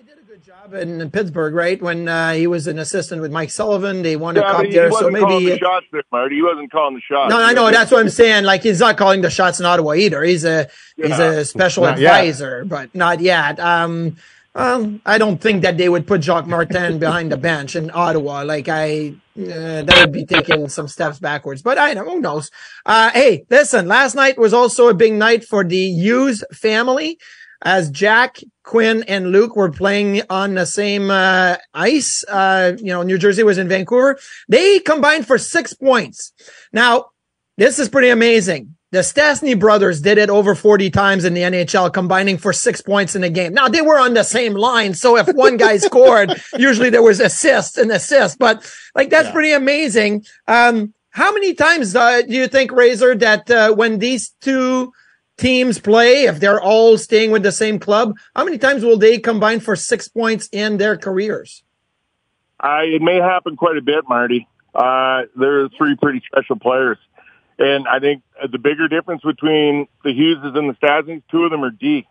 He 0.00 0.06
did 0.06 0.18
a 0.18 0.22
good 0.22 0.42
job 0.42 0.72
in, 0.72 0.98
in 1.02 1.10
Pittsburgh, 1.10 1.52
right? 1.54 1.80
When 1.82 2.08
uh, 2.08 2.32
he 2.32 2.46
was 2.46 2.66
an 2.66 2.78
assistant 2.78 3.20
with 3.20 3.30
Mike 3.30 3.50
Sullivan, 3.50 4.00
they 4.02 4.16
won 4.16 4.34
a 4.36 4.40
Yeah, 4.40 4.46
cup 4.46 4.56
but 4.58 4.66
he 4.66 4.72
there. 4.72 4.88
wasn't 4.88 5.06
So 5.08 5.10
maybe 5.10 5.24
calling 5.26 5.44
the 5.44 5.58
shots 5.58 5.86
there, 5.92 6.02
Marty. 6.10 6.36
He 6.36 6.42
wasn't 6.42 6.72
calling 6.72 6.94
the 6.94 7.00
shots. 7.02 7.28
no, 7.30 7.38
I 7.42 7.52
know 7.52 7.70
that's 7.70 7.90
what 7.90 8.00
I'm 8.00 8.08
saying. 8.08 8.44
Like 8.44 8.62
he's 8.62 8.80
not 8.80 8.96
calling 8.96 9.20
the 9.20 9.28
shots 9.28 9.60
in 9.60 9.66
Ottawa 9.66 9.92
either. 9.94 10.22
He's 10.22 10.44
a 10.46 10.68
he's 10.96 11.18
a 11.18 11.44
special 11.44 11.82
Not 11.84 11.98
yet. 11.98 12.12
advisor, 12.14 12.64
but 12.64 12.94
not 12.94 13.20
yet. 13.20 13.60
Um, 13.60 14.16
um, 14.54 15.02
I 15.04 15.18
don't 15.18 15.38
think 15.40 15.62
that 15.62 15.76
they 15.76 15.88
would 15.90 16.06
put 16.06 16.22
Jacques 16.22 16.46
Martin 16.46 16.98
behind 17.06 17.30
the 17.30 17.36
bench 17.36 17.76
in 17.76 17.90
Ottawa. 17.92 18.42
Like 18.42 18.68
I, 18.68 19.14
uh, 19.38 19.82
that 19.82 19.98
would 20.00 20.12
be 20.12 20.24
taking 20.24 20.68
some 20.70 20.88
steps 20.88 21.18
backwards. 21.18 21.60
But 21.62 21.76
I 21.78 21.92
don't. 21.94 22.06
Who 22.08 22.20
knows? 22.20 22.50
Uh, 22.86 23.10
hey, 23.10 23.44
listen. 23.50 23.86
Last 23.86 24.14
night 24.14 24.38
was 24.38 24.54
also 24.54 24.88
a 24.88 24.94
big 24.94 25.12
night 25.12 25.44
for 25.44 25.62
the 25.62 25.90
Hughes 25.92 26.42
family, 26.52 27.18
as 27.62 27.90
Jack, 27.90 28.38
Quinn, 28.62 29.04
and 29.06 29.32
Luke 29.32 29.56
were 29.56 29.70
playing 29.70 30.22
on 30.30 30.54
the 30.54 30.66
same 30.66 31.10
uh, 31.10 31.56
ice. 31.74 32.24
Uh, 32.28 32.72
you 32.78 32.86
know, 32.86 33.02
New 33.02 33.18
Jersey 33.18 33.42
was 33.42 33.58
in 33.58 33.68
Vancouver. 33.68 34.18
They 34.48 34.78
combined 34.78 35.26
for 35.26 35.38
six 35.38 35.74
points. 35.74 36.32
Now, 36.72 37.06
this 37.56 37.78
is 37.78 37.88
pretty 37.88 38.08
amazing. 38.08 38.76
The 38.92 39.00
Stastny 39.00 39.58
brothers 39.58 40.00
did 40.00 40.18
it 40.18 40.30
over 40.30 40.56
40 40.56 40.90
times 40.90 41.24
in 41.24 41.34
the 41.34 41.42
NHL, 41.42 41.92
combining 41.92 42.38
for 42.38 42.52
six 42.52 42.80
points 42.80 43.14
in 43.14 43.22
a 43.22 43.30
game. 43.30 43.54
Now 43.54 43.68
they 43.68 43.82
were 43.82 44.00
on 44.00 44.14
the 44.14 44.24
same 44.24 44.54
line. 44.54 44.94
So 44.94 45.16
if 45.16 45.28
one 45.28 45.56
guy 45.56 45.76
scored, 45.78 46.32
usually 46.58 46.90
there 46.90 47.02
was 47.02 47.20
assists 47.20 47.76
and 47.76 47.92
assists, 47.92 48.36
but 48.36 48.68
like 48.96 49.10
that's 49.10 49.30
pretty 49.30 49.52
amazing. 49.52 50.24
Um, 50.48 50.92
how 51.10 51.32
many 51.32 51.54
times 51.54 51.94
uh, 51.94 52.22
do 52.22 52.34
you 52.34 52.48
think, 52.48 52.72
Razor, 52.72 53.14
that 53.16 53.48
uh, 53.50 53.72
when 53.74 53.98
these 53.98 54.34
two 54.40 54.92
teams 55.40 55.78
play, 55.78 56.24
if 56.24 56.38
they're 56.38 56.60
all 56.60 56.98
staying 56.98 57.30
with 57.30 57.42
the 57.42 57.52
same 57.52 57.78
club, 57.78 58.16
how 58.36 58.44
many 58.44 58.58
times 58.58 58.84
will 58.84 58.98
they 58.98 59.18
combine 59.18 59.60
for 59.60 59.74
six 59.74 60.06
points 60.06 60.48
in 60.52 60.76
their 60.76 60.96
careers? 60.96 61.64
Uh, 62.62 62.82
it 62.84 63.00
may 63.00 63.16
happen 63.16 63.56
quite 63.56 63.78
a 63.78 63.82
bit, 63.82 64.04
Marty. 64.08 64.46
Uh, 64.74 65.22
there 65.34 65.62
are 65.62 65.68
three 65.76 65.96
pretty 65.96 66.22
special 66.26 66.56
players. 66.56 66.98
And 67.58 67.88
I 67.88 67.98
think 67.98 68.22
the 68.50 68.58
bigger 68.58 68.86
difference 68.86 69.22
between 69.22 69.88
the 70.04 70.10
Hugheses 70.10 70.56
and 70.56 70.70
the 70.70 70.74
Stastnys, 70.74 71.22
two 71.30 71.44
of 71.44 71.50
them 71.50 71.64
are 71.64 71.70
D. 71.70 72.06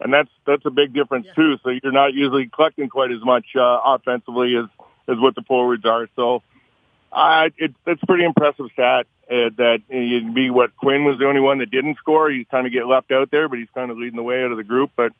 And 0.00 0.12
that's, 0.12 0.30
that's 0.46 0.64
a 0.66 0.70
big 0.70 0.92
difference 0.92 1.26
too. 1.36 1.56
So 1.62 1.70
you're 1.70 1.92
not 1.92 2.14
usually 2.14 2.48
collecting 2.48 2.88
quite 2.88 3.10
as 3.10 3.22
much, 3.22 3.46
uh, 3.56 3.80
offensively 3.84 4.56
as, 4.56 4.66
as 5.06 5.18
what 5.18 5.34
the 5.34 5.42
forwards 5.42 5.84
are. 5.84 6.08
So, 6.16 6.42
uh, 7.14 7.48
it, 7.56 7.74
it's 7.86 8.02
pretty 8.04 8.24
impressive 8.24 8.66
stat 8.72 9.06
uh, 9.30 9.50
that 9.56 9.82
you'd 9.88 10.34
be 10.34 10.50
what 10.50 10.76
Quinn 10.76 11.04
was 11.04 11.18
the 11.18 11.26
only 11.26 11.40
one 11.40 11.58
that 11.58 11.70
didn't 11.70 11.96
score. 11.98 12.30
He's 12.30 12.46
kind 12.50 12.66
of 12.66 12.72
get 12.72 12.86
left 12.86 13.12
out 13.12 13.30
there, 13.30 13.48
but 13.48 13.58
he's 13.58 13.68
kind 13.74 13.90
of 13.90 13.96
leading 13.96 14.16
the 14.16 14.22
way 14.22 14.42
out 14.42 14.50
of 14.50 14.56
the 14.56 14.64
group. 14.64 14.90
But 14.96 15.12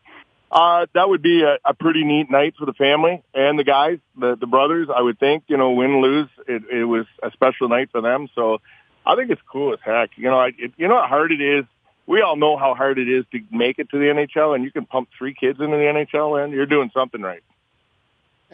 uh, 0.51 0.87
that 0.95 1.09
would 1.09 1.23
be 1.23 1.43
a, 1.43 1.59
a 1.65 1.75
pretty 1.75 2.05
neat 2.05 2.31
night 2.31 2.55
for 2.59 2.67
the 2.67 2.73
family 2.73 3.23
and 3.33 3.59
the 3.59 3.65
guys, 3.65 3.99
the 4.17 4.37
the 4.37 4.47
brothers. 4.47 4.89
I 4.95 5.01
would 5.03 5.19
think, 5.19 5.45
you 5.47 5.57
know, 5.57 5.71
win 5.71 6.01
lose, 6.01 6.29
it, 6.47 6.63
it 6.71 6.85
was 6.85 7.07
a 7.23 7.31
special 7.31 7.69
night 7.69 7.91
for 7.93 8.01
them. 8.01 8.29
So 8.35 8.59
I 9.07 9.17
think 9.17 9.31
it's 9.31 9.43
cool 9.51 9.73
as 9.73 9.81
heck. 9.85 10.11
You 10.17 10.31
know, 10.31 10.39
I, 10.39 10.49
it, 10.59 10.73
you 10.77 10.89
know 10.89 11.01
how 11.01 11.09
hard 11.09 11.33
it 11.33 11.41
is. 11.41 11.65
We 12.07 12.21
all 12.21 12.37
know 12.37 12.59
how 12.59 12.75
hard 12.75 12.99
it 12.99 13.09
is 13.09 13.25
to 13.33 13.41
make 13.51 13.79
it 13.79 13.89
to 13.91 13.99
the 13.99 14.05
NHL, 14.05 14.55
and 14.55 14.63
you 14.63 14.71
can 14.71 14.85
pump 14.85 15.09
three 15.17 15.35
kids 15.35 15.59
into 15.59 15.77
the 15.77 15.85
NHL, 15.85 16.43
and 16.43 16.53
you're 16.53 16.67
doing 16.67 16.91
something 16.93 17.23
right. 17.23 17.43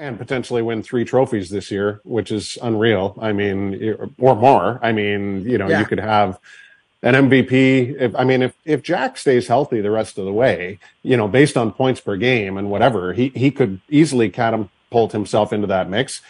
And 0.01 0.19
potentially 0.19 0.63
win 0.63 0.83
three 0.83 1.05
trophies 1.05 1.51
this 1.51 1.71
year, 1.71 2.01
which 2.05 2.33
is 2.33 2.57
unreal. 2.63 3.17
I 3.21 3.33
mean, 3.33 3.97
or 4.19 4.35
more. 4.35 4.81
I 4.83 4.93
mean, 4.93 5.45
you 5.49 5.59
know, 5.59 5.69
Yeah. 5.69 5.81
you 5.81 5.85
could 5.87 6.01
have 6.01 6.39
an 7.03 7.15
MVP. 7.15 7.97
If 8.01 8.17
I 8.17 8.25
mean, 8.25 8.43
if 8.43 8.55
if 8.65 8.83
Jack 8.83 9.19
stays 9.19 9.47
healthy 9.47 9.81
the 9.81 9.91
rest 9.91 10.19
of 10.19 10.25
the 10.25 10.33
way, 10.33 10.79
you 11.03 11.17
know, 11.17 11.29
based 11.29 11.57
on 11.57 11.71
points 11.73 12.01
per 12.01 12.17
game 12.17 12.57
and 12.57 12.71
whatever, 12.71 13.13
he 13.13 13.29
he 13.35 13.51
could 13.51 13.81
easily 13.91 14.31
catapult 14.31 15.13
himself 15.13 15.53
into 15.53 15.67
that 15.69 15.89
mix. 15.89 16.23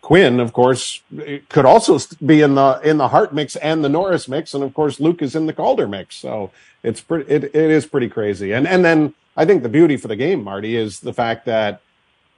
Quinn, 0.00 0.40
of 0.40 0.52
course, 0.52 1.00
could 1.48 1.64
also 1.64 1.96
be 2.26 2.40
in 2.40 2.56
the 2.56 2.80
in 2.82 2.96
the 2.98 3.06
Hart 3.08 3.32
mix 3.32 3.54
and 3.56 3.84
the 3.84 3.88
Norris 3.88 4.26
mix, 4.26 4.52
and 4.52 4.64
of 4.64 4.74
course, 4.74 4.98
Luke 4.98 5.22
is 5.22 5.36
in 5.36 5.46
the 5.46 5.52
Calder 5.52 5.86
mix. 5.86 6.16
So 6.16 6.50
it's 6.82 7.00
pretty. 7.00 7.32
It, 7.32 7.44
it 7.44 7.54
is 7.70 7.86
pretty 7.86 8.08
crazy. 8.08 8.50
And 8.52 8.66
and 8.66 8.84
then 8.84 9.14
I 9.36 9.44
think 9.44 9.62
the 9.62 9.68
beauty 9.68 9.96
for 9.96 10.08
the 10.08 10.16
game, 10.16 10.42
Marty, 10.42 10.74
is 10.76 10.98
the 11.00 11.12
fact 11.12 11.46
that 11.46 11.80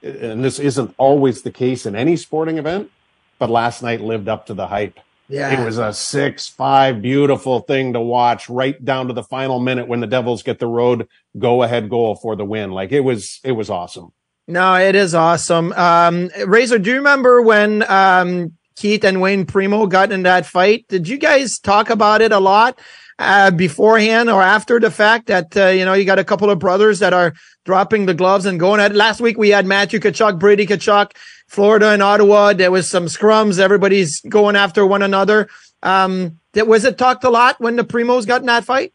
and 0.05 0.43
this 0.43 0.59
isn't 0.59 0.93
always 0.97 1.41
the 1.41 1.51
case 1.51 1.85
in 1.85 1.95
any 1.95 2.15
sporting 2.15 2.57
event, 2.57 2.91
but 3.39 3.49
last 3.49 3.81
night 3.81 4.01
lived 4.01 4.29
up 4.29 4.45
to 4.47 4.53
the 4.53 4.67
hype. 4.67 4.99
Yeah. 5.27 5.59
It 5.59 5.65
was 5.65 5.79
a 5.79 5.91
six 5.91 6.47
five 6.47 7.01
beautiful 7.01 7.61
thing 7.61 7.93
to 7.93 7.99
watch 7.99 8.47
right 8.47 8.83
down 8.83 9.07
to 9.07 9.13
the 9.13 9.23
final 9.23 9.59
minute 9.59 9.87
when 9.87 9.99
the 9.99 10.07
Devils 10.07 10.43
get 10.43 10.59
the 10.59 10.67
road 10.67 11.07
go 11.37 11.63
ahead 11.63 11.89
goal 11.89 12.15
for 12.15 12.35
the 12.35 12.45
win. 12.45 12.71
Like 12.71 12.91
it 12.91 12.99
was 12.99 13.39
it 13.43 13.53
was 13.53 13.69
awesome. 13.69 14.13
No, 14.47 14.75
it 14.75 14.93
is 14.93 15.15
awesome. 15.15 15.73
Um, 15.73 16.29
Razor, 16.45 16.77
do 16.77 16.91
you 16.91 16.97
remember 16.97 17.41
when 17.41 17.89
um, 17.89 18.53
Keith 18.75 19.03
and 19.03 19.19
Wayne 19.19 19.45
Primeau 19.45 19.87
got 19.87 20.11
in 20.11 20.21
that 20.23 20.45
fight? 20.45 20.85
Did 20.87 21.07
you 21.07 21.17
guys 21.17 21.57
talk 21.57 21.89
about 21.89 22.21
it 22.21 22.31
a 22.31 22.39
lot 22.39 22.79
uh, 23.17 23.51
beforehand 23.51 24.29
or 24.29 24.41
after 24.41 24.79
the 24.79 24.91
fact 24.91 25.27
that, 25.27 25.55
uh, 25.55 25.67
you 25.67 25.85
know, 25.85 25.93
you 25.93 26.05
got 26.05 26.19
a 26.19 26.23
couple 26.23 26.49
of 26.49 26.59
brothers 26.59 26.99
that 26.99 27.13
are 27.13 27.33
dropping 27.63 28.05
the 28.05 28.13
gloves 28.13 28.45
and 28.45 28.59
going 28.59 28.79
at 28.79 28.91
it? 28.91 28.97
Last 28.97 29.21
week 29.21 29.37
we 29.37 29.49
had 29.49 29.65
Matthew 29.65 29.99
Tkachuk, 29.99 30.39
Brady 30.39 30.65
Tkachuk, 30.65 31.11
Florida 31.47 31.89
and 31.89 32.03
Ottawa. 32.03 32.53
There 32.53 32.71
was 32.71 32.89
some 32.89 33.05
scrums. 33.05 33.59
Everybody's 33.59 34.21
going 34.21 34.55
after 34.55 34.85
one 34.85 35.01
another. 35.01 35.47
Um, 35.81 36.39
that, 36.53 36.67
was 36.67 36.83
it 36.83 36.97
talked 36.97 37.23
a 37.23 37.29
lot 37.29 37.59
when 37.59 37.75
the 37.75 37.83
Primeaus 37.83 38.25
got 38.25 38.41
in 38.41 38.47
that 38.47 38.65
fight? 38.65 38.93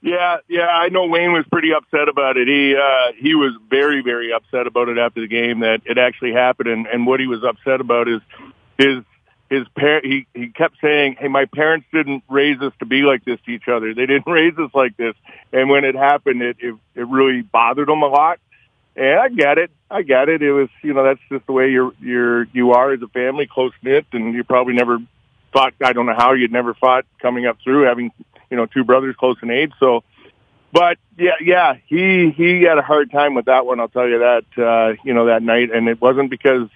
Yeah, 0.00 0.36
yeah, 0.48 0.68
I 0.68 0.90
know 0.90 1.06
Wayne 1.06 1.32
was 1.32 1.44
pretty 1.50 1.72
upset 1.72 2.08
about 2.08 2.36
it. 2.36 2.46
He 2.46 2.76
uh 2.76 3.12
he 3.20 3.34
was 3.34 3.52
very 3.68 4.00
very 4.00 4.32
upset 4.32 4.68
about 4.68 4.88
it 4.88 4.96
after 4.96 5.20
the 5.20 5.26
game 5.26 5.60
that 5.60 5.80
it 5.86 5.98
actually 5.98 6.32
happened 6.32 6.68
and 6.68 6.86
and 6.86 7.04
what 7.04 7.18
he 7.18 7.26
was 7.26 7.42
upset 7.42 7.80
about 7.80 8.06
is 8.06 8.20
his 8.78 9.02
his 9.50 9.66
par- 9.78 10.02
he 10.02 10.26
he 10.34 10.48
kept 10.48 10.76
saying, 10.80 11.16
"Hey, 11.18 11.28
my 11.28 11.46
parents 11.46 11.86
didn't 11.92 12.24
raise 12.28 12.60
us 12.60 12.72
to 12.80 12.86
be 12.86 13.02
like 13.02 13.24
this 13.24 13.38
to 13.46 13.50
each 13.50 13.68
other. 13.68 13.94
They 13.94 14.06
didn't 14.06 14.26
raise 14.30 14.56
us 14.58 14.70
like 14.74 14.96
this." 14.96 15.14
And 15.52 15.70
when 15.70 15.84
it 15.84 15.94
happened, 15.94 16.42
it 16.42 16.56
it, 16.60 16.74
it 16.94 17.08
really 17.08 17.42
bothered 17.42 17.88
him 17.88 18.02
a 18.02 18.08
lot. 18.08 18.40
And 18.96 19.20
I 19.20 19.28
get 19.28 19.58
it. 19.58 19.70
I 19.90 20.02
get 20.02 20.28
it. 20.28 20.42
It 20.42 20.52
was, 20.52 20.68
you 20.82 20.92
know, 20.92 21.04
that's 21.04 21.20
just 21.30 21.46
the 21.46 21.52
way 21.52 21.70
you're 21.70 21.92
you're 22.00 22.44
you 22.52 22.72
are 22.72 22.92
as 22.92 23.00
a 23.02 23.08
family, 23.08 23.46
close 23.46 23.72
knit, 23.82 24.06
and 24.12 24.34
you 24.34 24.44
probably 24.44 24.74
never 24.74 24.98
thought. 25.52 25.74
I 25.82 25.92
don't 25.92 26.06
know 26.06 26.16
how 26.16 26.32
you'd 26.32 26.52
never 26.52 26.74
fought 26.74 27.06
coming 27.20 27.46
up 27.46 27.58
through 27.64 27.84
having 27.84 28.12
you 28.50 28.56
know, 28.56 28.66
two 28.66 28.84
brothers 28.84 29.16
close 29.16 29.36
in 29.42 29.50
age. 29.50 29.72
So, 29.78 30.04
but 30.72 30.98
yeah, 31.16 31.32
yeah, 31.40 31.74
he, 31.86 32.30
he 32.36 32.62
had 32.62 32.78
a 32.78 32.82
hard 32.82 33.10
time 33.10 33.34
with 33.34 33.46
that 33.46 33.66
one. 33.66 33.80
I'll 33.80 33.88
tell 33.88 34.08
you 34.08 34.18
that, 34.18 34.44
uh, 34.62 35.00
you 35.04 35.14
know, 35.14 35.26
that 35.26 35.42
night. 35.42 35.70
And 35.72 35.88
it 35.88 36.00
wasn't 36.00 36.30
because 36.30 36.68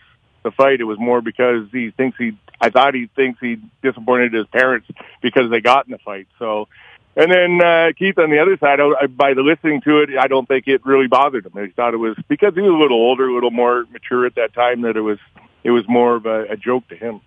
the 0.42 0.50
fight. 0.50 0.80
It 0.80 0.84
was 0.84 0.98
more 0.98 1.20
because 1.20 1.66
he 1.72 1.90
thinks 1.90 2.18
he, 2.18 2.36
I 2.60 2.70
thought 2.70 2.94
he 2.94 3.08
thinks 3.14 3.40
he 3.40 3.58
disappointed 3.82 4.32
his 4.32 4.46
parents 4.46 4.88
because 5.20 5.50
they 5.50 5.60
got 5.60 5.86
in 5.86 5.92
the 5.92 5.98
fight. 5.98 6.28
So, 6.38 6.68
and 7.14 7.30
then, 7.30 7.60
uh, 7.60 7.92
Keith 7.98 8.18
on 8.18 8.30
the 8.30 8.38
other 8.38 8.56
side, 8.56 8.80
I, 8.80 9.06
by 9.06 9.34
the 9.34 9.42
listening 9.42 9.82
to 9.82 10.00
it, 10.00 10.10
I 10.18 10.28
don't 10.28 10.46
think 10.46 10.66
it 10.66 10.84
really 10.86 11.08
bothered 11.08 11.44
him. 11.44 11.52
He 11.64 11.70
thought 11.72 11.94
it 11.94 11.98
was 11.98 12.16
because 12.28 12.54
he 12.54 12.60
was 12.60 12.72
a 12.72 12.76
little 12.76 12.96
older, 12.96 13.28
a 13.28 13.34
little 13.34 13.50
more 13.50 13.84
mature 13.92 14.24
at 14.24 14.36
that 14.36 14.54
time 14.54 14.82
that 14.82 14.96
it 14.96 15.02
was, 15.02 15.18
it 15.62 15.70
was 15.70 15.84
more 15.88 16.16
of 16.16 16.26
a, 16.26 16.44
a 16.44 16.56
joke 16.56 16.88
to 16.88 16.96
him. 16.96 17.20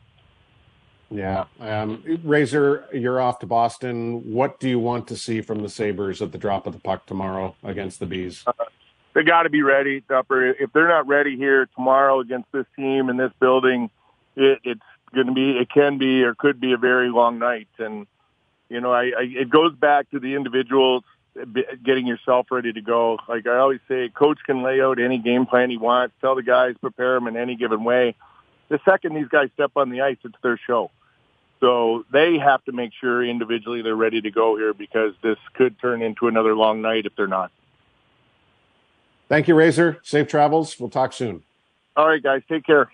Yeah. 1.11 1.45
Um, 1.59 2.03
Razor, 2.23 2.89
you're 2.91 3.21
off 3.21 3.37
to 3.39 3.45
Boston. 3.45 4.33
What 4.33 4.59
do 4.59 4.67
you 4.67 4.79
want 4.79 5.07
to 5.09 5.15
see 5.15 5.41
from 5.41 5.61
the 5.61 5.69
Sabres 5.69 6.21
at 6.21 6.31
the 6.31 6.39
drop 6.39 6.65
of 6.65 6.73
the 6.73 6.79
puck 6.79 7.05
tomorrow 7.05 7.55
against 7.63 7.99
the 7.99 8.07
Bees? 8.07 8.43
They 9.15 9.23
got 9.23 9.43
to 9.43 9.49
be 9.49 9.63
ready, 9.63 10.01
Dupper. 10.01 10.53
If 10.59 10.73
they're 10.73 10.89
not 10.89 11.07
ready 11.07 11.37
here 11.37 11.67
tomorrow 11.73 12.19
against 12.19 12.51
this 12.51 12.65
team 12.75 13.09
in 13.09 13.15
this 13.15 13.31
building, 13.39 13.89
it, 14.35 14.59
it's 14.63 14.81
going 15.13 15.27
to 15.27 15.33
be, 15.33 15.57
it 15.57 15.69
can 15.69 15.97
be 15.97 16.23
or 16.23 16.35
could 16.35 16.59
be 16.59 16.73
a 16.73 16.77
very 16.77 17.09
long 17.09 17.39
night. 17.39 17.69
And 17.79 18.05
you 18.69 18.81
know, 18.81 18.91
I, 18.91 19.03
I 19.05 19.21
it 19.21 19.49
goes 19.49 19.73
back 19.73 20.11
to 20.11 20.19
the 20.19 20.35
individuals 20.35 21.03
getting 21.83 22.07
yourself 22.07 22.47
ready 22.51 22.73
to 22.73 22.81
go. 22.81 23.17
Like 23.27 23.47
I 23.47 23.57
always 23.57 23.79
say, 23.87 24.09
coach 24.09 24.39
can 24.45 24.63
lay 24.63 24.81
out 24.81 24.99
any 24.99 25.17
game 25.17 25.45
plan 25.45 25.69
he 25.69 25.77
wants, 25.77 26.15
tell 26.19 26.35
the 26.35 26.43
guys 26.43 26.75
prepare 26.79 27.15
them 27.15 27.27
in 27.27 27.37
any 27.37 27.55
given 27.55 27.83
way. 27.83 28.15
The 28.67 28.79
second 28.83 29.15
these 29.15 29.27
guys 29.27 29.49
step 29.53 29.71
on 29.75 29.89
the 29.89 30.01
ice, 30.01 30.17
it's 30.25 30.35
their 30.43 30.59
show. 30.67 30.91
So 31.61 32.05
they 32.11 32.37
have 32.37 32.63
to 32.65 32.73
make 32.73 32.91
sure 32.99 33.23
individually 33.23 33.81
they're 33.81 33.95
ready 33.95 34.21
to 34.21 34.31
go 34.31 34.57
here 34.57 34.73
because 34.73 35.13
this 35.21 35.37
could 35.53 35.79
turn 35.79 36.01
into 36.01 36.27
another 36.27 36.53
long 36.53 36.81
night 36.81 37.05
if 37.05 37.15
they're 37.15 37.27
not. 37.27 37.51
Thank 39.27 39.47
you, 39.47 39.55
Razor. 39.55 39.99
Safe 40.03 40.27
travels. 40.27 40.79
We'll 40.79 40.89
talk 40.89 41.13
soon. 41.13 41.43
All 41.95 42.07
right, 42.07 42.21
guys, 42.21 42.41
take 42.49 42.65
care. 42.65 42.91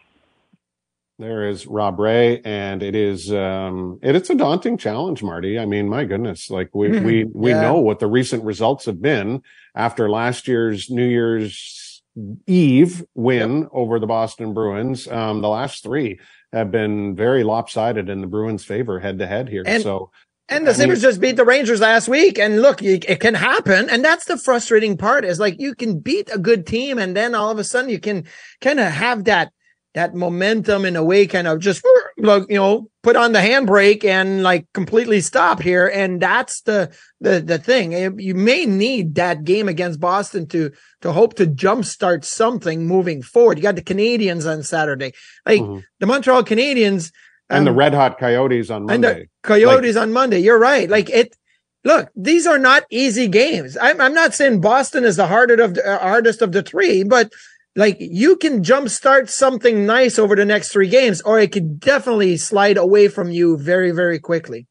There 1.19 1.47
is 1.47 1.67
Rob 1.67 1.99
Ray, 1.99 2.41
and 2.41 2.81
it 2.81 2.95
is 2.95 3.31
um, 3.31 3.99
it, 4.01 4.15
it's 4.15 4.29
a 4.31 4.35
daunting 4.35 4.77
challenge, 4.77 5.21
Marty. 5.21 5.59
I 5.59 5.65
mean, 5.65 5.87
my 5.87 6.03
goodness, 6.03 6.49
like 6.49 6.69
we 6.73 6.99
we 6.99 7.23
we 7.33 7.51
Yeah. 7.51 7.61
know 7.61 7.75
what 7.79 7.99
the 7.99 8.07
recent 8.07 8.43
results 8.43 8.85
have 8.85 9.01
been 9.01 9.43
after 9.75 10.09
last 10.09 10.47
year's 10.47 10.89
New 10.89 11.07
Year's 11.07 12.01
Eve 12.47 13.03
win 13.13 13.67
over 13.71 13.99
the 13.99 14.07
Boston 14.07 14.53
Bruins. 14.53 15.07
Um, 15.07 15.41
the 15.41 15.49
last 15.49 15.83
three 15.83 16.19
have 16.53 16.71
been 16.71 17.15
very 17.15 17.43
lopsided 17.43 18.09
in 18.09 18.21
the 18.21 18.27
Bruins' 18.27 18.65
favor 18.65 18.99
head 18.99 19.19
to 19.19 19.27
head 19.27 19.47
here. 19.47 19.63
And- 19.65 19.83
so 19.83 20.09
And 20.51 20.67
the 20.67 20.71
I 20.71 20.73
Sabres 20.73 21.01
mean, 21.01 21.09
just 21.09 21.21
beat 21.21 21.37
the 21.37 21.45
Rangers 21.45 21.79
last 21.79 22.09
week. 22.09 22.37
And 22.37 22.61
look, 22.61 22.83
it 22.83 23.19
can 23.21 23.33
happen. 23.33 23.89
And 23.89 24.03
that's 24.03 24.25
the 24.25 24.37
frustrating 24.37 24.97
part 24.97 25.23
is 25.23 25.39
like 25.39 25.59
you 25.59 25.73
can 25.73 25.99
beat 25.99 26.29
a 26.31 26.37
good 26.37 26.67
team 26.67 26.99
and 26.99 27.15
then 27.15 27.33
all 27.33 27.49
of 27.49 27.57
a 27.57 27.63
sudden 27.63 27.89
you 27.89 27.99
can 27.99 28.25
kind 28.59 28.79
of 28.79 28.91
have 28.91 29.23
that 29.23 29.53
that 29.93 30.15
momentum 30.15 30.85
in 30.85 30.95
a 30.95 31.03
way 31.03 31.27
kind 31.27 31.47
of 31.47 31.59
just 31.59 31.85
like, 32.17 32.43
you 32.49 32.55
know 32.55 32.89
put 33.03 33.15
on 33.15 33.33
the 33.33 33.39
handbrake 33.39 34.05
and 34.05 34.41
like 34.41 34.65
completely 34.73 35.19
stop 35.19 35.61
here 35.61 35.87
and 35.87 36.21
that's 36.21 36.61
the 36.61 36.89
the 37.19 37.41
the 37.41 37.57
thing 37.57 37.91
you 38.19 38.33
may 38.33 38.65
need 38.65 39.15
that 39.15 39.43
game 39.43 39.67
against 39.67 39.99
boston 39.99 40.47
to 40.47 40.71
to 41.01 41.11
hope 41.11 41.33
to 41.33 41.45
jumpstart 41.45 42.23
something 42.23 42.87
moving 42.87 43.21
forward 43.21 43.57
you 43.57 43.63
got 43.63 43.75
the 43.75 43.81
Canadiens 43.81 44.49
on 44.49 44.63
saturday 44.63 45.11
like 45.45 45.61
mm-hmm. 45.61 45.79
the 45.99 46.05
montreal 46.05 46.43
canadiens 46.43 47.11
and 47.51 47.59
um, 47.59 47.65
the 47.65 47.73
red 47.73 47.93
hot 47.93 48.17
coyotes 48.17 48.69
on 48.69 48.85
monday 48.85 49.09
and 49.09 49.21
the 49.21 49.27
coyotes 49.43 49.95
like, 49.95 50.03
on 50.03 50.13
monday. 50.13 50.39
You're 50.39 50.59
right. 50.59 50.89
Like 50.89 51.09
it 51.09 51.35
look 51.83 52.09
these 52.15 52.47
are 52.47 52.59
not 52.59 52.83
easy 52.89 53.27
games. 53.27 53.77
I'm, 53.79 53.99
I'm 54.01 54.13
not 54.13 54.33
saying 54.33 54.61
boston 54.61 55.03
is 55.03 55.15
the 55.15 55.27
hardest 55.27 55.59
of 55.59 55.73
the, 55.75 55.87
uh, 55.87 55.99
hardest 55.99 56.41
of 56.41 56.51
the 56.51 56.63
three 56.63 57.03
but 57.03 57.31
like 57.75 57.97
you 57.99 58.35
can 58.35 58.63
jumpstart 58.63 59.29
something 59.29 59.85
nice 59.85 60.19
over 60.19 60.35
the 60.35 60.45
next 60.45 60.69
three 60.69 60.89
games, 60.89 61.21
or 61.21 61.39
it 61.39 61.51
could 61.51 61.79
definitely 61.79 62.37
slide 62.37 62.77
away 62.77 63.07
from 63.07 63.31
you 63.31 63.57
very, 63.57 63.91
very 63.91 64.19
quickly. 64.19 64.67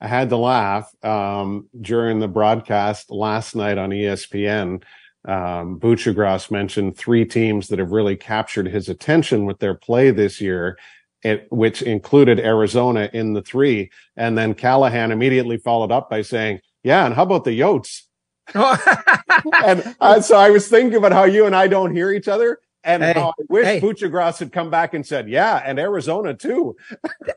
I 0.00 0.08
had 0.08 0.28
to 0.30 0.36
laugh 0.36 0.92
um, 1.04 1.68
during 1.80 2.18
the 2.18 2.28
broadcast 2.28 3.10
last 3.10 3.54
night 3.54 3.78
on 3.78 3.90
ESPN. 3.90 4.82
Um, 5.26 5.80
Buccigross 5.80 6.50
mentioned 6.50 6.98
three 6.98 7.24
teams 7.24 7.68
that 7.68 7.78
have 7.78 7.92
really 7.92 8.16
captured 8.16 8.66
his 8.66 8.88
attention 8.88 9.46
with 9.46 9.60
their 9.60 9.74
play 9.74 10.10
this 10.10 10.40
year, 10.40 10.76
it, 11.24 11.46
which 11.50 11.82
included 11.82 12.38
Arizona 12.38 13.10
in 13.12 13.32
the 13.32 13.42
three. 13.42 13.90
And 14.16 14.38
then 14.38 14.54
Callahan 14.54 15.10
immediately 15.10 15.56
followed 15.56 15.90
up 15.90 16.08
by 16.08 16.22
saying, 16.22 16.60
"Yeah, 16.82 17.06
and 17.06 17.14
how 17.14 17.24
about 17.24 17.44
the 17.44 17.58
Yotes?" 17.58 18.02
and 18.54 19.96
uh, 20.00 20.20
so 20.20 20.36
I 20.36 20.50
was 20.50 20.68
thinking 20.68 20.96
about 20.96 21.12
how 21.12 21.24
you 21.24 21.46
and 21.46 21.56
I 21.56 21.66
don't 21.66 21.94
hear 21.94 22.12
each 22.12 22.28
other. 22.28 22.58
And 22.86 23.02
hey, 23.02 23.14
how 23.14 23.30
I 23.30 23.42
wish 23.48 23.64
hey. 23.64 23.80
Buccigross 23.80 24.38
had 24.38 24.52
come 24.52 24.68
back 24.68 24.92
and 24.92 25.06
said, 25.06 25.26
yeah, 25.26 25.62
and 25.64 25.78
Arizona 25.78 26.34
too. 26.34 26.76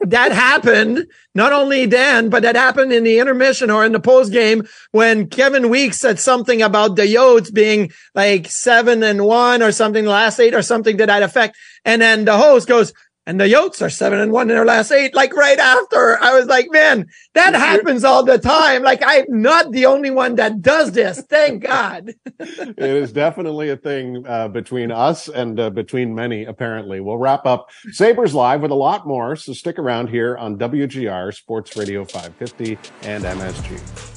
that 0.02 0.34
happened 0.34 1.08
not 1.34 1.54
only 1.54 1.86
then, 1.86 2.30
but 2.30 2.44
that 2.44 2.58
happened 2.58 2.92
in 2.92 3.06
the 3.06 3.20
intermission 3.20 3.72
or 3.72 3.86
in 3.86 3.94
the 3.94 4.00
post 4.02 4.34
game 4.34 4.68
when 4.92 5.30
Kevin 5.30 5.70
Weeks 5.70 5.98
said 5.98 6.20
something 6.20 6.62
about 6.62 6.98
the 6.98 7.04
Yotes 7.04 7.54
being 7.54 7.94
like 8.14 8.52
seven 8.52 9.02
and 9.04 9.24
one 9.24 9.64
or 9.64 9.72
something, 9.72 10.06
last 10.06 10.38
eight 10.42 10.54
or 10.54 10.62
something 10.62 10.98
to 10.98 11.06
that 11.06 11.24
effect. 11.24 11.56
And 11.86 12.02
then 12.02 12.26
the 12.26 12.38
host 12.38 12.68
goes, 12.68 12.92
and 13.28 13.42
the 13.42 13.44
Yotes 13.44 13.82
are 13.82 13.90
seven 13.90 14.20
and 14.20 14.32
one 14.32 14.50
in 14.50 14.56
their 14.56 14.66
last 14.66 14.90
eight. 14.90 15.14
Like 15.14 15.36
right 15.36 15.60
after, 15.60 16.18
I 16.24 16.34
was 16.34 16.46
like, 16.46 16.72
man, 16.72 17.08
that 17.34 17.54
happens 17.54 18.06
all 18.06 18.24
the 18.24 18.40
time. 18.40 18.84
Like 18.84 19.04
I'm 19.06 19.26
not 19.28 19.72
the 19.74 19.86
only 19.86 20.10
one 20.10 20.36
that 20.36 20.62
does 20.62 20.94
this. 20.94 21.22
Thank 21.30 21.64
God. 21.64 22.14
it 22.40 22.80
is 22.80 23.12
definitely 23.12 23.70
a 23.70 23.76
thing 23.76 24.26
uh, 24.26 24.48
between 24.48 24.92
us 24.92 25.28
and 25.28 25.60
uh, 25.60 25.70
between 25.70 26.16
many. 26.16 26.46
Apparently, 26.46 27.02
we'll 27.02 27.18
wrap 27.18 27.46
up 27.46 27.70
Sabres 27.92 28.34
live 28.34 28.62
with 28.62 28.72
a 28.72 28.76
lot 28.76 29.06
more. 29.06 29.36
So 29.36 29.52
stick 29.52 29.78
around 29.78 30.08
here 30.08 30.38
on 30.38 30.58
WGR 30.58 31.34
Sports 31.34 31.76
Radio 31.76 32.06
550 32.06 32.80
and 33.04 33.26
MSG. 33.26 34.17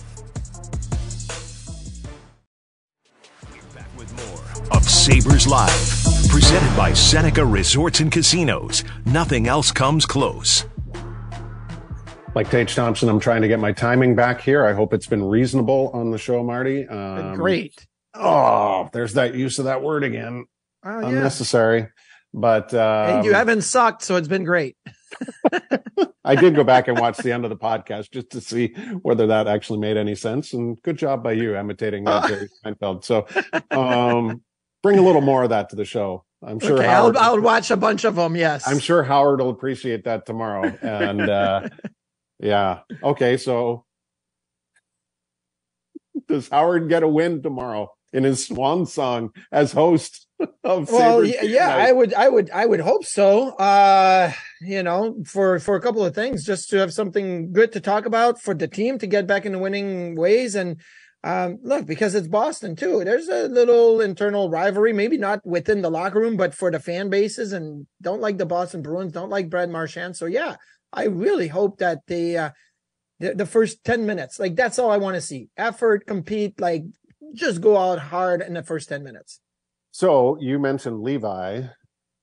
Of 4.71 4.89
Sabres 4.89 5.47
Live 5.47 6.01
Presented 6.29 6.77
by 6.77 6.93
Seneca 6.93 7.45
Resorts 7.45 8.01
and 8.01 8.13
Casinos. 8.13 8.85
Nothing 9.07 9.49
else 9.49 9.73
comes 9.73 10.07
close. 10.07 10.65
Like 12.35 12.51
Tage 12.51 12.75
Thompson, 12.75 13.09
I'm 13.09 13.19
trying 13.19 13.43
to 13.43 13.49
get 13.49 13.59
my 13.59 13.73
timing 13.73 14.15
back 14.15 14.41
here. 14.41 14.65
I 14.65 14.73
hope 14.73 14.95
it's 14.95 15.09
been 15.09 15.25
reasonable 15.25 15.91
on 15.93 16.11
the 16.13 16.19
show, 16.19 16.45
Marty. 16.45 16.87
Um, 16.87 17.35
Great. 17.35 17.87
Oh, 18.15 18.89
there's 18.93 19.15
that 19.15 19.35
use 19.35 19.59
of 19.59 19.65
that 19.65 19.83
word 19.83 20.05
again. 20.05 20.47
Oh, 20.85 21.01
yeah. 21.01 21.09
Unnecessary. 21.09 21.89
But 22.33 22.73
um, 22.75 23.25
you 23.25 23.33
haven't 23.35 23.63
sucked, 23.63 24.03
so 24.03 24.15
it's 24.17 24.29
been 24.29 24.45
great. 24.45 24.77
I 26.25 26.37
did 26.37 26.55
go 26.55 26.63
back 26.63 26.87
and 26.87 26.99
watch 26.99 27.17
the 27.19 27.33
end 27.33 27.45
of 27.45 27.51
the 27.51 27.57
podcast 27.57 28.13
just 28.13 28.31
to 28.31 28.41
see 28.41 28.69
whether 29.03 29.27
that 29.29 29.49
actually 29.49 29.81
made 29.81 29.97
any 29.97 30.15
sense. 30.15 30.53
And 30.53 30.81
good 30.83 30.97
job 30.97 31.25
by 31.25 31.33
you 31.33 31.57
imitating 31.57 32.07
uh, 32.09 32.29
Jerry 32.29 32.49
Seinfeld. 32.65 33.05
So, 33.05 33.27
um, 33.73 34.43
bring 34.83 34.99
a 34.99 35.03
little 35.03 35.21
more 35.21 35.43
of 35.43 35.51
that 35.51 35.71
to 35.71 35.77
the 35.77 35.85
show. 35.85 36.25
I'm 36.43 36.59
sure 36.59 36.79
okay, 36.79 36.87
Howard, 36.87 37.17
I'll, 37.17 37.35
I'll 37.35 37.41
watch 37.41 37.71
a 37.71 37.77
bunch 37.77 38.05
of 38.05 38.17
them. 38.17 38.35
Yes. 38.35 38.67
I'm 38.67 38.79
sure 38.79 39.03
Howard 39.03 39.41
will 39.41 39.51
appreciate 39.51 40.05
that 40.05 40.25
tomorrow. 40.25 40.75
And, 40.81 41.21
uh, 41.21 41.69
yeah. 42.39 42.81
Okay. 43.03 43.37
So 43.37 43.85
does 46.29 46.49
Howard 46.49 46.89
get 46.89 47.03
a 47.03 47.09
win 47.09 47.43
tomorrow 47.43 47.93
in 48.13 48.25
his 48.25 48.47
swan 48.47 48.87
song 48.87 49.33
as 49.53 49.73
host 49.73 50.27
of 50.65 50.91
well, 50.91 51.23
yeah, 51.23 51.43
yeah 51.43 51.77
I 51.77 51.93
would, 51.93 52.15
I 52.15 52.29
would, 52.31 52.51
I 52.51 52.65
would 52.65 52.81
hope 52.81 53.05
so. 53.05 53.51
Uh, 53.51 54.33
you 54.63 54.83
know, 54.83 55.23
for, 55.27 55.59
for 55.59 55.77
a 55.77 55.81
couple 55.81 56.03
of 56.03 56.15
things, 56.15 56.47
just 56.47 56.71
to 56.71 56.79
have 56.79 56.95
something 56.95 57.53
good 57.53 57.73
to 57.73 57.81
talk 57.81 58.07
about 58.07 58.41
for 58.41 58.55
the 58.55 58.67
team 58.67 58.99
to 58.99 59.07
get 59.07 59.27
back 59.27 59.45
into 59.45 59.59
winning 59.59 60.17
ways 60.17 60.55
and, 60.55 60.81
um, 61.23 61.59
look, 61.63 61.87
because 61.87 62.15
it's 62.15 62.29
Boston 62.29 62.77
too. 62.77 63.05
There's 63.05 63.29
a 63.29 63.49
little 63.49 64.01
internal 64.01 64.49
rivalry, 64.49 64.93
maybe 64.93 65.19
not 65.19 65.45
within 65.45 65.83
the 65.83 65.91
locker 65.91 66.19
room, 66.19 66.37
but 66.37 66.55
for 66.55 66.71
the 66.71 66.81
fan 66.81 67.11
bases 67.11 67.53
and 67.53 67.87
don't 68.01 68.23
like 68.23 68.39
the 68.39 68.47
Boston 68.47 68.81
Bruins, 68.81 69.13
don't 69.13 69.29
like 69.29 69.51
Brad 69.51 69.71
Marchand. 69.71 70.17
So 70.17 70.27
yeah, 70.27 70.57
I 70.93 71.05
really 71.05 71.49
hope 71.49 71.79
that 71.79 72.01
they, 72.07 72.39
uh, 72.39 72.51
the, 73.19 73.35
the 73.35 73.47
first 73.47 73.85
10 73.85 74.07
minutes, 74.07 74.39
like 74.39 74.57
that's 74.57 74.79
all 74.79 74.91
I 74.91 74.97
want 74.97 75.17
to 75.17 75.21
see. 75.21 75.51
Effort, 75.59 76.07
compete, 76.07 76.59
like 76.59 76.85
just 77.35 77.61
go 77.61 77.77
out 77.77 77.99
hard 77.99 78.41
in 78.41 78.55
the 78.55 78.63
first 78.63 78.89
10 78.89 79.05
minutes. 79.05 79.41
So 79.91 80.39
you 80.41 80.59
mentioned 80.59 81.03
Levi 81.03 81.65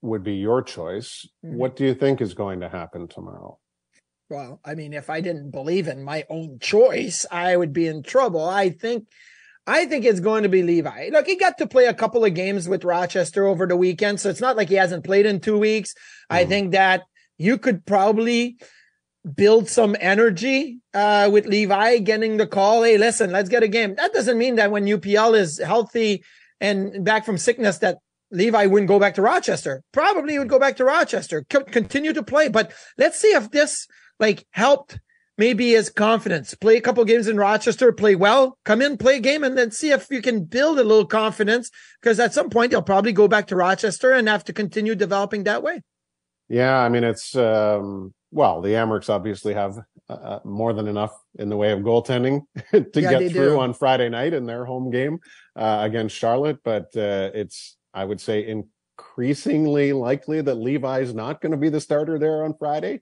would 0.01 0.23
be 0.23 0.35
your 0.35 0.63
choice. 0.63 1.27
Mm-hmm. 1.45 1.57
What 1.57 1.75
do 1.75 1.85
you 1.85 1.93
think 1.93 2.19
is 2.19 2.33
going 2.33 2.61
to 2.61 2.69
happen 2.69 3.07
tomorrow? 3.07 3.59
Well, 4.29 4.59
I 4.65 4.75
mean, 4.75 4.93
if 4.93 5.09
I 5.09 5.21
didn't 5.21 5.51
believe 5.51 5.87
in 5.87 6.03
my 6.03 6.25
own 6.29 6.59
choice, 6.59 7.25
I 7.31 7.55
would 7.55 7.73
be 7.73 7.87
in 7.87 8.03
trouble. 8.03 8.43
I 8.47 8.69
think, 8.69 9.07
I 9.65 9.85
think 9.85 10.05
it's 10.05 10.19
going 10.19 10.43
to 10.43 10.49
be 10.49 10.63
Levi. 10.63 11.09
Look, 11.11 11.27
he 11.27 11.35
got 11.35 11.57
to 11.59 11.67
play 11.67 11.85
a 11.85 11.93
couple 11.93 12.25
of 12.25 12.33
games 12.33 12.67
with 12.67 12.83
Rochester 12.83 13.45
over 13.45 13.65
the 13.65 13.77
weekend, 13.77 14.19
so 14.19 14.29
it's 14.29 14.41
not 14.41 14.57
like 14.57 14.69
he 14.69 14.75
hasn't 14.75 15.05
played 15.05 15.25
in 15.25 15.39
two 15.39 15.57
weeks. 15.57 15.93
Mm. 15.93 16.35
I 16.35 16.45
think 16.45 16.71
that 16.71 17.03
you 17.37 17.57
could 17.57 17.85
probably 17.85 18.57
build 19.35 19.69
some 19.69 19.95
energy 19.99 20.79
uh, 20.93 21.29
with 21.31 21.45
Levi 21.45 21.97
getting 21.99 22.37
the 22.37 22.47
call. 22.47 22.83
Hey, 22.83 22.97
listen, 22.97 23.31
let's 23.31 23.49
get 23.49 23.63
a 23.63 23.67
game. 23.67 23.95
That 23.95 24.13
doesn't 24.13 24.37
mean 24.37 24.55
that 24.55 24.71
when 24.71 24.85
UPL 24.85 25.37
is 25.37 25.59
healthy 25.59 26.23
and 26.59 27.03
back 27.03 27.25
from 27.25 27.37
sickness 27.37 27.79
that 27.79 27.97
Levi 28.31 28.65
wouldn't 28.65 28.89
go 28.89 28.99
back 28.99 29.15
to 29.15 29.21
Rochester. 29.21 29.83
Probably 29.93 30.33
he 30.33 30.39
would 30.39 30.49
go 30.49 30.59
back 30.59 30.77
to 30.77 30.85
Rochester, 30.85 31.45
C- 31.51 31.59
continue 31.71 32.13
to 32.13 32.23
play. 32.23 32.49
But 32.49 32.73
let's 32.97 33.19
see 33.19 33.29
if 33.29 33.51
this 33.51 33.87
like 34.19 34.45
helped 34.51 34.99
maybe 35.37 35.71
his 35.71 35.89
confidence. 35.89 36.53
Play 36.55 36.77
a 36.77 36.81
couple 36.81 37.03
games 37.05 37.27
in 37.27 37.37
Rochester, 37.37 37.91
play 37.91 38.15
well, 38.15 38.57
come 38.65 38.81
in, 38.81 38.97
play 38.97 39.17
a 39.17 39.19
game, 39.19 39.43
and 39.43 39.57
then 39.57 39.71
see 39.71 39.91
if 39.91 40.09
you 40.09 40.21
can 40.21 40.45
build 40.45 40.79
a 40.79 40.83
little 40.83 41.05
confidence. 41.05 41.69
Because 42.01 42.19
at 42.19 42.33
some 42.33 42.49
point, 42.49 42.71
he'll 42.71 42.81
probably 42.81 43.13
go 43.13 43.27
back 43.27 43.47
to 43.47 43.55
Rochester 43.55 44.11
and 44.11 44.27
have 44.27 44.43
to 44.45 44.53
continue 44.53 44.95
developing 44.95 45.43
that 45.43 45.63
way. 45.63 45.83
Yeah, 46.49 46.77
I 46.77 46.89
mean, 46.89 47.03
it's 47.03 47.35
um, 47.35 48.13
well, 48.31 48.61
the 48.61 48.69
Amerks 48.69 49.09
obviously 49.09 49.53
have 49.53 49.77
uh, 50.09 50.13
uh 50.13 50.39
more 50.45 50.73
than 50.73 50.87
enough 50.87 51.11
in 51.37 51.49
the 51.49 51.57
way 51.57 51.71
of 51.71 51.79
goaltending 51.79 52.41
to 52.71 52.89
yeah, 52.95 53.19
get 53.19 53.31
through 53.31 53.51
do. 53.51 53.59
on 53.59 53.73
Friday 53.73 54.09
night 54.09 54.33
in 54.33 54.45
their 54.45 54.65
home 54.65 54.89
game 54.89 55.19
uh, 55.55 55.79
against 55.81 56.15
Charlotte, 56.15 56.59
but 56.63 56.85
uh, 56.95 57.31
it's 57.33 57.77
I 57.93 58.05
would 58.05 58.21
say 58.21 58.47
increasingly 58.47 59.91
likely 59.91 60.41
that 60.41 60.55
Levi's 60.55 61.13
not 61.13 61.41
going 61.41 61.51
to 61.51 61.57
be 61.57 61.69
the 61.69 61.81
starter 61.81 62.17
there 62.17 62.45
on 62.45 62.53
Friday 62.57 63.01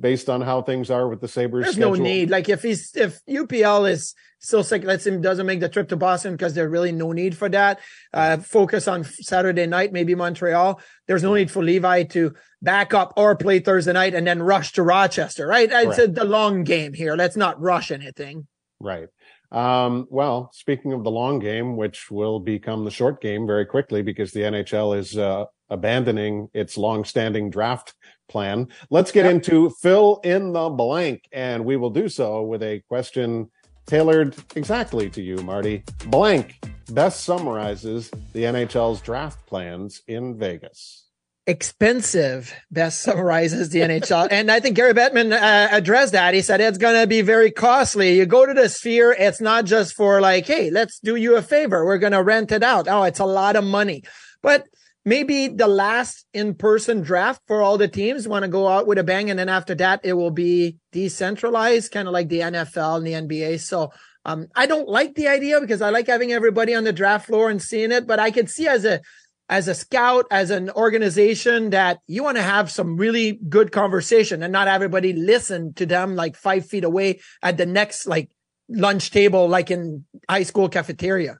based 0.00 0.28
on 0.28 0.40
how 0.40 0.62
things 0.62 0.90
are 0.90 1.08
with 1.08 1.20
the 1.20 1.28
Sabres. 1.28 1.64
There's 1.64 1.74
schedule. 1.76 1.96
no 1.96 2.02
need. 2.02 2.30
Like 2.30 2.48
if 2.48 2.62
he's 2.62 2.94
if 2.94 3.20
UPL 3.26 3.90
is 3.90 4.14
still 4.38 4.62
sick, 4.62 4.84
let's 4.84 5.06
him 5.06 5.20
doesn't 5.20 5.46
make 5.46 5.60
the 5.60 5.68
trip 5.68 5.88
to 5.88 5.96
Boston 5.96 6.34
because 6.34 6.54
there's 6.54 6.70
really 6.70 6.92
no 6.92 7.12
need 7.12 7.36
for 7.36 7.48
that. 7.48 7.80
Uh, 8.12 8.36
focus 8.38 8.86
on 8.86 9.04
Saturday 9.04 9.66
night, 9.66 9.92
maybe 9.92 10.14
Montreal. 10.14 10.80
There's 11.06 11.22
no 11.22 11.34
need 11.34 11.50
for 11.50 11.62
Levi 11.62 12.04
to 12.04 12.34
back 12.62 12.94
up 12.94 13.14
or 13.16 13.36
play 13.36 13.58
Thursday 13.58 13.92
night 13.92 14.14
and 14.14 14.26
then 14.26 14.42
rush 14.42 14.72
to 14.72 14.82
Rochester. 14.82 15.46
Right? 15.46 15.68
It's 15.70 15.98
a, 15.98 16.06
the 16.06 16.24
long 16.24 16.64
game 16.64 16.92
here. 16.92 17.16
Let's 17.16 17.36
not 17.36 17.60
rush 17.60 17.90
anything. 17.90 18.46
Right. 18.80 19.08
Um, 19.50 20.06
well, 20.10 20.50
speaking 20.52 20.92
of 20.92 21.04
the 21.04 21.10
long 21.10 21.38
game, 21.38 21.76
which 21.76 22.10
will 22.10 22.38
become 22.38 22.84
the 22.84 22.90
short 22.90 23.20
game 23.20 23.46
very 23.46 23.64
quickly 23.64 24.02
because 24.02 24.30
the 24.30 24.40
NHL 24.40 24.98
is 24.98 25.16
uh, 25.16 25.46
abandoning 25.70 26.48
its 26.52 26.76
long-standing 26.76 27.50
draft 27.50 27.94
plan. 28.28 28.68
Let's 28.90 29.10
get 29.10 29.24
yep. 29.24 29.34
into 29.34 29.70
fill 29.70 30.20
in 30.22 30.52
the 30.52 30.68
blank, 30.70 31.28
and 31.32 31.64
we 31.64 31.76
will 31.76 31.90
do 31.90 32.08
so 32.08 32.42
with 32.42 32.62
a 32.62 32.82
question 32.88 33.50
tailored 33.86 34.36
exactly 34.54 35.08
to 35.10 35.22
you, 35.22 35.36
Marty. 35.38 35.82
Blank 36.06 36.62
best 36.90 37.24
summarizes 37.24 38.10
the 38.32 38.44
NHL's 38.44 39.00
draft 39.00 39.44
plans 39.46 40.02
in 40.06 40.38
Vegas. 40.38 41.06
expensive 41.46 42.52
best 42.70 43.00
summarizes 43.00 43.70
the 43.70 43.80
NHL. 43.80 44.28
and 44.30 44.50
I 44.50 44.60
think 44.60 44.76
Gary 44.76 44.92
Bettman 44.92 45.32
uh, 45.32 45.68
addressed 45.72 46.12
that. 46.12 46.34
He 46.34 46.42
said 46.42 46.60
it's 46.60 46.76
going 46.76 47.00
to 47.00 47.06
be 47.06 47.22
very 47.22 47.50
costly. 47.50 48.18
You 48.18 48.26
go 48.26 48.44
to 48.44 48.52
the 48.52 48.68
sphere. 48.68 49.16
It's 49.18 49.40
not 49.40 49.64
just 49.64 49.94
for 49.94 50.20
like, 50.20 50.46
Hey, 50.46 50.70
let's 50.70 51.00
do 51.00 51.16
you 51.16 51.36
a 51.36 51.42
favor. 51.42 51.86
We're 51.86 51.98
going 51.98 52.12
to 52.12 52.22
rent 52.22 52.52
it 52.52 52.62
out. 52.62 52.86
Oh, 52.86 53.04
it's 53.04 53.20
a 53.20 53.24
lot 53.24 53.56
of 53.56 53.64
money, 53.64 54.02
but 54.42 54.66
maybe 55.04 55.48
the 55.48 55.68
last 55.68 56.26
in-person 56.34 57.02
draft 57.02 57.42
for 57.46 57.62
all 57.62 57.78
the 57.78 57.88
teams 57.88 58.28
want 58.28 58.42
to 58.42 58.48
go 58.48 58.68
out 58.68 58.86
with 58.86 58.98
a 58.98 59.04
bang. 59.04 59.30
And 59.30 59.38
then 59.38 59.48
after 59.48 59.74
that, 59.76 60.00
it 60.04 60.12
will 60.12 60.30
be 60.30 60.76
decentralized, 60.92 61.92
kind 61.92 62.08
of 62.08 62.14
like 62.14 62.28
the 62.28 62.40
NFL 62.40 62.98
and 62.98 63.06
the 63.06 63.12
NBA. 63.36 63.60
So, 63.60 63.92
um, 64.24 64.48
I 64.54 64.66
don't 64.66 64.88
like 64.88 65.14
the 65.14 65.28
idea 65.28 65.60
because 65.60 65.80
I 65.80 65.90
like 65.90 66.06
having 66.06 66.32
everybody 66.32 66.74
on 66.74 66.84
the 66.84 66.92
draft 66.92 67.26
floor 67.26 67.48
and 67.48 67.62
seeing 67.62 67.92
it, 67.92 68.06
but 68.06 68.18
I 68.18 68.30
can 68.30 68.46
see 68.46 68.68
as 68.68 68.84
a, 68.84 69.00
as 69.48 69.68
a 69.68 69.74
scout, 69.74 70.26
as 70.30 70.50
an 70.50 70.70
organization 70.70 71.70
that 71.70 72.00
you 72.06 72.22
want 72.22 72.36
to 72.36 72.42
have 72.42 72.70
some 72.70 72.96
really 72.96 73.40
good 73.48 73.72
conversation 73.72 74.42
and 74.42 74.52
not 74.52 74.68
everybody 74.68 75.14
listen 75.14 75.72
to 75.74 75.86
them 75.86 76.14
like 76.16 76.36
five 76.36 76.66
feet 76.66 76.84
away 76.84 77.20
at 77.42 77.56
the 77.56 77.64
next 77.64 78.06
like 78.06 78.30
lunch 78.68 79.10
table, 79.10 79.48
like 79.48 79.70
in 79.70 80.04
high 80.28 80.42
school 80.42 80.68
cafeteria. 80.68 81.38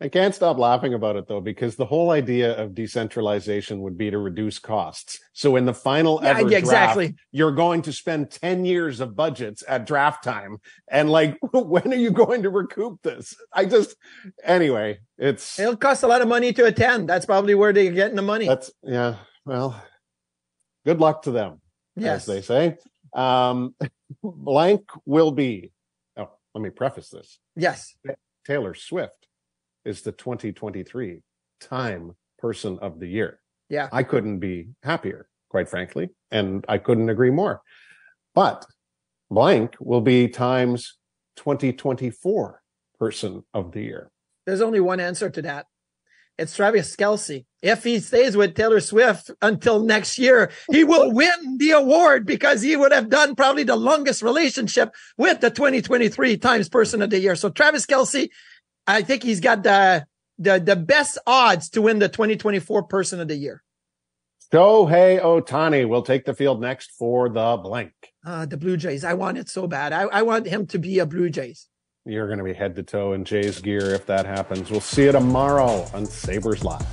I 0.00 0.08
can't 0.08 0.32
stop 0.32 0.58
laughing 0.58 0.94
about 0.94 1.16
it 1.16 1.26
though, 1.26 1.40
because 1.40 1.74
the 1.74 1.84
whole 1.84 2.12
idea 2.12 2.56
of 2.56 2.74
decentralization 2.74 3.80
would 3.80 3.98
be 3.98 4.10
to 4.10 4.18
reduce 4.18 4.60
costs. 4.60 5.18
So 5.32 5.56
in 5.56 5.64
the 5.64 5.74
final 5.74 6.20
Yeah, 6.22 6.30
ever 6.30 6.42
yeah, 6.42 6.60
draft, 6.60 6.62
exactly. 6.62 7.14
you're 7.32 7.52
going 7.52 7.82
to 7.82 7.92
spend 7.92 8.30
10 8.30 8.64
years 8.64 9.00
of 9.00 9.16
budgets 9.16 9.64
at 9.66 9.86
draft 9.86 10.22
time. 10.22 10.58
And 10.88 11.10
like, 11.10 11.36
when 11.52 11.92
are 11.92 11.96
you 11.96 12.12
going 12.12 12.44
to 12.44 12.50
recoup 12.50 13.02
this? 13.02 13.34
I 13.52 13.64
just, 13.64 13.96
anyway, 14.44 15.00
it's, 15.18 15.58
It'll 15.58 15.76
cost 15.76 16.04
a 16.04 16.06
lot 16.06 16.22
of 16.22 16.28
money 16.28 16.52
to 16.52 16.66
attend. 16.66 17.08
That's 17.08 17.26
probably 17.26 17.56
where 17.56 17.72
they're 17.72 17.90
getting 17.90 18.16
the 18.16 18.22
money. 18.22 18.46
that's, 18.46 18.70
yeah, 18.84 19.16
well, 19.44 19.82
good 20.86 21.00
luck 21.00 21.22
to 21.22 21.32
them, 21.32 21.60
yes. 21.96 22.20
as 22.20 22.26
they 22.26 22.42
say. 22.42 22.76
Um, 23.14 23.74
blank 24.22 24.82
will 25.06 25.32
be, 25.32 25.72
oh, 26.16 26.30
let 26.54 26.62
me 26.62 26.70
preface 26.70 27.08
this. 27.10 27.40
Yes. 27.56 27.96
Taylor 28.46 28.74
Swift 28.74 29.27
is 29.84 30.02
the 30.02 30.12
2023 30.12 31.22
Time 31.60 32.12
Person 32.38 32.78
of 32.80 33.00
the 33.00 33.08
Year. 33.08 33.40
Yeah. 33.68 33.88
I 33.92 34.02
couldn't 34.02 34.38
be 34.38 34.68
happier, 34.82 35.28
quite 35.50 35.68
frankly, 35.68 36.10
and 36.30 36.64
I 36.68 36.78
couldn't 36.78 37.10
agree 37.10 37.30
more. 37.30 37.62
But 38.34 38.64
blank 39.30 39.76
will 39.80 40.00
be 40.00 40.28
Time's 40.28 40.96
2024 41.36 42.62
Person 42.98 43.44
of 43.54 43.72
the 43.72 43.82
Year. 43.82 44.10
There's 44.46 44.60
only 44.60 44.80
one 44.80 45.00
answer 45.00 45.30
to 45.30 45.42
that. 45.42 45.66
It's 46.38 46.54
Travis 46.54 46.94
Kelce. 46.94 47.44
If 47.62 47.82
he 47.82 47.98
stays 47.98 48.36
with 48.36 48.54
Taylor 48.54 48.78
Swift 48.78 49.32
until 49.42 49.80
next 49.82 50.18
year, 50.18 50.52
he 50.70 50.84
will 50.84 51.12
win 51.12 51.58
the 51.58 51.72
award 51.72 52.26
because 52.26 52.62
he 52.62 52.76
would 52.76 52.92
have 52.92 53.10
done 53.10 53.34
probably 53.34 53.64
the 53.64 53.74
longest 53.74 54.22
relationship 54.22 54.94
with 55.16 55.40
the 55.40 55.50
2023 55.50 56.36
Times 56.36 56.68
Person 56.68 57.02
of 57.02 57.10
the 57.10 57.18
Year. 57.18 57.34
So 57.34 57.50
Travis 57.50 57.86
Kelce, 57.86 58.28
I 58.88 59.02
think 59.02 59.22
he's 59.22 59.40
got 59.40 59.62
the 59.62 60.06
the 60.38 60.58
the 60.58 60.74
best 60.76 61.18
odds 61.26 61.68
to 61.70 61.82
win 61.82 61.98
the 61.98 62.08
2024 62.08 62.84
Person 62.84 63.20
of 63.20 63.28
the 63.28 63.36
Year. 63.36 63.62
Shohei 64.50 65.20
Ohtani 65.20 65.86
will 65.86 66.02
take 66.02 66.24
the 66.24 66.32
field 66.32 66.60
next 66.60 66.92
for 66.92 67.28
the 67.28 67.60
blank. 67.62 67.92
Uh, 68.24 68.46
the 68.46 68.56
Blue 68.56 68.78
Jays. 68.78 69.04
I 69.04 69.12
want 69.12 69.36
it 69.36 69.50
so 69.50 69.66
bad. 69.66 69.92
I, 69.92 70.02
I 70.04 70.22
want 70.22 70.46
him 70.46 70.66
to 70.68 70.78
be 70.78 71.00
a 71.00 71.06
Blue 71.06 71.28
Jays. 71.28 71.68
You're 72.06 72.26
going 72.26 72.38
to 72.38 72.44
be 72.44 72.54
head 72.54 72.74
to 72.76 72.82
toe 72.82 73.12
in 73.12 73.26
Jay's 73.26 73.60
gear 73.60 73.90
if 73.90 74.06
that 74.06 74.24
happens. 74.24 74.70
We'll 74.70 74.80
see 74.80 75.04
you 75.04 75.12
tomorrow 75.12 75.86
on 75.92 76.06
Sabres 76.06 76.64
Live. 76.64 76.86